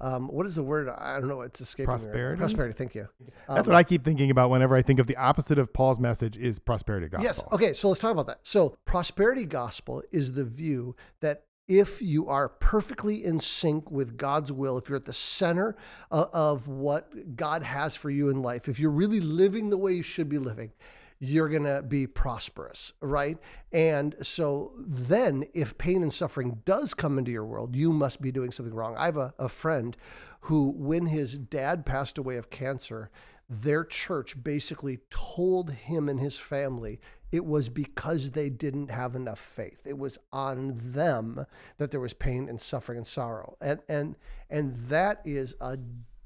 um, 0.00 0.28
what 0.28 0.46
is 0.46 0.54
the 0.54 0.62
word? 0.62 0.88
I 0.88 1.18
don't 1.18 1.28
know. 1.28 1.40
It's 1.40 1.60
escaping 1.60 1.86
prosperity. 1.86 2.36
Me 2.36 2.38
Prosperity. 2.38 2.74
Thank 2.74 2.94
you. 2.94 3.08
Um, 3.48 3.56
That's 3.56 3.66
what 3.66 3.76
I 3.76 3.82
keep 3.82 4.04
thinking 4.04 4.30
about 4.30 4.50
whenever 4.50 4.76
I 4.76 4.82
think 4.82 5.00
of 5.00 5.06
the 5.06 5.16
opposite 5.16 5.58
of 5.58 5.72
Paul's 5.72 5.98
message 5.98 6.36
is 6.36 6.58
prosperity 6.58 7.08
gospel. 7.08 7.24
Yes. 7.24 7.42
Okay. 7.52 7.72
So 7.72 7.88
let's 7.88 8.00
talk 8.00 8.12
about 8.12 8.28
that. 8.28 8.38
So 8.42 8.76
prosperity 8.84 9.44
gospel 9.44 10.02
is 10.12 10.32
the 10.32 10.44
view 10.44 10.94
that 11.20 11.44
if 11.68 12.00
you 12.00 12.28
are 12.28 12.48
perfectly 12.48 13.24
in 13.24 13.38
sync 13.38 13.90
with 13.90 14.16
God's 14.16 14.50
will, 14.50 14.78
if 14.78 14.88
you're 14.88 14.96
at 14.96 15.04
the 15.04 15.12
center 15.12 15.76
of, 16.10 16.30
of 16.32 16.66
what 16.66 17.36
God 17.36 17.62
has 17.62 17.94
for 17.94 18.10
you 18.10 18.30
in 18.30 18.42
life, 18.42 18.68
if 18.68 18.80
you're 18.80 18.90
really 18.90 19.20
living 19.20 19.68
the 19.68 19.76
way 19.76 19.92
you 19.92 20.02
should 20.02 20.30
be 20.30 20.38
living, 20.38 20.72
you're 21.20 21.48
going 21.48 21.64
to 21.64 21.82
be 21.82 22.06
prosperous, 22.06 22.92
right? 23.00 23.38
And 23.72 24.14
so 24.22 24.72
then, 24.78 25.44
if 25.52 25.76
pain 25.76 26.02
and 26.02 26.12
suffering 26.12 26.62
does 26.64 26.94
come 26.94 27.18
into 27.18 27.30
your 27.30 27.44
world, 27.44 27.76
you 27.76 27.92
must 27.92 28.22
be 28.22 28.32
doing 28.32 28.50
something 28.50 28.74
wrong. 28.74 28.96
I 28.96 29.06
have 29.06 29.16
a, 29.16 29.34
a 29.38 29.48
friend 29.48 29.96
who, 30.42 30.72
when 30.76 31.06
his 31.06 31.36
dad 31.36 31.84
passed 31.84 32.18
away 32.18 32.36
of 32.36 32.50
cancer, 32.50 33.10
their 33.50 33.84
church 33.84 34.42
basically 34.42 35.00
told 35.10 35.72
him 35.72 36.08
and 36.08 36.20
his 36.20 36.38
family 36.38 37.00
it 37.30 37.44
was 37.44 37.68
because 37.68 38.30
they 38.30 38.48
didn't 38.48 38.90
have 38.90 39.14
enough 39.14 39.38
faith. 39.38 39.80
It 39.84 39.98
was 39.98 40.18
on 40.32 40.78
them 40.78 41.46
that 41.76 41.90
there 41.90 42.00
was 42.00 42.14
pain 42.14 42.48
and 42.48 42.60
suffering 42.60 42.98
and 42.98 43.06
sorrow. 43.06 43.56
And 43.60 43.80
and 43.88 44.16
and 44.50 44.76
that 44.88 45.20
is 45.24 45.54
a 45.60 45.78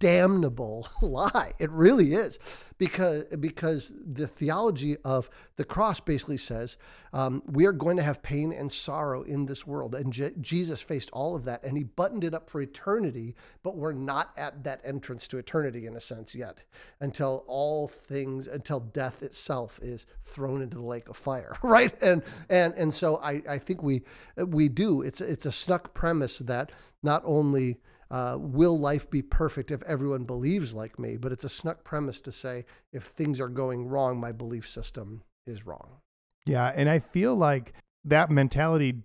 damnable 0.03 0.88
lie. 1.01 1.53
It 1.61 1.71
really 1.71 2.15
is, 2.15 2.41
because 2.77 3.25
because 3.38 3.93
the 4.05 4.27
theology 4.27 4.97
of 5.05 5.31
the 5.55 5.65
cross 5.65 6.01
basically 6.01 6.38
says 6.38 6.77
um, 7.12 7.41
we 7.47 7.67
are 7.67 7.73
going 7.73 7.97
to 7.99 8.03
have 8.03 8.21
pain 8.21 8.53
and 8.53 8.73
sorrow 8.73 9.23
in 9.23 9.47
this 9.47 9.65
world, 9.65 9.95
and 9.95 10.12
Je- 10.12 10.33
Jesus 10.41 10.81
faced 10.81 11.09
all 11.12 11.37
of 11.37 11.45
that, 11.45 11.62
and 11.62 11.77
he 11.77 11.85
buttoned 11.85 12.25
it 12.25 12.35
up 12.35 12.51
for 12.51 12.61
eternity. 12.61 13.37
But 13.62 13.77
we're 13.77 13.93
not 13.93 14.31
at 14.37 14.65
that 14.65 14.81
entrance 14.85 15.29
to 15.29 15.38
eternity 15.38 15.87
in 15.87 15.95
a 15.95 16.01
sense 16.01 16.35
yet, 16.35 16.65
until 17.01 17.45
all 17.47 17.87
things, 17.87 18.49
until 18.49 18.81
death 18.81 19.23
itself 19.23 19.79
is 19.81 20.05
thrown 20.25 20.62
into 20.62 20.79
the 20.79 20.83
lake 20.83 21.09
of 21.09 21.17
fire, 21.17 21.55
right? 21.62 21.95
And 22.03 22.25
and 22.51 22.75
and 22.75 22.93
so 22.93 23.19
I 23.19 23.41
I 23.49 23.59
think 23.59 23.85
we 23.85 24.03
we 24.37 24.69
do. 24.69 25.03
It's 25.03 25.21
it's 25.21 25.47
a 25.47 25.53
snuck 25.53 25.95
premise 25.95 26.41
that 26.41 26.73
not 27.05 27.23
only 27.25 27.79
uh, 28.12 28.37
will 28.38 28.79
life 28.79 29.11
be 29.11 29.22
perfect 29.22 29.70
if 29.70 29.83
everyone 29.85 30.25
believes 30.25 30.75
like 30.75 30.98
me? 30.98 31.16
But 31.16 31.33
it's 31.33 31.44
a 31.44 31.48
snuck 31.48 31.83
premise 31.83 32.20
to 32.20 32.31
say 32.31 32.66
if 32.92 33.05
things 33.05 33.40
are 33.40 33.48
going 33.48 33.88
wrong, 33.88 34.20
my 34.20 34.33
belief 34.33 34.68
system 34.68 35.22
is 35.46 35.66
wrong. 35.66 35.96
Yeah. 36.44 36.70
And 36.77 36.90
I 36.90 36.98
feel 36.98 37.35
like 37.35 37.72
that 38.05 38.31
mentality 38.31 39.03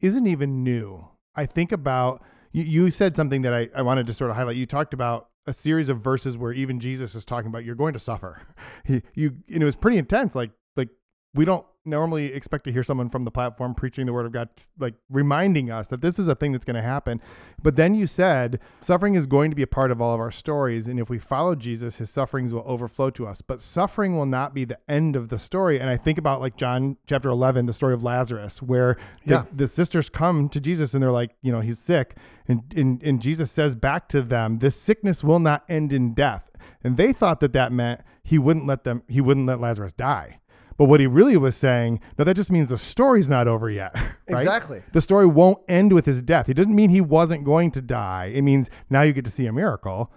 isn't 0.00 0.26
even 0.26 0.62
new. 0.62 1.08
I 1.34 1.46
think 1.46 1.72
about, 1.72 2.22
you, 2.52 2.62
you 2.62 2.90
said 2.90 3.16
something 3.16 3.42
that 3.42 3.52
I, 3.52 3.68
I 3.74 3.82
wanted 3.82 4.06
to 4.06 4.14
sort 4.14 4.30
of 4.30 4.36
highlight. 4.36 4.56
You 4.56 4.66
talked 4.66 4.94
about 4.94 5.30
a 5.48 5.52
series 5.52 5.88
of 5.88 6.00
verses 6.00 6.38
where 6.38 6.52
even 6.52 6.78
Jesus 6.78 7.16
is 7.16 7.24
talking 7.24 7.48
about 7.48 7.64
you're 7.64 7.74
going 7.74 7.94
to 7.94 7.98
suffer. 7.98 8.42
He, 8.84 9.02
you, 9.14 9.36
and 9.52 9.62
it 9.62 9.66
was 9.66 9.76
pretty 9.76 9.98
intense. 9.98 10.34
Like, 10.34 10.50
like 10.74 10.88
we 11.34 11.44
don't 11.44 11.66
normally 11.88 12.26
expect 12.32 12.64
to 12.64 12.72
hear 12.72 12.82
someone 12.82 13.08
from 13.08 13.24
the 13.24 13.30
platform 13.30 13.74
preaching 13.74 14.06
the 14.06 14.12
word 14.12 14.26
of 14.26 14.32
God, 14.32 14.48
like 14.78 14.94
reminding 15.10 15.70
us 15.70 15.88
that 15.88 16.00
this 16.00 16.18
is 16.18 16.28
a 16.28 16.34
thing 16.34 16.52
that's 16.52 16.64
going 16.64 16.76
to 16.76 16.82
happen. 16.82 17.20
But 17.62 17.76
then 17.76 17.94
you 17.94 18.06
said 18.06 18.60
suffering 18.80 19.14
is 19.14 19.26
going 19.26 19.50
to 19.50 19.56
be 19.56 19.62
a 19.62 19.66
part 19.66 19.90
of 19.90 20.00
all 20.00 20.14
of 20.14 20.20
our 20.20 20.30
stories. 20.30 20.86
And 20.86 21.00
if 21.00 21.10
we 21.10 21.18
follow 21.18 21.54
Jesus, 21.54 21.96
his 21.96 22.10
sufferings 22.10 22.52
will 22.52 22.62
overflow 22.66 23.10
to 23.10 23.26
us. 23.26 23.42
But 23.42 23.62
suffering 23.62 24.16
will 24.16 24.26
not 24.26 24.54
be 24.54 24.64
the 24.64 24.78
end 24.88 25.16
of 25.16 25.28
the 25.28 25.38
story. 25.38 25.80
And 25.80 25.90
I 25.90 25.96
think 25.96 26.18
about 26.18 26.40
like 26.40 26.56
John 26.56 26.96
chapter 27.06 27.28
11, 27.28 27.66
the 27.66 27.72
story 27.72 27.94
of 27.94 28.02
Lazarus, 28.02 28.62
where 28.62 28.96
the, 29.26 29.34
Yeah. 29.34 29.44
the 29.54 29.68
sisters 29.68 30.08
come 30.08 30.48
to 30.50 30.60
Jesus 30.60 30.94
and 30.94 31.02
they're 31.02 31.10
like, 31.10 31.30
you 31.42 31.50
know, 31.50 31.60
he's 31.60 31.78
sick. 31.78 32.14
And, 32.46 32.62
and, 32.76 33.02
and 33.02 33.20
Jesus 33.20 33.50
says 33.50 33.74
back 33.74 34.08
to 34.10 34.22
them, 34.22 34.58
this 34.58 34.76
sickness 34.76 35.24
will 35.24 35.40
not 35.40 35.64
end 35.68 35.92
in 35.92 36.14
death. 36.14 36.44
And 36.84 36.96
they 36.96 37.12
thought 37.12 37.40
that 37.40 37.52
that 37.54 37.72
meant 37.72 38.00
he 38.22 38.38
wouldn't 38.38 38.66
let 38.66 38.84
them, 38.84 39.02
he 39.08 39.20
wouldn't 39.20 39.46
let 39.46 39.60
Lazarus 39.60 39.92
die. 39.92 40.38
But 40.78 40.84
what 40.84 41.00
he 41.00 41.08
really 41.08 41.36
was 41.36 41.56
saying, 41.56 42.00
no, 42.16 42.24
that 42.24 42.36
just 42.36 42.52
means 42.52 42.68
the 42.68 42.78
story's 42.78 43.28
not 43.28 43.48
over 43.48 43.68
yet. 43.68 43.94
right? 43.94 44.12
Exactly. 44.28 44.82
The 44.92 45.02
story 45.02 45.26
won't 45.26 45.58
end 45.68 45.92
with 45.92 46.06
his 46.06 46.22
death. 46.22 46.48
It 46.48 46.54
doesn't 46.54 46.74
mean 46.74 46.88
he 46.88 47.00
wasn't 47.00 47.44
going 47.44 47.72
to 47.72 47.82
die. 47.82 48.26
It 48.32 48.42
means 48.42 48.70
now 48.88 49.02
you 49.02 49.12
get 49.12 49.24
to 49.24 49.30
see 49.30 49.46
a 49.46 49.52
miracle. 49.52 50.12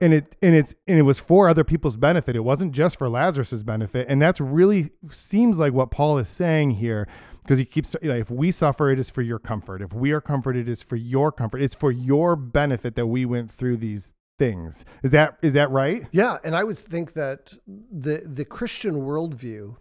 And 0.00 0.12
it 0.12 0.34
and 0.42 0.54
it's 0.54 0.74
and 0.86 0.98
it 0.98 1.02
was 1.02 1.18
for 1.18 1.48
other 1.48 1.64
people's 1.64 1.96
benefit. 1.96 2.36
It 2.36 2.40
wasn't 2.40 2.72
just 2.72 2.98
for 2.98 3.08
Lazarus's 3.08 3.62
benefit. 3.62 4.06
And 4.10 4.20
that's 4.20 4.40
really 4.40 4.90
seems 5.10 5.58
like 5.58 5.72
what 5.72 5.90
Paul 5.90 6.18
is 6.18 6.28
saying 6.28 6.72
here. 6.72 7.06
Because 7.42 7.58
he 7.58 7.64
keeps 7.64 7.94
you 8.02 8.08
know, 8.08 8.16
if 8.16 8.30
we 8.30 8.50
suffer, 8.50 8.90
it 8.90 8.98
is 8.98 9.08
for 9.08 9.22
your 9.22 9.38
comfort. 9.38 9.80
If 9.80 9.92
we 9.92 10.10
are 10.12 10.20
comforted, 10.20 10.68
it 10.68 10.72
is 10.72 10.82
for 10.82 10.96
your 10.96 11.30
comfort. 11.30 11.62
It's 11.62 11.74
for 11.74 11.92
your 11.92 12.36
benefit 12.36 12.94
that 12.96 13.06
we 13.06 13.24
went 13.24 13.52
through 13.52 13.76
these 13.76 14.12
things. 14.38 14.84
Is 15.02 15.12
that 15.12 15.38
is 15.42 15.52
that 15.52 15.70
right? 15.70 16.06
Yeah, 16.10 16.38
and 16.44 16.54
I 16.54 16.64
would 16.64 16.78
think 16.78 17.12
that 17.14 17.54
the 17.66 18.22
the 18.24 18.44
Christian 18.44 18.96
worldview 18.96 19.76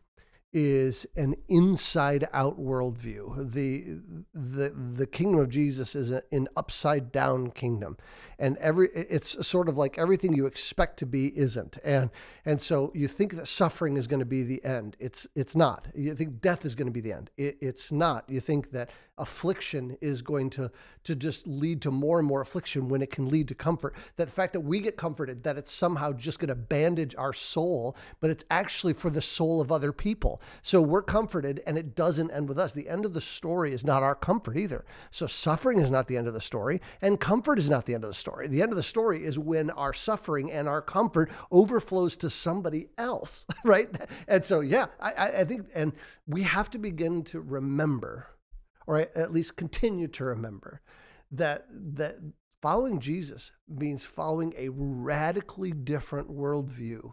is 0.57 1.05
an 1.17 1.35
inside 1.49 2.29
out 2.31 2.57
worldview. 2.57 3.51
The 3.51 3.99
the 4.33 4.69
the 4.69 5.05
kingdom 5.05 5.41
of 5.41 5.49
Jesus 5.49 5.95
is 5.95 6.11
an 6.11 6.47
upside 6.55 7.11
down 7.11 7.51
kingdom. 7.51 7.97
And 8.39 8.55
every 8.57 8.87
it's 8.93 9.45
sort 9.45 9.67
of 9.67 9.77
like 9.77 9.97
everything 9.97 10.33
you 10.33 10.45
expect 10.45 10.97
to 10.99 11.05
be 11.05 11.37
isn't. 11.37 11.77
And 11.83 12.09
and 12.45 12.61
so 12.61 12.93
you 12.95 13.09
think 13.09 13.35
that 13.35 13.49
suffering 13.49 13.97
is 13.97 14.07
going 14.07 14.21
to 14.21 14.25
be 14.25 14.43
the 14.43 14.63
end. 14.63 14.95
It's 14.97 15.27
it's 15.35 15.57
not. 15.57 15.87
You 15.93 16.15
think 16.15 16.39
death 16.39 16.63
is 16.63 16.73
going 16.73 16.87
to 16.87 16.93
be 16.93 17.01
the 17.01 17.11
end. 17.11 17.31
It, 17.35 17.57
it's 17.59 17.91
not. 17.91 18.23
You 18.29 18.39
think 18.39 18.71
that 18.71 18.91
affliction 19.17 19.97
is 20.01 20.21
going 20.21 20.49
to 20.49 20.69
to 21.03 21.15
just 21.15 21.47
lead 21.47 21.81
to 21.81 21.91
more 21.91 22.19
and 22.19 22.27
more 22.27 22.41
affliction 22.41 22.89
when 22.89 23.01
it 23.01 23.11
can 23.11 23.29
lead 23.29 23.47
to 23.47 23.55
comfort. 23.55 23.95
That 24.15 24.25
the 24.25 24.31
fact 24.31 24.53
that 24.53 24.61
we 24.61 24.79
get 24.79 24.97
comforted, 24.97 25.43
that 25.43 25.57
it's 25.57 25.71
somehow 25.71 26.13
just 26.13 26.39
going 26.39 26.49
to 26.49 26.55
bandage 26.55 27.15
our 27.17 27.33
soul, 27.33 27.95
but 28.19 28.29
it's 28.29 28.43
actually 28.49 28.93
for 28.93 29.09
the 29.09 29.21
soul 29.21 29.61
of 29.61 29.71
other 29.71 29.91
people. 29.91 30.41
So 30.61 30.81
we're 30.81 31.01
comforted 31.01 31.61
and 31.65 31.77
it 31.77 31.95
doesn't 31.95 32.31
end 32.31 32.49
with 32.49 32.59
us. 32.59 32.73
The 32.73 32.89
end 32.89 33.05
of 33.05 33.13
the 33.13 33.21
story 33.21 33.73
is 33.73 33.85
not 33.85 34.03
our 34.03 34.15
comfort 34.15 34.57
either. 34.57 34.85
So 35.11 35.27
suffering 35.27 35.79
is 35.79 35.91
not 35.91 36.07
the 36.07 36.17
end 36.17 36.27
of 36.27 36.33
the 36.33 36.41
story, 36.41 36.81
and 37.01 37.19
comfort 37.19 37.59
is 37.59 37.69
not 37.69 37.85
the 37.85 37.95
end 37.95 38.03
of 38.03 38.09
the 38.09 38.15
story. 38.15 38.47
The 38.47 38.61
end 38.61 38.71
of 38.71 38.77
the 38.77 38.83
story 38.83 39.23
is 39.23 39.39
when 39.39 39.69
our 39.71 39.93
suffering 39.93 40.51
and 40.51 40.67
our 40.67 40.81
comfort 40.81 41.31
overflows 41.51 42.17
to 42.17 42.29
somebody 42.29 42.89
else, 42.97 43.45
right? 43.65 43.89
And 44.27 44.43
so, 44.43 44.61
yeah, 44.61 44.87
I, 44.99 45.27
I 45.39 45.43
think, 45.45 45.67
and 45.73 45.93
we 46.27 46.43
have 46.43 46.69
to 46.71 46.77
begin 46.77 47.23
to 47.25 47.39
remember 47.39 48.27
or 48.87 48.99
at 48.99 49.31
least 49.31 49.55
continue 49.55 50.07
to 50.07 50.23
remember 50.25 50.81
that 51.31 51.65
that 51.71 52.17
following 52.61 52.99
Jesus 52.99 53.51
means 53.67 54.03
following 54.03 54.53
a 54.57 54.69
radically 54.69 55.71
different 55.71 56.29
worldview 56.29 57.11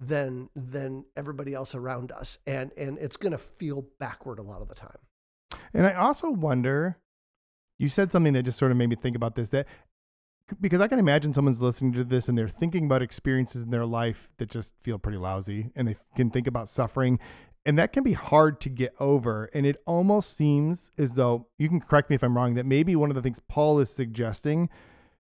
than 0.00 0.48
than 0.54 1.04
everybody 1.16 1.54
else 1.54 1.74
around 1.74 2.12
us, 2.12 2.38
and 2.46 2.70
and 2.76 2.98
it's 2.98 3.16
going 3.16 3.32
to 3.32 3.38
feel 3.38 3.86
backward 3.98 4.38
a 4.38 4.42
lot 4.42 4.62
of 4.62 4.68
the 4.68 4.74
time. 4.74 4.98
And 5.72 5.86
I 5.86 5.94
also 5.94 6.30
wonder, 6.30 6.98
you 7.78 7.88
said 7.88 8.12
something 8.12 8.32
that 8.32 8.44
just 8.44 8.58
sort 8.58 8.70
of 8.70 8.76
made 8.76 8.88
me 8.88 8.96
think 8.96 9.16
about 9.16 9.34
this 9.34 9.50
that 9.50 9.66
because 10.60 10.80
I 10.80 10.88
can 10.88 10.98
imagine 10.98 11.32
someone's 11.32 11.62
listening 11.62 11.92
to 11.94 12.04
this 12.04 12.28
and 12.28 12.36
they're 12.36 12.48
thinking 12.48 12.84
about 12.84 13.02
experiences 13.02 13.62
in 13.62 13.70
their 13.70 13.86
life 13.86 14.28
that 14.38 14.50
just 14.50 14.74
feel 14.82 14.98
pretty 14.98 15.18
lousy 15.18 15.70
and 15.74 15.88
they 15.88 15.96
can 16.16 16.30
think 16.30 16.46
about 16.46 16.68
suffering 16.68 17.18
and 17.64 17.78
that 17.78 17.94
can 17.94 18.02
be 18.02 18.12
hard 18.12 18.60
to 18.60 18.68
get 18.68 18.94
over 19.00 19.48
and 19.54 19.64
it 19.64 19.82
almost 19.86 20.36
seems 20.36 20.90
as 20.98 21.14
though 21.14 21.46
you 21.58 21.68
can 21.68 21.80
correct 21.80 22.10
me 22.10 22.16
if 22.16 22.22
I'm 22.22 22.36
wrong 22.36 22.54
that 22.54 22.66
maybe 22.66 22.94
one 22.94 23.10
of 23.10 23.16
the 23.16 23.22
things 23.22 23.40
Paul 23.48 23.78
is 23.78 23.88
suggesting 23.88 24.68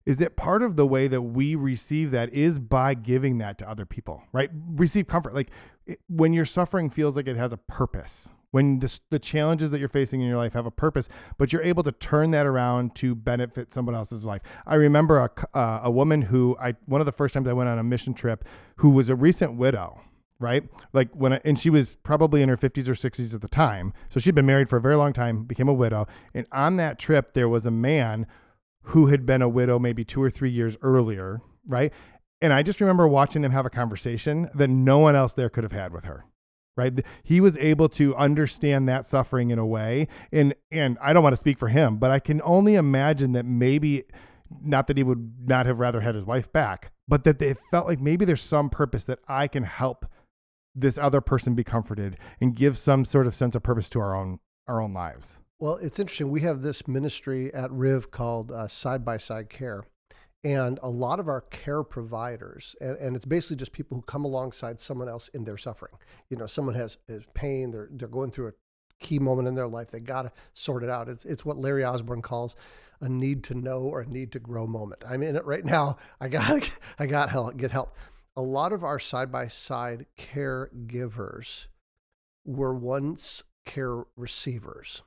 is 0.07 0.17
that 0.19 0.37
part 0.37 0.63
of 0.63 0.77
the 0.77 0.87
way 0.87 1.09
that 1.09 1.23
we 1.23 1.55
receive 1.55 2.11
that 2.11 2.33
is 2.33 2.59
by 2.59 2.95
giving 2.95 3.39
that 3.39 3.59
to 3.59 3.69
other 3.69 3.85
people, 3.85 4.23
right? 4.33 4.51
Receive 4.73 5.07
comfort. 5.07 5.35
Like 5.35 5.51
it, 5.87 6.01
when 6.09 6.33
your 6.33 6.45
suffering 6.45 6.91
feels 6.91 7.17
like 7.17 7.29
it 7.29 7.37
has 7.37 7.53
a 7.53 7.57
purpose, 7.57 8.31
when 8.51 8.81
the, 8.81 9.01
the 9.11 9.19
challenges 9.19 9.71
that 9.71 9.79
you're 9.79 9.89
facing 9.89 10.21
in 10.21 10.27
your 10.27 10.37
life 10.37 10.55
have 10.55 10.67
a 10.67 10.71
purpose, 10.71 11.09
but 11.39 11.53
you're 11.53 11.63
able 11.63 11.83
to 11.85 11.93
turn 11.93 12.31
that 12.33 12.47
around 12.47 12.95
to 12.97 13.15
benefit 13.15 13.73
someone 13.73 13.95
else's 13.95 14.25
life. 14.25 14.43
I 14.67 14.75
remember 14.75 15.19
a, 15.19 15.57
uh, 15.57 15.81
a 15.85 15.91
woman 15.91 16.23
who 16.23 16.57
I, 16.61 16.75
one 16.87 17.01
of 17.01 17.07
the 17.07 17.13
first 17.13 17.35
times 17.35 17.47
I 17.47 17.53
went 17.53 17.69
on 17.69 17.79
a 17.79 17.85
mission 17.85 18.15
trip, 18.15 18.45
who 18.77 18.91
was 18.91 19.09
a 19.09 19.15
recent 19.15 19.55
widow 19.55 20.01
right? 20.41 20.65
Like 20.95 21.11
when 21.13 21.35
I, 21.35 21.41
and 21.45 21.59
she 21.59 21.69
was 21.71 21.97
probably 22.03 22.41
in 22.41 22.49
her 22.49 22.57
50s 22.57 22.89
or 22.89 22.95
60s 22.95 23.35
at 23.35 23.43
the 23.43 23.49
time. 23.49 23.93
So 24.09 24.19
she'd 24.19 24.35
been 24.35 24.47
married 24.47 24.71
for 24.71 24.79
a 24.79 24.81
very 24.81 24.97
long 24.97 25.13
time, 25.13 25.45
became 25.45 25.69
a 25.69 25.73
widow. 25.75 26.09
And 26.35 26.47
on 26.51 26.77
that 26.77 26.99
trip, 26.99 27.35
there 27.35 27.47
was 27.49 27.67
a 27.67 27.71
man 27.71 28.27
who 28.85 29.07
had 29.07 29.27
been 29.27 29.43
a 29.43 29.49
widow 29.49 29.79
maybe 29.79 30.05
two 30.05 30.23
or 30.23 30.31
three 30.31 30.51
years 30.51 30.77
earlier, 30.83 31.41
right? 31.67 31.93
And 32.41 32.53
I 32.53 32.63
just 32.63 32.81
remember 32.81 33.07
watching 33.07 33.43
them 33.43 33.53
have 33.53 33.67
a 33.67 33.71
conversation 33.71 34.49
that 34.55 34.69
no 34.69 34.99
one 34.99 35.15
else 35.15 35.35
there 35.35 35.51
could 35.51 35.65
have 35.65 35.73
had 35.73 35.93
with 35.93 36.05
her. 36.05 36.25
Right. 36.77 37.05
He 37.23 37.43
was 37.43 37.59
able 37.59 37.91
to 37.91 38.17
understand 38.17 38.89
that 38.89 39.07
suffering 39.07 39.51
in 39.51 39.59
a 39.59 39.67
way. 39.67 40.09
And 40.33 40.55
and 40.71 40.97
I 41.03 41.13
don't 41.13 41.23
want 41.23 41.35
to 41.35 41.41
speak 41.41 41.59
for 41.59 41.69
him, 41.69 41.99
but 41.99 42.11
I 42.11 42.21
can 42.21 42.41
only 42.43 42.77
imagine 42.77 43.33
that 43.33 43.45
maybe 43.45 44.05
not 44.63 44.87
that 44.87 44.97
he 44.97 45.03
would 45.03 45.35
not 45.45 45.67
have 45.67 45.79
rather 45.79 46.01
had 46.01 46.15
his 46.15 46.25
wife 46.25 46.51
back, 46.53 46.93
but 47.07 47.25
that 47.25 47.43
it 47.43 47.59
felt 47.71 47.87
like 47.87 48.01
maybe 48.01 48.25
there's 48.25 48.41
some 48.41 48.71
purpose 48.71 49.05
that 49.05 49.19
I 49.29 49.47
can 49.47 49.65
help 49.65 50.07
this 50.75 50.97
other 50.97 51.21
person 51.21 51.55
be 51.55 51.65
comforted 51.65 52.17
and 52.41 52.55
give 52.55 52.79
some 52.79 53.05
sort 53.05 53.27
of 53.27 53.35
sense 53.35 53.55
of 53.55 53.63
purpose 53.63 53.91
to 53.91 54.01
our 54.01 54.15
own 54.15 54.39
our 54.67 54.81
own 54.81 54.95
lives. 54.95 55.39
Well, 55.61 55.77
it's 55.77 55.99
interesting. 55.99 56.31
We 56.31 56.41
have 56.41 56.63
this 56.63 56.89
ministry 56.89 57.53
at 57.53 57.71
Riv 57.71 58.11
called 58.11 58.51
uh, 58.51 58.67
Side 58.67 59.05
by 59.05 59.19
Side 59.19 59.51
Care. 59.51 59.85
And 60.43 60.81
a 60.83 60.89
lot 60.89 61.21
of 61.21 61.29
our 61.29 61.43
care 61.43 61.83
providers, 61.83 62.75
and, 62.81 62.97
and 62.97 63.15
it's 63.15 63.27
basically 63.27 63.57
just 63.57 63.73
people 63.73 63.99
who 63.99 64.03
come 64.03 64.25
alongside 64.25 64.81
someone 64.81 65.07
else 65.07 65.29
in 65.35 65.45
their 65.45 65.59
suffering. 65.59 65.93
You 66.31 66.39
know, 66.39 66.47
someone 66.47 66.77
has, 66.77 66.97
has 67.11 67.25
pain, 67.35 67.73
they're, 67.73 67.91
they're 67.91 68.09
going 68.09 68.31
through 68.31 68.49
a 68.49 68.53
key 69.01 69.19
moment 69.19 69.49
in 69.49 69.55
their 69.55 69.69
life. 69.69 69.91
They 69.91 70.01
got 70.01 70.23
to 70.23 70.33
sort 70.55 70.83
it 70.83 70.89
out. 70.89 71.11
It's, 71.11 71.27
it's 71.27 71.45
what 71.45 71.59
Larry 71.59 71.85
Osborne 71.85 72.23
calls 72.23 72.57
a 73.03 73.09
need 73.11 73.45
to 73.45 73.55
know 73.55 73.81
or 73.81 74.01
a 74.01 74.07
need 74.07 74.33
to 74.33 74.39
grow 74.39 74.67
moment. 74.67 75.05
I'm 75.07 75.23
in 75.23 75.37
it 75.37 75.45
right 75.45 75.65
now. 75.65 75.99
I 76.23 76.29
got 76.29 76.71
I 76.99 77.05
got 77.05 77.29
help, 77.29 77.59
get 77.59 77.71
help. 77.71 77.95
A 78.35 78.43
lot 78.43 78.73
of 78.73 78.83
our 78.83 78.99
side 78.99 79.31
by 79.31 79.49
side 79.49 80.07
caregivers 80.17 81.67
were 82.47 82.75
once 82.75 83.43
care 83.67 84.05
receivers. 84.17 85.03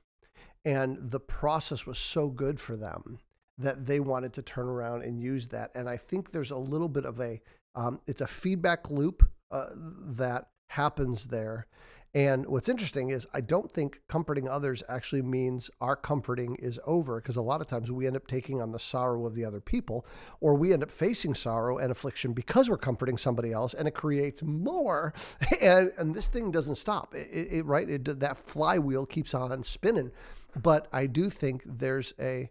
And 0.65 1.11
the 1.11 1.19
process 1.19 1.85
was 1.85 1.97
so 1.97 2.27
good 2.27 2.59
for 2.59 2.75
them 2.75 3.19
that 3.57 3.85
they 3.85 3.99
wanted 3.99 4.33
to 4.33 4.41
turn 4.41 4.67
around 4.67 5.03
and 5.03 5.19
use 5.19 5.47
that. 5.49 5.71
And 5.75 5.89
I 5.89 5.97
think 5.97 6.31
there's 6.31 6.51
a 6.51 6.57
little 6.57 6.87
bit 6.87 7.05
of 7.05 7.19
a, 7.19 7.41
um, 7.75 7.99
it's 8.07 8.21
a 8.21 8.27
feedback 8.27 8.89
loop 8.89 9.29
uh, 9.51 9.69
that 9.75 10.47
happens 10.67 11.25
there. 11.25 11.67
And 12.15 12.45
what's 12.45 12.69
interesting 12.69 13.09
is 13.09 13.25
I 13.33 13.41
don't 13.41 13.71
think 13.71 14.01
comforting 14.07 14.47
others 14.47 14.83
actually 14.87 15.23
means 15.23 15.71
our 15.81 15.95
comforting 15.95 16.55
is 16.55 16.79
over 16.85 17.19
because 17.19 17.37
a 17.37 17.41
lot 17.41 17.59
of 17.59 17.67
times 17.67 17.91
we 17.91 18.05
end 18.05 18.15
up 18.15 18.27
taking 18.27 18.61
on 18.61 18.71
the 18.71 18.77
sorrow 18.77 19.25
of 19.25 19.33
the 19.33 19.43
other 19.43 19.59
people 19.59 20.05
or 20.39 20.53
we 20.53 20.73
end 20.73 20.83
up 20.83 20.91
facing 20.91 21.33
sorrow 21.33 21.79
and 21.79 21.91
affliction 21.91 22.33
because 22.33 22.69
we're 22.69 22.77
comforting 22.77 23.17
somebody 23.17 23.51
else 23.51 23.73
and 23.73 23.87
it 23.87 23.95
creates 23.95 24.43
more 24.43 25.11
and 25.61 25.91
and 25.97 26.13
this 26.13 26.27
thing 26.27 26.51
doesn't 26.51 26.75
stop 26.75 27.15
it, 27.15 27.27
it, 27.31 27.65
right 27.65 27.89
it, 27.89 28.19
that 28.19 28.37
flywheel 28.37 29.07
keeps 29.07 29.33
on 29.33 29.63
spinning 29.63 30.11
but 30.61 30.87
I 30.91 31.07
do 31.07 31.29
think 31.29 31.63
there's 31.65 32.13
a 32.19 32.49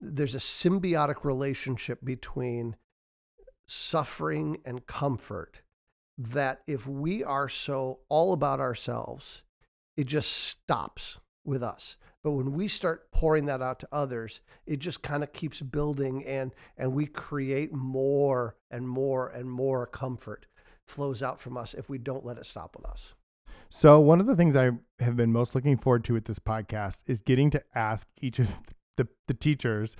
there's 0.00 0.34
a 0.34 0.38
symbiotic 0.38 1.24
relationship 1.24 1.98
between 2.02 2.76
suffering 3.68 4.58
and 4.64 4.86
comfort 4.86 5.60
that 6.16 6.62
if 6.66 6.86
we 6.86 7.22
are 7.22 7.48
so 7.48 8.00
all 8.08 8.32
about 8.32 8.60
ourselves, 8.60 9.42
it 9.96 10.04
just 10.06 10.32
stops 10.32 11.18
with 11.44 11.62
us. 11.62 11.96
But 12.22 12.32
when 12.32 12.52
we 12.52 12.68
start 12.68 13.10
pouring 13.12 13.46
that 13.46 13.62
out 13.62 13.78
to 13.80 13.88
others, 13.92 14.40
it 14.66 14.78
just 14.78 15.02
kind 15.02 15.22
of 15.22 15.32
keeps 15.32 15.60
building 15.60 16.24
and 16.26 16.52
and 16.76 16.92
we 16.92 17.06
create 17.06 17.72
more 17.72 18.56
and 18.70 18.88
more 18.88 19.28
and 19.28 19.50
more 19.50 19.86
comfort 19.86 20.46
flows 20.86 21.22
out 21.22 21.40
from 21.40 21.56
us 21.56 21.74
if 21.74 21.88
we 21.88 21.98
don't 21.98 22.26
let 22.26 22.36
it 22.36 22.46
stop 22.46 22.76
with 22.76 22.84
us. 22.84 23.14
So 23.70 24.00
one 24.00 24.20
of 24.20 24.26
the 24.26 24.34
things 24.34 24.56
I 24.56 24.72
have 24.98 25.16
been 25.16 25.32
most 25.32 25.54
looking 25.54 25.78
forward 25.78 26.04
to 26.04 26.12
with 26.12 26.24
this 26.24 26.40
podcast 26.40 27.02
is 27.06 27.20
getting 27.20 27.50
to 27.50 27.62
ask 27.74 28.06
each 28.20 28.40
of 28.40 28.48
the, 28.96 29.06
the 29.28 29.34
teachers, 29.34 29.96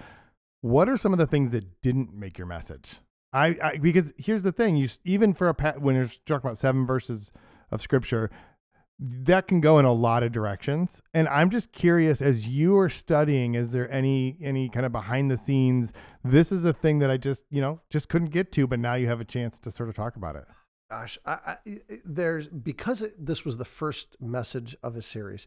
what 0.60 0.88
are 0.88 0.96
some 0.96 1.12
of 1.12 1.18
the 1.18 1.26
things 1.26 1.52
that 1.52 1.80
didn't 1.80 2.12
make 2.12 2.36
your 2.36 2.48
message? 2.48 2.96
I, 3.32 3.56
I 3.62 3.76
because 3.76 4.12
here's 4.18 4.42
the 4.42 4.50
thing, 4.50 4.76
you 4.76 4.88
even 5.04 5.32
for 5.32 5.48
a 5.48 5.74
when 5.78 5.94
you're 5.94 6.10
talking 6.26 6.48
about 6.48 6.58
seven 6.58 6.84
verses 6.84 7.30
of 7.70 7.80
scripture, 7.80 8.28
that 8.98 9.46
can 9.46 9.60
go 9.60 9.78
in 9.78 9.84
a 9.84 9.92
lot 9.92 10.24
of 10.24 10.32
directions. 10.32 11.00
And 11.14 11.28
I'm 11.28 11.48
just 11.48 11.70
curious 11.70 12.20
as 12.20 12.48
you 12.48 12.76
are 12.76 12.88
studying, 12.88 13.54
is 13.54 13.70
there 13.70 13.90
any 13.90 14.36
any 14.42 14.68
kind 14.68 14.84
of 14.84 14.90
behind 14.90 15.30
the 15.30 15.36
scenes? 15.36 15.92
This 16.24 16.50
is 16.50 16.64
a 16.64 16.72
thing 16.72 16.98
that 16.98 17.10
I 17.10 17.16
just, 17.16 17.44
you 17.50 17.60
know, 17.60 17.80
just 17.88 18.08
couldn't 18.08 18.30
get 18.30 18.50
to, 18.52 18.66
but 18.66 18.80
now 18.80 18.94
you 18.94 19.06
have 19.06 19.20
a 19.20 19.24
chance 19.24 19.60
to 19.60 19.70
sort 19.70 19.88
of 19.88 19.94
talk 19.94 20.16
about 20.16 20.34
it. 20.34 20.44
Gosh, 20.90 21.18
I, 21.24 21.32
I, 21.32 21.56
there's 22.04 22.48
because 22.48 23.00
it, 23.00 23.24
this 23.24 23.44
was 23.44 23.56
the 23.56 23.64
first 23.64 24.16
message 24.20 24.76
of 24.82 24.96
a 24.96 25.02
series 25.02 25.46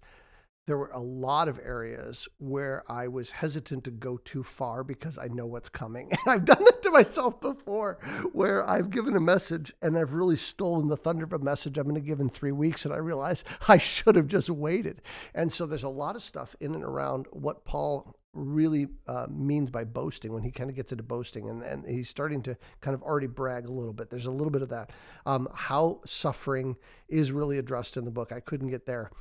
there 0.65 0.77
were 0.77 0.91
a 0.91 0.99
lot 0.99 1.49
of 1.49 1.59
areas 1.59 2.27
where 2.37 2.83
I 2.89 3.09
was 3.09 3.31
hesitant 3.31 3.83
to 3.83 3.91
go 3.91 4.17
too 4.23 4.43
far 4.43 4.83
because 4.83 5.17
I 5.17 5.27
know 5.27 5.45
what's 5.45 5.69
coming. 5.69 6.11
And 6.25 6.31
I've 6.33 6.45
done 6.45 6.65
it 6.65 6.81
to 6.83 6.91
myself 6.91 7.41
before 7.41 7.97
where 8.31 8.67
I've 8.69 8.89
given 8.89 9.17
a 9.17 9.19
message 9.19 9.73
and 9.81 9.97
I've 9.97 10.13
really 10.13 10.37
stolen 10.37 10.87
the 10.87 10.95
thunder 10.95 11.25
of 11.25 11.33
a 11.33 11.39
message 11.39 11.77
I'm 11.77 11.83
going 11.83 11.95
to 11.95 12.01
give 12.01 12.21
in 12.21 12.29
three 12.29 12.53
weeks. 12.53 12.85
And 12.85 12.93
I 12.93 12.97
realize 12.97 13.43
I 13.67 13.77
should 13.77 14.15
have 14.15 14.27
just 14.27 14.49
waited. 14.49 15.01
And 15.35 15.51
so 15.51 15.65
there's 15.65 15.83
a 15.83 15.89
lot 15.89 16.15
of 16.15 16.23
stuff 16.23 16.55
in 16.61 16.73
and 16.75 16.83
around 16.83 17.25
what 17.31 17.65
Paul 17.65 18.15
really 18.33 18.87
uh, 19.07 19.27
means 19.29 19.69
by 19.69 19.83
boasting 19.83 20.33
when 20.33 20.43
he 20.43 20.51
kind 20.51 20.69
of 20.69 20.75
gets 20.75 20.91
into 20.91 21.03
boasting 21.03 21.49
and, 21.49 21.61
and 21.63 21.85
he's 21.87 22.09
starting 22.09 22.41
to 22.43 22.57
kind 22.81 22.95
of 22.95 23.03
already 23.03 23.27
brag 23.27 23.67
a 23.67 23.71
little 23.71 23.93
bit. 23.93 24.09
There's 24.09 24.25
a 24.25 24.31
little 24.31 24.51
bit 24.51 24.61
of 24.61 24.69
that. 24.69 24.91
Um, 25.25 25.47
how 25.53 26.01
suffering 26.05 26.75
is 27.07 27.31
really 27.31 27.57
addressed 27.57 27.97
in 27.97 28.05
the 28.05 28.11
book. 28.11 28.31
I 28.31 28.39
couldn't 28.39 28.69
get 28.69 28.85
there. 28.85 29.11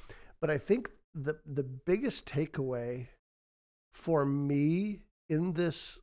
But 0.40 0.50
I 0.50 0.58
think 0.58 0.90
the 1.14 1.38
the 1.46 1.62
biggest 1.62 2.26
takeaway 2.26 3.08
for 3.92 4.24
me 4.24 5.00
in 5.28 5.52
this 5.52 6.00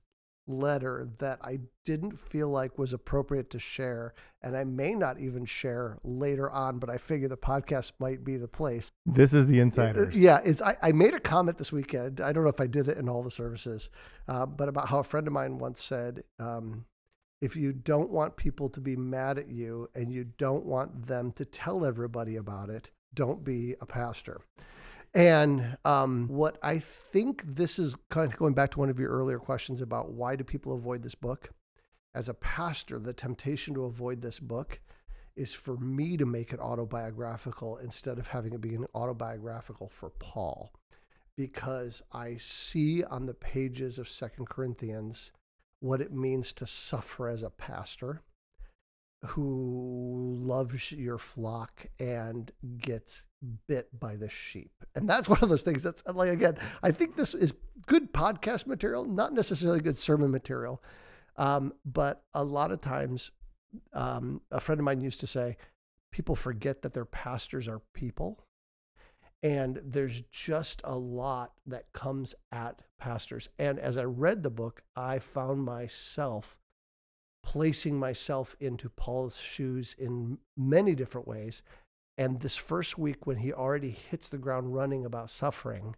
letter 0.50 1.08
that 1.20 1.40
I 1.42 1.60
didn't 1.86 2.20
feel 2.20 2.50
like 2.50 2.78
was 2.78 2.92
appropriate 2.92 3.50
to 3.52 3.60
share, 3.60 4.14
and 4.42 4.58
I 4.58 4.64
may 4.64 4.94
not 4.96 5.20
even 5.20 5.46
share 5.46 5.98
later 6.04 6.50
on, 6.50 6.80
but 6.80 6.90
I 6.90 6.98
figure 6.98 7.28
the 7.28 7.38
podcast 7.38 7.92
might 8.00 8.24
be 8.24 8.36
the 8.36 8.48
place. 8.48 8.90
This 9.06 9.34
is 9.34 9.48
the 9.48 9.60
insiders. 9.60 10.16
Yeah, 10.16 10.42
is 10.42 10.62
I, 10.62 10.76
I 10.82 10.92
made 10.92 11.14
a 11.14 11.20
comment 11.20 11.58
this 11.58 11.72
weekend. 11.72 12.20
I 12.20 12.34
don't 12.34 12.44
know 12.44 12.50
if 12.50 12.62
I 12.62 12.68
did 12.68 12.88
it 12.88 12.98
in 12.98 13.08
all 13.08 13.24
the 13.24 13.32
services, 13.32 13.90
uh, 14.28 14.46
but 14.46 14.68
about 14.68 14.90
how 14.90 15.00
a 15.00 15.04
friend 15.04 15.28
of 15.28 15.34
mine 15.34 15.60
once 15.60 15.84
said, 15.84 16.24
um, 16.40 16.86
if 17.42 17.56
you 17.56 17.72
don't 17.72 18.10
want 18.10 18.36
people 18.36 18.70
to 18.70 18.82
be 18.82 18.96
mad 18.96 19.38
at 19.38 19.48
you 19.48 19.90
and 19.96 20.12
you 20.12 20.26
don't 20.38 20.66
want 20.66 21.08
them 21.08 21.32
to 21.34 21.46
tell 21.46 21.86
everybody 21.86 22.36
about 22.36 22.70
it, 22.70 22.92
don't 23.14 23.44
be 23.44 23.76
a 23.80 23.86
pastor. 23.86 24.42
And 25.14 25.78
um, 25.86 26.28
what 26.28 26.58
I 26.62 26.80
think 26.80 27.44
this 27.46 27.80
is 27.80 27.96
kind 28.10 28.32
of 28.32 28.38
going 28.38 28.54
back 28.54 28.72
to 28.72 28.80
one 28.80 28.90
of 28.90 29.00
your 29.00 29.10
earlier 29.10 29.40
questions 29.40 29.82
about 29.82 30.12
why 30.12 30.36
do 30.36 30.44
people 30.44 30.74
avoid 30.74 31.02
this 31.02 31.16
book? 31.16 31.50
As 32.14 32.30
a 32.30 32.34
pastor, 32.34 33.00
the 33.00 33.14
temptation 33.14 33.74
to 33.76 33.86
avoid 33.86 34.22
this 34.22 34.40
book 34.40 34.80
is 35.36 35.54
for 35.54 35.78
me 35.78 36.18
to 36.18 36.26
make 36.26 36.54
it 36.54 36.60
autobiographical 36.60 37.78
instead 37.78 38.20
of 38.20 38.28
having 38.28 38.54
it 38.54 38.62
be 38.62 38.76
an 38.76 38.86
autobiographical 38.94 39.90
for 39.90 40.10
Paul. 40.10 40.72
Because 41.38 42.02
I 42.12 42.38
see 42.38 43.04
on 43.04 43.26
the 43.26 43.34
pages 43.34 43.98
of 43.98 44.10
Second 44.10 44.50
Corinthians 44.50 45.32
what 45.80 46.02
it 46.02 46.12
means 46.12 46.52
to 46.54 46.68
suffer 46.68 47.30
as 47.30 47.42
a 47.42 47.50
pastor 47.50 48.22
who 49.26 50.38
loves 50.42 50.92
your 50.92 51.18
flock 51.18 51.86
and 52.00 52.52
gets 52.78 53.24
bit 53.68 53.88
by 54.00 54.16
the 54.16 54.30
sheep. 54.30 54.72
And 54.96 55.10
that's 55.10 55.28
one 55.28 55.40
of 55.42 55.50
those 55.50 55.62
things 55.62 55.84
that's 55.84 56.04
like, 56.14 56.30
again, 56.30 56.58
I 56.84 56.92
think 56.92 57.16
this 57.16 57.34
is 57.34 57.54
good 57.86 58.14
podcast 58.14 58.66
material, 58.66 59.06
not 59.06 59.34
necessarily 59.34 59.82
good 59.82 59.98
sermon 59.98 60.32
material. 60.32 60.82
Um, 61.36 61.74
but 61.86 62.24
a 62.34 62.44
lot 62.44 62.72
of 62.72 62.82
times, 62.82 63.32
um, 63.94 64.42
a 64.52 64.60
friend 64.60 64.80
of 64.80 64.86
mine 64.86 65.02
used 65.02 65.20
to 65.22 65.28
say, 65.28 65.58
people 66.12 66.36
forget 66.36 66.82
that 66.82 66.94
their 66.94 67.06
pastors 67.06 67.68
are 67.68 67.82
people. 67.94 68.44
And 69.42 69.80
there's 69.84 70.22
just 70.32 70.82
a 70.84 70.98
lot 70.98 71.54
that 71.66 71.94
comes 71.94 72.36
at 72.52 72.82
pastors. 73.00 73.48
And 73.58 73.80
as 73.80 73.98
I 73.98 74.04
read 74.04 74.44
the 74.44 74.50
book, 74.50 74.82
I 74.96 75.20
found 75.20 75.64
myself 75.64 76.58
placing 77.44 77.98
myself 77.98 78.56
into 78.60 78.90
Paul's 78.90 79.38
shoes 79.38 79.96
in 79.98 80.38
many 80.58 80.96
different 80.96 81.28
ways. 81.28 81.62
And 82.18 82.40
this 82.42 82.56
first 82.56 82.98
week, 82.98 83.26
when 83.26 83.38
he 83.38 83.54
already 83.54 83.92
hits 83.92 84.30
the 84.30 84.38
ground 84.38 84.74
running 84.76 85.06
about 85.06 85.30
suffering, 85.30 85.96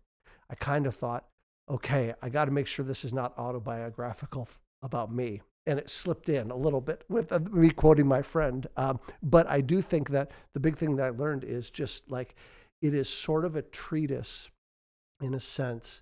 I 0.50 0.56
kind 0.56 0.86
of 0.86 0.96
thought, 0.96 1.26
okay, 1.70 2.14
I 2.22 2.30
got 2.30 2.46
to 2.46 2.52
make 2.52 2.68
sure 2.68 2.86
this 2.86 3.06
is 3.06 3.14
not 3.14 3.38
autobiographical 3.38 4.48
about 4.84 5.14
me. 5.14 5.42
And 5.66 5.80
it 5.80 5.90
slipped 5.90 6.30
in 6.30 6.52
a 6.52 6.56
little 6.56 6.82
bit 6.82 7.04
with 7.08 7.32
uh, 7.32 7.40
me 7.52 7.70
quoting 7.70 8.08
my 8.08 8.22
friend. 8.22 8.68
Um, 8.78 9.00
but 9.22 9.48
I 9.48 9.62
do 9.62 9.82
think 9.82 10.10
that 10.10 10.32
the 10.54 10.60
big 10.60 10.78
thing 10.78 10.96
that 10.96 11.06
I 11.06 11.10
learned 11.10 11.44
is 11.44 11.70
just 11.70 12.10
like 12.10 12.36
it 12.82 12.94
is 12.94 13.08
sort 13.08 13.46
of 13.46 13.56
a 13.56 13.62
treatise, 13.62 14.50
in 15.22 15.34
a 15.34 15.40
sense, 15.40 16.02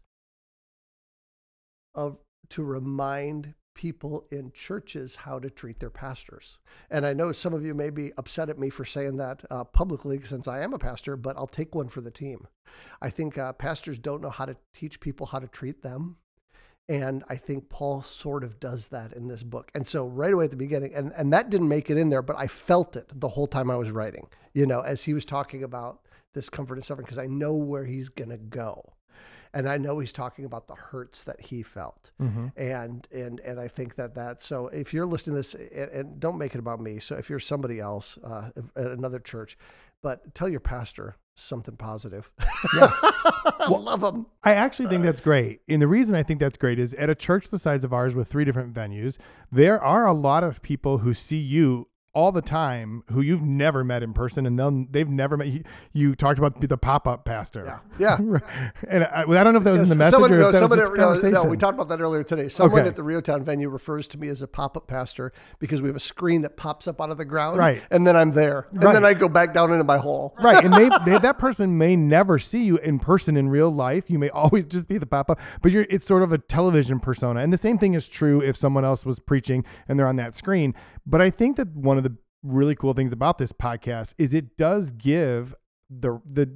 of 1.94 2.18
to 2.50 2.64
remind 2.64 3.54
people 3.74 4.26
in 4.32 4.52
churches 4.52 5.16
how 5.16 5.40
to 5.40 5.50
treat 5.50 5.80
their 5.80 5.90
pastors. 5.90 6.58
And 6.90 7.06
I 7.06 7.14
know 7.14 7.32
some 7.32 7.54
of 7.54 7.66
you 7.66 7.74
may 7.74 7.90
be 7.90 8.12
upset 8.18 8.50
at 8.50 8.60
me 8.60 8.70
for 8.70 8.86
saying 8.86 9.18
that 9.18 9.44
uh, 9.50 9.64
publicly 9.64 10.20
since 10.24 10.48
I 10.48 10.62
am 10.62 10.74
a 10.74 10.80
pastor, 10.80 11.16
but 11.16 11.38
I'll 11.38 11.48
take 11.48 11.74
one 11.74 11.90
for 11.90 12.02
the 12.02 12.12
team. 12.12 12.48
I 13.02 13.10
think 13.10 13.38
uh, 13.38 13.54
pastors 13.54 14.00
don't 14.00 14.22
know 14.22 14.30
how 14.30 14.46
to 14.46 14.58
teach 14.74 15.00
people 15.00 15.28
how 15.28 15.40
to 15.40 15.48
treat 15.48 15.82
them. 15.82 16.18
And 16.90 17.24
I 17.30 17.36
think 17.36 17.70
Paul 17.70 18.02
sort 18.02 18.44
of 18.44 18.60
does 18.60 18.88
that 18.88 19.14
in 19.14 19.28
this 19.28 19.44
book. 19.44 19.72
And 19.76 19.86
so 19.86 20.08
right 20.08 20.34
away 20.34 20.46
at 20.46 20.52
the 20.52 20.58
beginning, 20.58 20.94
and, 20.96 21.14
and 21.16 21.32
that 21.32 21.52
didn't 21.52 21.68
make 21.68 21.92
it 21.92 21.98
in 21.98 22.10
there, 22.10 22.24
but 22.24 22.36
I 22.38 22.48
felt 22.48 22.96
it 22.96 23.12
the 23.14 23.30
whole 23.30 23.48
time 23.48 23.70
I 23.70 23.76
was 23.76 23.92
writing, 23.92 24.28
you 24.54 24.66
know, 24.66 24.82
as 24.82 25.04
he 25.04 25.14
was 25.14 25.24
talking 25.24 25.64
about 25.64 26.00
this 26.34 26.50
comfort 26.50 26.76
and 26.76 26.84
suffering, 26.84 27.06
because 27.06 27.20
I 27.20 27.28
know 27.28 27.54
where 27.54 27.86
he's 27.86 28.10
going 28.10 28.32
to 28.32 28.38
go 28.38 28.94
and 29.54 29.68
I 29.68 29.78
know 29.78 30.00
he's 30.00 30.14
talking 30.14 30.46
about 30.46 30.68
the 30.68 30.76
hurts 30.76 31.24
that 31.24 31.40
he 31.42 31.64
felt, 31.64 32.12
mm-hmm. 32.22 32.48
and 32.56 33.08
and 33.12 33.40
and 33.40 33.60
I 33.60 33.68
think 33.68 33.96
that 33.96 34.16
that 34.16 34.42
so 34.42 34.68
if 34.68 34.94
you're 34.94 35.06
listening 35.06 35.36
to 35.36 35.38
this, 35.38 35.56
and, 35.56 35.92
and 35.92 36.20
don't 36.20 36.38
make 36.38 36.56
it 36.56 36.60
about 36.60 36.80
me. 36.80 37.00
So 37.00 37.16
if 37.16 37.30
you're 37.30 37.40
somebody 37.40 37.80
else 37.80 38.18
uh, 38.24 38.50
at 38.76 38.88
another 38.88 39.20
church, 39.20 39.58
but 40.02 40.34
tell 40.36 40.50
your 40.50 40.60
pastor 40.60 41.16
something 41.36 41.76
positive. 41.78 42.30
Yeah. 42.76 42.94
well, 43.60 43.82
love 43.82 44.02
them. 44.02 44.28
I 44.44 44.54
actually 44.54 44.90
think 44.90 45.04
that's 45.04 45.22
great. 45.22 45.62
And 45.68 45.82
the 45.82 45.88
reason 45.88 46.16
I 46.16 46.24
think 46.24 46.40
that's 46.40 46.58
great 46.58 46.80
is 46.80 46.94
at 46.96 47.10
a 47.10 47.16
church 47.16 47.50
the 47.50 47.60
size 47.60 47.84
of 47.84 47.94
ours 47.94 48.16
with 48.16 48.28
three 48.28 48.46
different 48.46 48.74
venues, 48.74 49.18
there 49.52 49.82
are 49.82 50.06
a 50.06 50.14
lot 50.14 50.44
of 50.44 50.62
people 50.62 51.00
who 51.00 51.14
see 51.14 51.38
you 51.38 51.88
all 52.14 52.32
the 52.32 52.42
time 52.42 53.04
who 53.12 53.22
you've 53.22 53.42
never 53.42 53.84
met 53.84 54.04
in 54.04 54.14
person 54.14 54.46
and 54.46 54.58
then 54.58 54.88
they've 54.92 55.10
never 55.10 55.38
met 55.38 55.48
you, 55.48 55.64
you 55.94 56.16
talked 56.16 56.40
about 56.40 56.60
the 56.60 56.78
pop-up 56.78 57.26
pastor. 57.26 57.80
Yeah, 58.00 58.18
yeah. 58.20 58.40
and 58.90 59.04
I, 59.04 59.24
I, 59.28 59.44
don't 59.44 59.54
know 59.54 59.60
if 59.60 59.64
that 59.64 59.72
was 59.72 59.82
in 59.82 59.90
the 59.90 59.96
message 59.96 60.12
someone, 60.12 60.34
or 60.34 60.40
no, 60.40 60.52
that 60.52 60.60
someone 60.60 60.80
at, 60.80 60.94
conversation. 60.94 61.32
no, 61.32 61.46
we 61.46 61.58
talked 61.58 61.76
about 61.76 61.90
that 61.90 62.02
earlier 62.02 62.24
today. 62.24 62.50
Someone 62.50 62.82
okay. 62.82 62.90
at 62.90 62.96
the 62.96 63.04
REO 63.04 63.22
Town 63.22 63.44
venue 63.44 63.70
refers 63.70 64.08
to 64.10 64.18
me 64.18 64.30
as 64.30 64.42
a 64.42 64.48
pop-up 64.48 64.88
pastor 64.88 65.32
because 65.60 65.82
we 65.82 65.88
have 65.88 65.96
a 65.96 66.00
screen 66.00 66.42
that 66.42 66.58
pops 66.58 66.88
up 66.88 67.00
out 67.00 67.10
of 67.10 67.18
the 67.18 67.26
ground 67.26 67.58
right. 67.58 67.82
and 67.92 68.06
then 68.06 68.16
I'm 68.16 68.32
there. 68.32 68.68
And 68.72 68.84
right. 68.84 68.94
then 68.94 69.06
I 69.06 69.14
go 69.14 69.30
back 69.30 69.54
down 69.54 69.72
into 69.72 69.84
my 69.84 69.98
hole. 69.98 70.36
Right. 70.42 70.64
And 70.64 70.74
they, 70.74 70.90
they, 71.06 71.20
that 71.20 71.38
person 71.38 71.78
may 71.78 71.96
never 71.96 72.40
see 72.40 72.64
you 72.64 72.78
in 72.78 73.00
person 73.00 73.38
in 73.38 73.50
real 73.50 73.70
life. 73.70 74.10
You 74.10 74.20
may 74.20 74.30
always 74.30 74.66
just 74.66 74.88
be 74.88 74.98
the 74.98 75.06
pop-up 75.06 75.40
but 75.62 75.72
you're 75.72 75.86
it's 75.90 76.06
sort 76.06 76.24
of 76.24 76.32
a 76.32 76.38
television 76.38 77.00
persona. 77.00 77.42
And 77.42 77.52
the 77.52 77.58
same 77.58 77.78
thing 77.78 77.94
is 77.94 78.08
true 78.08 78.42
if 78.42 78.58
someone 78.58 78.86
else 78.86 79.06
was 79.06 79.20
preaching 79.20 79.64
and 79.88 80.00
they're 80.00 80.08
on 80.08 80.16
that 80.18 80.36
screen. 80.36 80.74
But 81.06 81.22
I 81.22 81.30
think 81.30 81.58
that 81.58 81.76
one 81.76 81.98
really 82.44 82.76
cool 82.76 82.94
things 82.94 83.14
about 83.14 83.38
this 83.38 83.52
podcast 83.52 84.14
is 84.18 84.34
it 84.34 84.58
does 84.58 84.92
give 84.92 85.54
the 85.90 86.22
the 86.26 86.50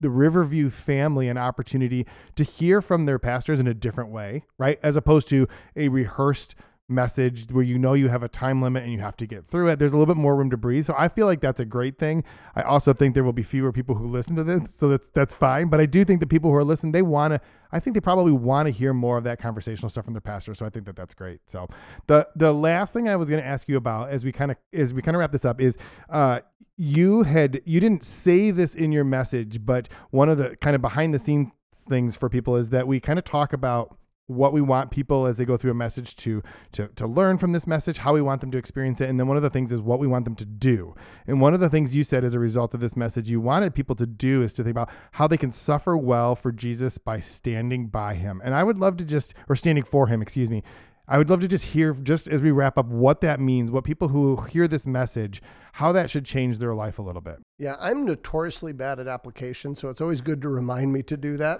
the 0.00 0.10
Riverview 0.10 0.70
family 0.70 1.28
an 1.28 1.36
opportunity 1.36 2.06
to 2.36 2.42
hear 2.42 2.80
from 2.80 3.04
their 3.04 3.18
pastors 3.18 3.60
in 3.60 3.66
a 3.66 3.74
different 3.74 4.10
way, 4.10 4.44
right? 4.56 4.78
As 4.82 4.96
opposed 4.96 5.28
to 5.28 5.46
a 5.76 5.88
rehearsed 5.88 6.54
message 6.90 7.50
where 7.50 7.64
you 7.64 7.78
know 7.78 7.94
you 7.94 8.08
have 8.08 8.22
a 8.22 8.28
time 8.28 8.60
limit 8.60 8.82
and 8.82 8.92
you 8.92 8.98
have 8.98 9.16
to 9.18 9.26
get 9.26 9.46
through 9.46 9.68
it. 9.68 9.78
There's 9.78 9.92
a 9.92 9.96
little 9.96 10.12
bit 10.12 10.20
more 10.20 10.36
room 10.36 10.50
to 10.50 10.56
breathe. 10.56 10.86
So 10.86 10.94
I 10.96 11.08
feel 11.08 11.26
like 11.26 11.40
that's 11.40 11.60
a 11.60 11.64
great 11.64 11.98
thing. 11.98 12.24
I 12.54 12.62
also 12.62 12.92
think 12.92 13.14
there 13.14 13.24
will 13.24 13.32
be 13.32 13.42
fewer 13.42 13.72
people 13.72 13.94
who 13.94 14.06
listen 14.06 14.36
to 14.36 14.44
this, 14.44 14.74
so 14.74 14.88
that's 14.88 15.08
that's 15.14 15.34
fine. 15.34 15.68
But 15.68 15.80
I 15.80 15.86
do 15.86 16.04
think 16.04 16.20
the 16.20 16.26
people 16.26 16.50
who 16.50 16.56
are 16.56 16.64
listening, 16.64 16.92
they 16.92 17.02
want 17.02 17.34
to. 17.34 17.40
I 17.72 17.78
think 17.78 17.94
they 17.94 18.00
probably 18.00 18.32
want 18.32 18.66
to 18.66 18.72
hear 18.72 18.92
more 18.92 19.16
of 19.16 19.24
that 19.24 19.38
conversational 19.38 19.90
stuff 19.90 20.04
from 20.04 20.14
their 20.14 20.20
pastor. 20.20 20.54
So 20.54 20.66
I 20.66 20.70
think 20.70 20.86
that 20.86 20.96
that's 20.96 21.14
great. 21.14 21.40
So 21.46 21.68
the 22.06 22.28
the 22.36 22.52
last 22.52 22.92
thing 22.92 23.08
I 23.08 23.16
was 23.16 23.28
going 23.28 23.40
to 23.40 23.46
ask 23.46 23.68
you 23.68 23.76
about 23.76 24.10
as 24.10 24.24
we 24.24 24.32
kind 24.32 24.50
of 24.50 24.56
as 24.72 24.92
we 24.92 25.02
kind 25.02 25.14
of 25.14 25.20
wrap 25.20 25.32
this 25.32 25.44
up 25.44 25.60
is. 25.60 25.76
Uh, 26.08 26.40
you 26.82 27.24
had 27.24 27.60
you 27.66 27.78
didn't 27.78 28.02
say 28.02 28.50
this 28.50 28.74
in 28.74 28.90
your 28.90 29.04
message, 29.04 29.66
but 29.66 29.86
one 30.12 30.30
of 30.30 30.38
the 30.38 30.56
kind 30.62 30.74
of 30.74 30.80
behind 30.80 31.12
the 31.12 31.18
scenes 31.18 31.48
things 31.90 32.16
for 32.16 32.30
people 32.30 32.56
is 32.56 32.70
that 32.70 32.86
we 32.86 33.00
kind 33.00 33.18
of 33.18 33.24
talk 33.26 33.52
about 33.52 33.98
what 34.30 34.52
we 34.52 34.60
want 34.60 34.90
people 34.90 35.26
as 35.26 35.36
they 35.36 35.44
go 35.44 35.56
through 35.56 35.72
a 35.72 35.74
message 35.74 36.14
to 36.16 36.42
to 36.72 36.88
to 36.96 37.06
learn 37.06 37.36
from 37.38 37.52
this 37.52 37.66
message, 37.66 37.98
how 37.98 38.14
we 38.14 38.22
want 38.22 38.40
them 38.40 38.50
to 38.52 38.58
experience 38.58 39.00
it, 39.00 39.08
and 39.08 39.18
then 39.18 39.26
one 39.26 39.36
of 39.36 39.42
the 39.42 39.50
things 39.50 39.72
is 39.72 39.80
what 39.80 39.98
we 39.98 40.06
want 40.06 40.24
them 40.24 40.36
to 40.36 40.44
do. 40.44 40.94
And 41.26 41.40
one 41.40 41.54
of 41.54 41.60
the 41.60 41.68
things 41.68 41.94
you 41.94 42.04
said 42.04 42.24
as 42.24 42.34
a 42.34 42.38
result 42.38 42.72
of 42.72 42.80
this 42.80 42.96
message 42.96 43.28
you 43.28 43.40
wanted 43.40 43.74
people 43.74 43.96
to 43.96 44.06
do 44.06 44.42
is 44.42 44.52
to 44.54 44.62
think 44.62 44.72
about 44.72 44.90
how 45.12 45.26
they 45.26 45.36
can 45.36 45.50
suffer 45.52 45.96
well 45.96 46.36
for 46.36 46.52
Jesus 46.52 46.96
by 46.98 47.20
standing 47.20 47.88
by 47.88 48.14
him. 48.14 48.40
And 48.44 48.54
I 48.54 48.62
would 48.62 48.78
love 48.78 48.96
to 48.98 49.04
just 49.04 49.34
or 49.48 49.56
standing 49.56 49.84
for 49.84 50.06
him, 50.06 50.22
excuse 50.22 50.50
me. 50.50 50.62
I 51.10 51.18
would 51.18 51.28
love 51.28 51.40
to 51.40 51.48
just 51.48 51.64
hear, 51.64 51.92
just 51.92 52.28
as 52.28 52.40
we 52.40 52.52
wrap 52.52 52.78
up, 52.78 52.86
what 52.86 53.20
that 53.22 53.40
means, 53.40 53.70
what 53.72 53.82
people 53.82 54.06
who 54.08 54.36
hear 54.42 54.68
this 54.68 54.86
message, 54.86 55.42
how 55.72 55.90
that 55.90 56.08
should 56.08 56.24
change 56.24 56.58
their 56.58 56.72
life 56.72 57.00
a 57.00 57.02
little 57.02 57.20
bit. 57.20 57.38
Yeah, 57.58 57.74
I'm 57.80 58.04
notoriously 58.04 58.72
bad 58.72 59.00
at 59.00 59.08
application, 59.08 59.74
so 59.74 59.88
it's 59.88 60.00
always 60.00 60.20
good 60.20 60.40
to 60.42 60.48
remind 60.48 60.92
me 60.92 61.02
to 61.02 61.16
do 61.16 61.36
that. 61.38 61.58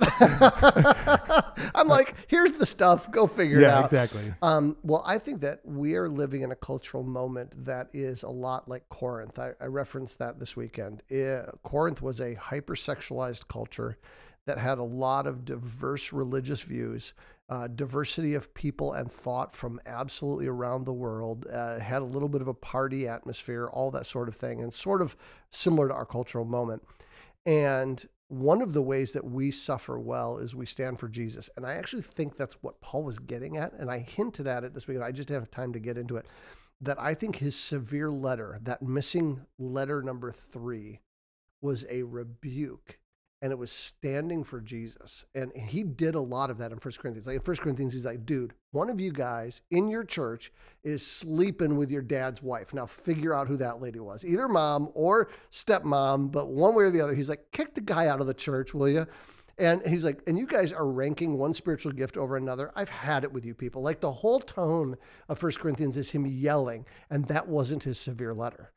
I'm 1.74 1.88
like, 1.88 2.14
here's 2.28 2.52
the 2.52 2.64
stuff, 2.64 3.10
go 3.10 3.26
figure 3.26 3.58
it 3.58 3.62
Yeah, 3.62 3.78
out. 3.80 3.86
exactly. 3.86 4.32
Um, 4.40 4.76
well, 4.84 5.02
I 5.04 5.18
think 5.18 5.40
that 5.40 5.60
we 5.64 5.96
are 5.96 6.08
living 6.08 6.42
in 6.42 6.52
a 6.52 6.56
cultural 6.56 7.02
moment 7.02 7.64
that 7.66 7.88
is 7.92 8.22
a 8.22 8.28
lot 8.30 8.68
like 8.68 8.88
Corinth. 8.88 9.38
I, 9.40 9.50
I 9.60 9.64
referenced 9.66 10.18
that 10.20 10.38
this 10.38 10.56
weekend. 10.56 11.02
Eh, 11.10 11.42
Corinth 11.64 12.00
was 12.02 12.20
a 12.20 12.36
hypersexualized 12.36 13.48
culture 13.48 13.98
that 14.46 14.58
had 14.58 14.78
a 14.78 14.82
lot 14.84 15.26
of 15.26 15.44
diverse 15.44 16.12
religious 16.12 16.60
views, 16.60 17.12
uh, 17.50 17.66
diversity 17.66 18.34
of 18.34 18.54
people 18.54 18.92
and 18.92 19.10
thought 19.10 19.56
from 19.56 19.80
absolutely 19.84 20.46
around 20.46 20.84
the 20.84 20.92
world, 20.92 21.46
uh, 21.52 21.80
had 21.80 22.00
a 22.00 22.04
little 22.04 22.28
bit 22.28 22.40
of 22.40 22.46
a 22.46 22.54
party 22.54 23.08
atmosphere, 23.08 23.68
all 23.72 23.90
that 23.90 24.06
sort 24.06 24.28
of 24.28 24.36
thing, 24.36 24.62
and 24.62 24.72
sort 24.72 25.02
of 25.02 25.16
similar 25.50 25.88
to 25.88 25.94
our 25.94 26.06
cultural 26.06 26.44
moment. 26.44 26.82
And 27.44 28.06
one 28.28 28.62
of 28.62 28.72
the 28.72 28.82
ways 28.82 29.12
that 29.12 29.24
we 29.24 29.50
suffer 29.50 29.98
well 29.98 30.38
is 30.38 30.54
we 30.54 30.64
stand 30.64 31.00
for 31.00 31.08
Jesus. 31.08 31.50
And 31.56 31.66
I 31.66 31.74
actually 31.74 32.02
think 32.02 32.36
that's 32.36 32.62
what 32.62 32.80
Paul 32.80 33.02
was 33.02 33.18
getting 33.18 33.56
at. 33.56 33.72
And 33.72 33.90
I 33.90 33.98
hinted 33.98 34.46
at 34.46 34.62
it 34.62 34.72
this 34.72 34.86
week, 34.86 34.94
and 34.94 35.04
I 35.04 35.10
just 35.10 35.26
didn't 35.26 35.42
have 35.42 35.50
time 35.50 35.72
to 35.72 35.80
get 35.80 35.98
into 35.98 36.16
it. 36.16 36.26
That 36.80 37.00
I 37.00 37.14
think 37.14 37.36
his 37.36 37.56
severe 37.56 38.12
letter, 38.12 38.60
that 38.62 38.80
missing 38.80 39.44
letter 39.58 40.02
number 40.02 40.30
three, 40.30 41.00
was 41.60 41.84
a 41.90 42.04
rebuke 42.04 42.99
and 43.42 43.52
it 43.52 43.58
was 43.58 43.72
standing 43.72 44.44
for 44.44 44.60
Jesus. 44.60 45.24
And 45.34 45.50
he 45.54 45.82
did 45.82 46.14
a 46.14 46.20
lot 46.20 46.50
of 46.50 46.58
that 46.58 46.72
in 46.72 46.78
First 46.78 47.00
Corinthians. 47.00 47.26
Like 47.26 47.36
in 47.36 47.42
First 47.42 47.62
Corinthians, 47.62 47.92
he's 47.92 48.04
like, 48.04 48.26
dude, 48.26 48.52
one 48.72 48.90
of 48.90 49.00
you 49.00 49.12
guys 49.12 49.62
in 49.70 49.88
your 49.88 50.04
church 50.04 50.52
is 50.84 51.06
sleeping 51.06 51.76
with 51.76 51.90
your 51.90 52.02
dad's 52.02 52.42
wife. 52.42 52.74
Now 52.74 52.86
figure 52.86 53.34
out 53.34 53.48
who 53.48 53.56
that 53.56 53.80
lady 53.80 53.98
was, 53.98 54.24
either 54.24 54.46
mom 54.46 54.90
or 54.94 55.30
stepmom, 55.50 56.30
but 56.30 56.48
one 56.48 56.74
way 56.74 56.84
or 56.84 56.90
the 56.90 57.00
other. 57.00 57.14
He's 57.14 57.30
like, 57.30 57.50
kick 57.52 57.74
the 57.74 57.80
guy 57.80 58.08
out 58.08 58.20
of 58.20 58.26
the 58.26 58.34
church, 58.34 58.74
will 58.74 58.88
you? 58.88 59.06
And 59.56 59.86
he's 59.86 60.04
like, 60.04 60.22
and 60.26 60.38
you 60.38 60.46
guys 60.46 60.72
are 60.72 60.86
ranking 60.86 61.36
one 61.36 61.52
spiritual 61.52 61.92
gift 61.92 62.16
over 62.16 62.36
another. 62.36 62.72
I've 62.74 62.88
had 62.88 63.24
it 63.24 63.32
with 63.32 63.44
you 63.44 63.54
people. 63.54 63.82
Like 63.82 64.00
the 64.00 64.10
whole 64.10 64.40
tone 64.40 64.96
of 65.28 65.38
First 65.38 65.60
Corinthians 65.60 65.98
is 65.98 66.10
him 66.10 66.26
yelling, 66.26 66.86
and 67.10 67.26
that 67.26 67.46
wasn't 67.46 67.82
his 67.82 67.98
severe 67.98 68.32
letter. 68.32 68.72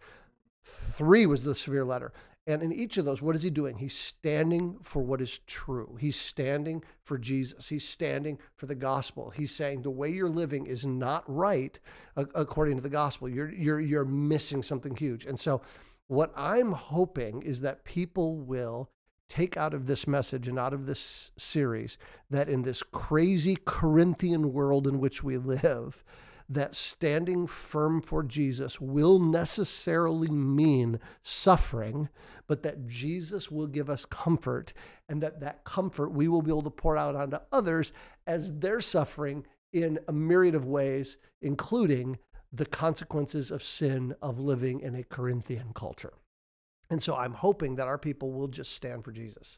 Three 0.64 1.26
was 1.26 1.44
the 1.44 1.56
severe 1.56 1.86
letter. 1.86 2.12
And 2.46 2.62
in 2.62 2.74
each 2.74 2.98
of 2.98 3.06
those, 3.06 3.22
what 3.22 3.36
is 3.36 3.44
he 3.44 3.50
doing? 3.50 3.78
He's 3.78 3.98
standing 3.98 4.78
for 4.84 5.02
what 5.02 5.22
is 5.22 5.40
true. 5.48 5.98
He's 6.00 6.20
standing 6.20 6.84
for 7.02 7.18
Jesus. 7.18 7.70
He's 7.70 7.88
standing 7.88 8.38
for 8.56 8.66
the 8.66 8.76
gospel. 8.76 9.30
He's 9.30 9.56
saying 9.56 9.82
the 9.82 9.90
way 9.90 10.10
you're 10.10 10.30
living 10.30 10.66
is 10.66 10.86
not 10.86 11.24
right 11.28 11.80
according 12.18 12.76
to 12.76 12.82
the 12.82 12.90
gospel. 12.90 13.30
You're 13.30 13.52
you're 13.52 13.80
you're 13.80 14.04
missing 14.04 14.62
something 14.62 14.96
huge. 14.96 15.26
And 15.26 15.40
so 15.40 15.62
what 16.08 16.34
I'm 16.36 16.74
hoping 16.74 17.44
is 17.44 17.62
that 17.62 17.86
people 17.86 18.36
will 18.36 18.90
take 19.30 19.56
out 19.56 19.74
of 19.74 19.88
this 19.88 20.06
message 20.06 20.48
and 20.48 20.60
out 20.60 20.74
of 20.74 20.86
this 20.86 21.32
series 21.38 21.98
that 22.30 22.50
in 22.50 22.64
this 22.64 22.84
crazy 22.84 23.58
Corinthian 23.66 24.52
world 24.52 24.86
in 24.86 25.00
which 25.00 25.24
we 25.24 25.38
live, 25.38 26.04
that 26.50 26.76
standing 26.76 27.48
firm 27.48 28.02
for 28.02 28.24
Jesus 28.24 28.80
will 28.80 29.20
necessarily 29.20 30.30
mean 30.30 31.00
suffering, 31.22 32.10
but 32.48 32.64
that 32.64 32.88
Jesus 32.88 33.50
will 33.50 33.68
give 33.68 33.90
us 33.90 34.06
comfort, 34.06 34.74
and 35.08 35.22
that 35.22 35.40
that 35.40 35.64
comfort 35.64 36.12
we 36.12 36.28
will 36.28 36.42
be 36.42 36.52
able 36.52 36.62
to 36.64 36.70
pour 36.70 36.98
out 36.98 37.16
onto 37.16 37.38
others 37.52 37.92
as 38.28 38.52
they're 38.60 38.82
suffering 38.82 39.46
in 39.72 40.00
a 40.08 40.12
myriad 40.12 40.56
of 40.56 40.66
ways, 40.66 41.18
including 41.42 42.18
the 42.52 42.66
consequences 42.66 43.50
of 43.50 43.64
sin 43.64 44.16
of 44.22 44.40
living 44.40 44.80
in 44.80 44.96
a 44.96 45.04
Corinthian 45.04 45.74
culture. 45.74 46.14
And 46.90 47.02
so 47.02 47.16
I'm 47.16 47.34
hoping 47.34 47.76
that 47.76 47.88
our 47.88 47.98
people 47.98 48.32
will 48.32 48.48
just 48.48 48.74
stand 48.74 49.04
for 49.04 49.12
Jesus 49.12 49.58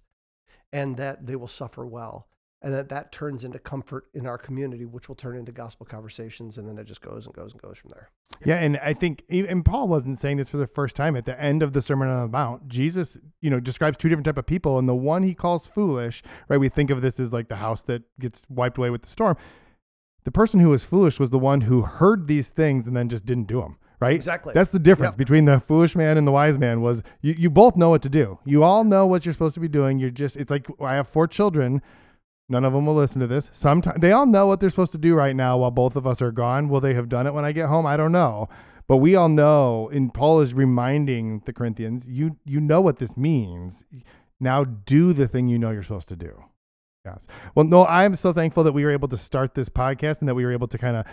and 0.71 0.95
that 0.97 1.25
they 1.25 1.35
will 1.35 1.49
suffer 1.49 1.85
well 1.85 2.27
and 2.65 2.73
that 2.73 2.89
that 2.89 3.11
turns 3.11 3.43
into 3.43 3.59
comfort 3.59 4.05
in 4.15 4.25
our 4.25 4.39
community, 4.39 4.85
which 4.85 5.07
will 5.07 5.15
turn 5.15 5.37
into 5.37 5.51
gospel 5.51 5.85
conversations, 5.85 6.57
and 6.57 6.67
then 6.67 6.79
it 6.79 6.85
just 6.85 6.99
goes 6.99 7.27
and 7.27 7.35
goes 7.35 7.51
and 7.53 7.61
goes 7.61 7.77
from 7.77 7.91
there. 7.91 8.09
Yeah, 8.43 8.55
and 8.55 8.77
I 8.77 8.93
think, 8.93 9.23
and 9.29 9.63
Paul 9.63 9.87
wasn't 9.87 10.17
saying 10.17 10.37
this 10.37 10.49
for 10.49 10.57
the 10.57 10.65
first 10.65 10.95
time. 10.95 11.15
At 11.15 11.25
the 11.25 11.39
end 11.39 11.61
of 11.61 11.73
the 11.73 11.81
Sermon 11.83 12.07
on 12.09 12.21
the 12.23 12.27
Mount, 12.27 12.67
Jesus, 12.67 13.19
you 13.39 13.51
know, 13.51 13.59
describes 13.59 13.97
two 13.97 14.09
different 14.09 14.25
type 14.25 14.39
of 14.39 14.47
people, 14.47 14.79
and 14.79 14.89
the 14.89 14.95
one 14.95 15.21
he 15.21 15.35
calls 15.35 15.67
foolish, 15.67 16.23
right? 16.49 16.57
We 16.57 16.67
think 16.67 16.89
of 16.89 17.03
this 17.03 17.19
as 17.19 17.31
like 17.31 17.49
the 17.49 17.57
house 17.57 17.83
that 17.83 18.01
gets 18.19 18.41
wiped 18.49 18.79
away 18.79 18.89
with 18.89 19.03
the 19.03 19.09
storm. 19.09 19.37
The 20.23 20.31
person 20.31 20.59
who 20.59 20.69
was 20.71 20.83
foolish 20.83 21.19
was 21.19 21.29
the 21.29 21.37
one 21.37 21.61
who 21.61 21.83
heard 21.83 22.27
these 22.27 22.49
things 22.49 22.87
and 22.87 22.97
then 22.97 23.09
just 23.09 23.27
didn't 23.27 23.45
do 23.45 23.61
them. 23.61 23.77
Right? 23.99 24.15
Exactly. 24.15 24.53
That's 24.53 24.71
the 24.71 24.79
difference 24.79 25.13
Yep. 25.13 25.17
between 25.19 25.45
the 25.45 25.59
foolish 25.61 25.95
man 25.95 26.17
and 26.17 26.27
the 26.27 26.31
wise 26.31 26.57
man 26.59 26.81
was 26.81 27.01
you, 27.21 27.33
you 27.37 27.49
both 27.51 27.77
know 27.77 27.89
what 27.91 28.01
to 28.01 28.09
do. 28.09 28.39
You 28.43 28.63
all 28.63 28.83
know 28.83 29.05
what 29.07 29.23
you're 29.25 29.33
supposed 29.33 29.53
to 29.53 29.61
be 29.61 29.67
doing. 29.69 29.99
You're 29.99 30.09
just 30.09 30.35
it's 30.35 30.49
like 30.51 30.67
I 30.81 30.95
have 30.95 31.07
four 31.07 31.27
children. 31.27 31.81
None 32.47 32.63
of 32.63 32.73
them 32.73 32.85
will 32.85 32.95
listen 32.95 33.21
to 33.21 33.27
this. 33.27 33.49
Sometimes 33.51 33.99
they 33.99 34.11
all 34.11 34.25
know 34.25 34.45
what 34.45 34.59
they're 34.59 34.69
supposed 34.69 34.91
to 34.91 34.99
do 34.99 35.15
right 35.15 35.35
now 35.35 35.57
while 35.57 35.71
both 35.71 35.95
of 35.95 36.05
us 36.05 36.21
are 36.21 36.31
gone. 36.31 36.69
Will 36.69 36.79
they 36.79 36.93
have 36.93 37.09
done 37.09 37.25
it 37.25 37.33
when 37.33 37.45
I 37.45 37.51
get 37.51 37.67
home? 37.67 37.85
I 37.85 37.97
don't 37.97 38.11
know. 38.11 38.49
But 38.87 38.97
we 38.97 39.15
all 39.15 39.29
know, 39.29 39.89
and 39.91 40.13
Paul 40.13 40.41
is 40.41 40.53
reminding 40.53 41.41
the 41.45 41.53
Corinthians, 41.53 42.07
you 42.07 42.37
you 42.45 42.59
know 42.59 42.81
what 42.81 42.99
this 42.99 43.17
means. 43.17 43.83
Now 44.39 44.63
do 44.63 45.11
the 45.11 45.27
thing 45.27 45.47
you 45.47 45.57
know 45.57 45.71
you're 45.71 45.81
supposed 45.81 46.09
to 46.09 46.15
do. 46.15 46.43
Yes. 47.03 47.19
Well, 47.53 47.65
no, 47.65 47.85
I'm 47.85 48.15
so 48.15 48.33
thankful 48.33 48.63
that 48.63 48.73
we 48.73 48.83
were 48.83 48.91
able 48.91 49.07
to 49.09 49.17
start 49.17 49.53
this 49.53 49.69
podcast 49.69 50.19
and 50.19 50.27
that 50.27 50.35
we 50.35 50.43
were 50.43 50.51
able 50.51 50.67
to 50.67 50.77
kind 50.77 50.97
of 50.97 51.05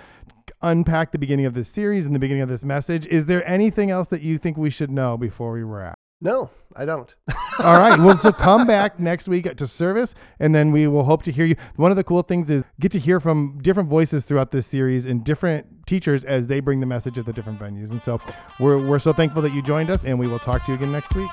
unpack 0.63 1.13
the 1.13 1.19
beginning 1.19 1.47
of 1.47 1.55
this 1.55 1.69
series 1.69 2.07
and 2.07 2.15
the 2.15 2.19
beginning 2.19 2.43
of 2.43 2.49
this 2.49 2.65
message. 2.65 3.07
Is 3.07 3.27
there 3.27 3.47
anything 3.49 3.91
else 3.91 4.09
that 4.09 4.23
you 4.23 4.39
think 4.39 4.57
we 4.57 4.71
should 4.71 4.91
know 4.91 5.17
before 5.17 5.53
we 5.53 5.63
wrap? 5.63 5.99
No, 6.23 6.51
I 6.77 6.85
don't. 6.85 7.13
All 7.59 7.81
right. 7.81 7.99
Well, 7.99 8.17
so 8.17 8.31
come 8.31 8.65
back 8.65 9.01
next 9.01 9.27
week 9.27 9.53
to 9.57 9.67
service, 9.67 10.15
and 10.39 10.55
then 10.55 10.71
we 10.71 10.87
will 10.87 11.03
hope 11.03 11.25
to 11.25 11.33
hear 11.33 11.45
you. 11.45 11.57
One 11.75 11.91
of 11.91 11.97
the 11.97 12.05
cool 12.05 12.23
things 12.23 12.49
is 12.49 12.63
get 12.79 12.93
to 12.93 13.01
hear 13.01 13.19
from 13.19 13.59
different 13.61 13.89
voices 13.89 14.25
throughout 14.25 14.53
this 14.53 14.65
series 14.69 15.05
and 15.05 15.25
different 15.25 15.85
teachers 15.85 16.25
as 16.25 16.47
they 16.47 16.61
bring 16.61 16.79
the 16.79 16.87
message 16.87 17.19
at 17.19 17.27
the 17.27 17.33
different 17.33 17.59
venues. 17.59 17.91
And 17.91 18.01
so 18.01 18.21
we're, 18.61 18.87
we're 18.87 19.01
so 19.01 19.13
thankful 19.13 19.43
that 19.43 19.53
you 19.53 19.63
joined 19.63 19.91
us, 19.91 20.05
and 20.05 20.17
we 20.17 20.29
will 20.29 20.39
talk 20.39 20.65
to 20.67 20.71
you 20.71 20.77
again 20.77 20.93
next 20.93 21.13
week. 21.17 21.31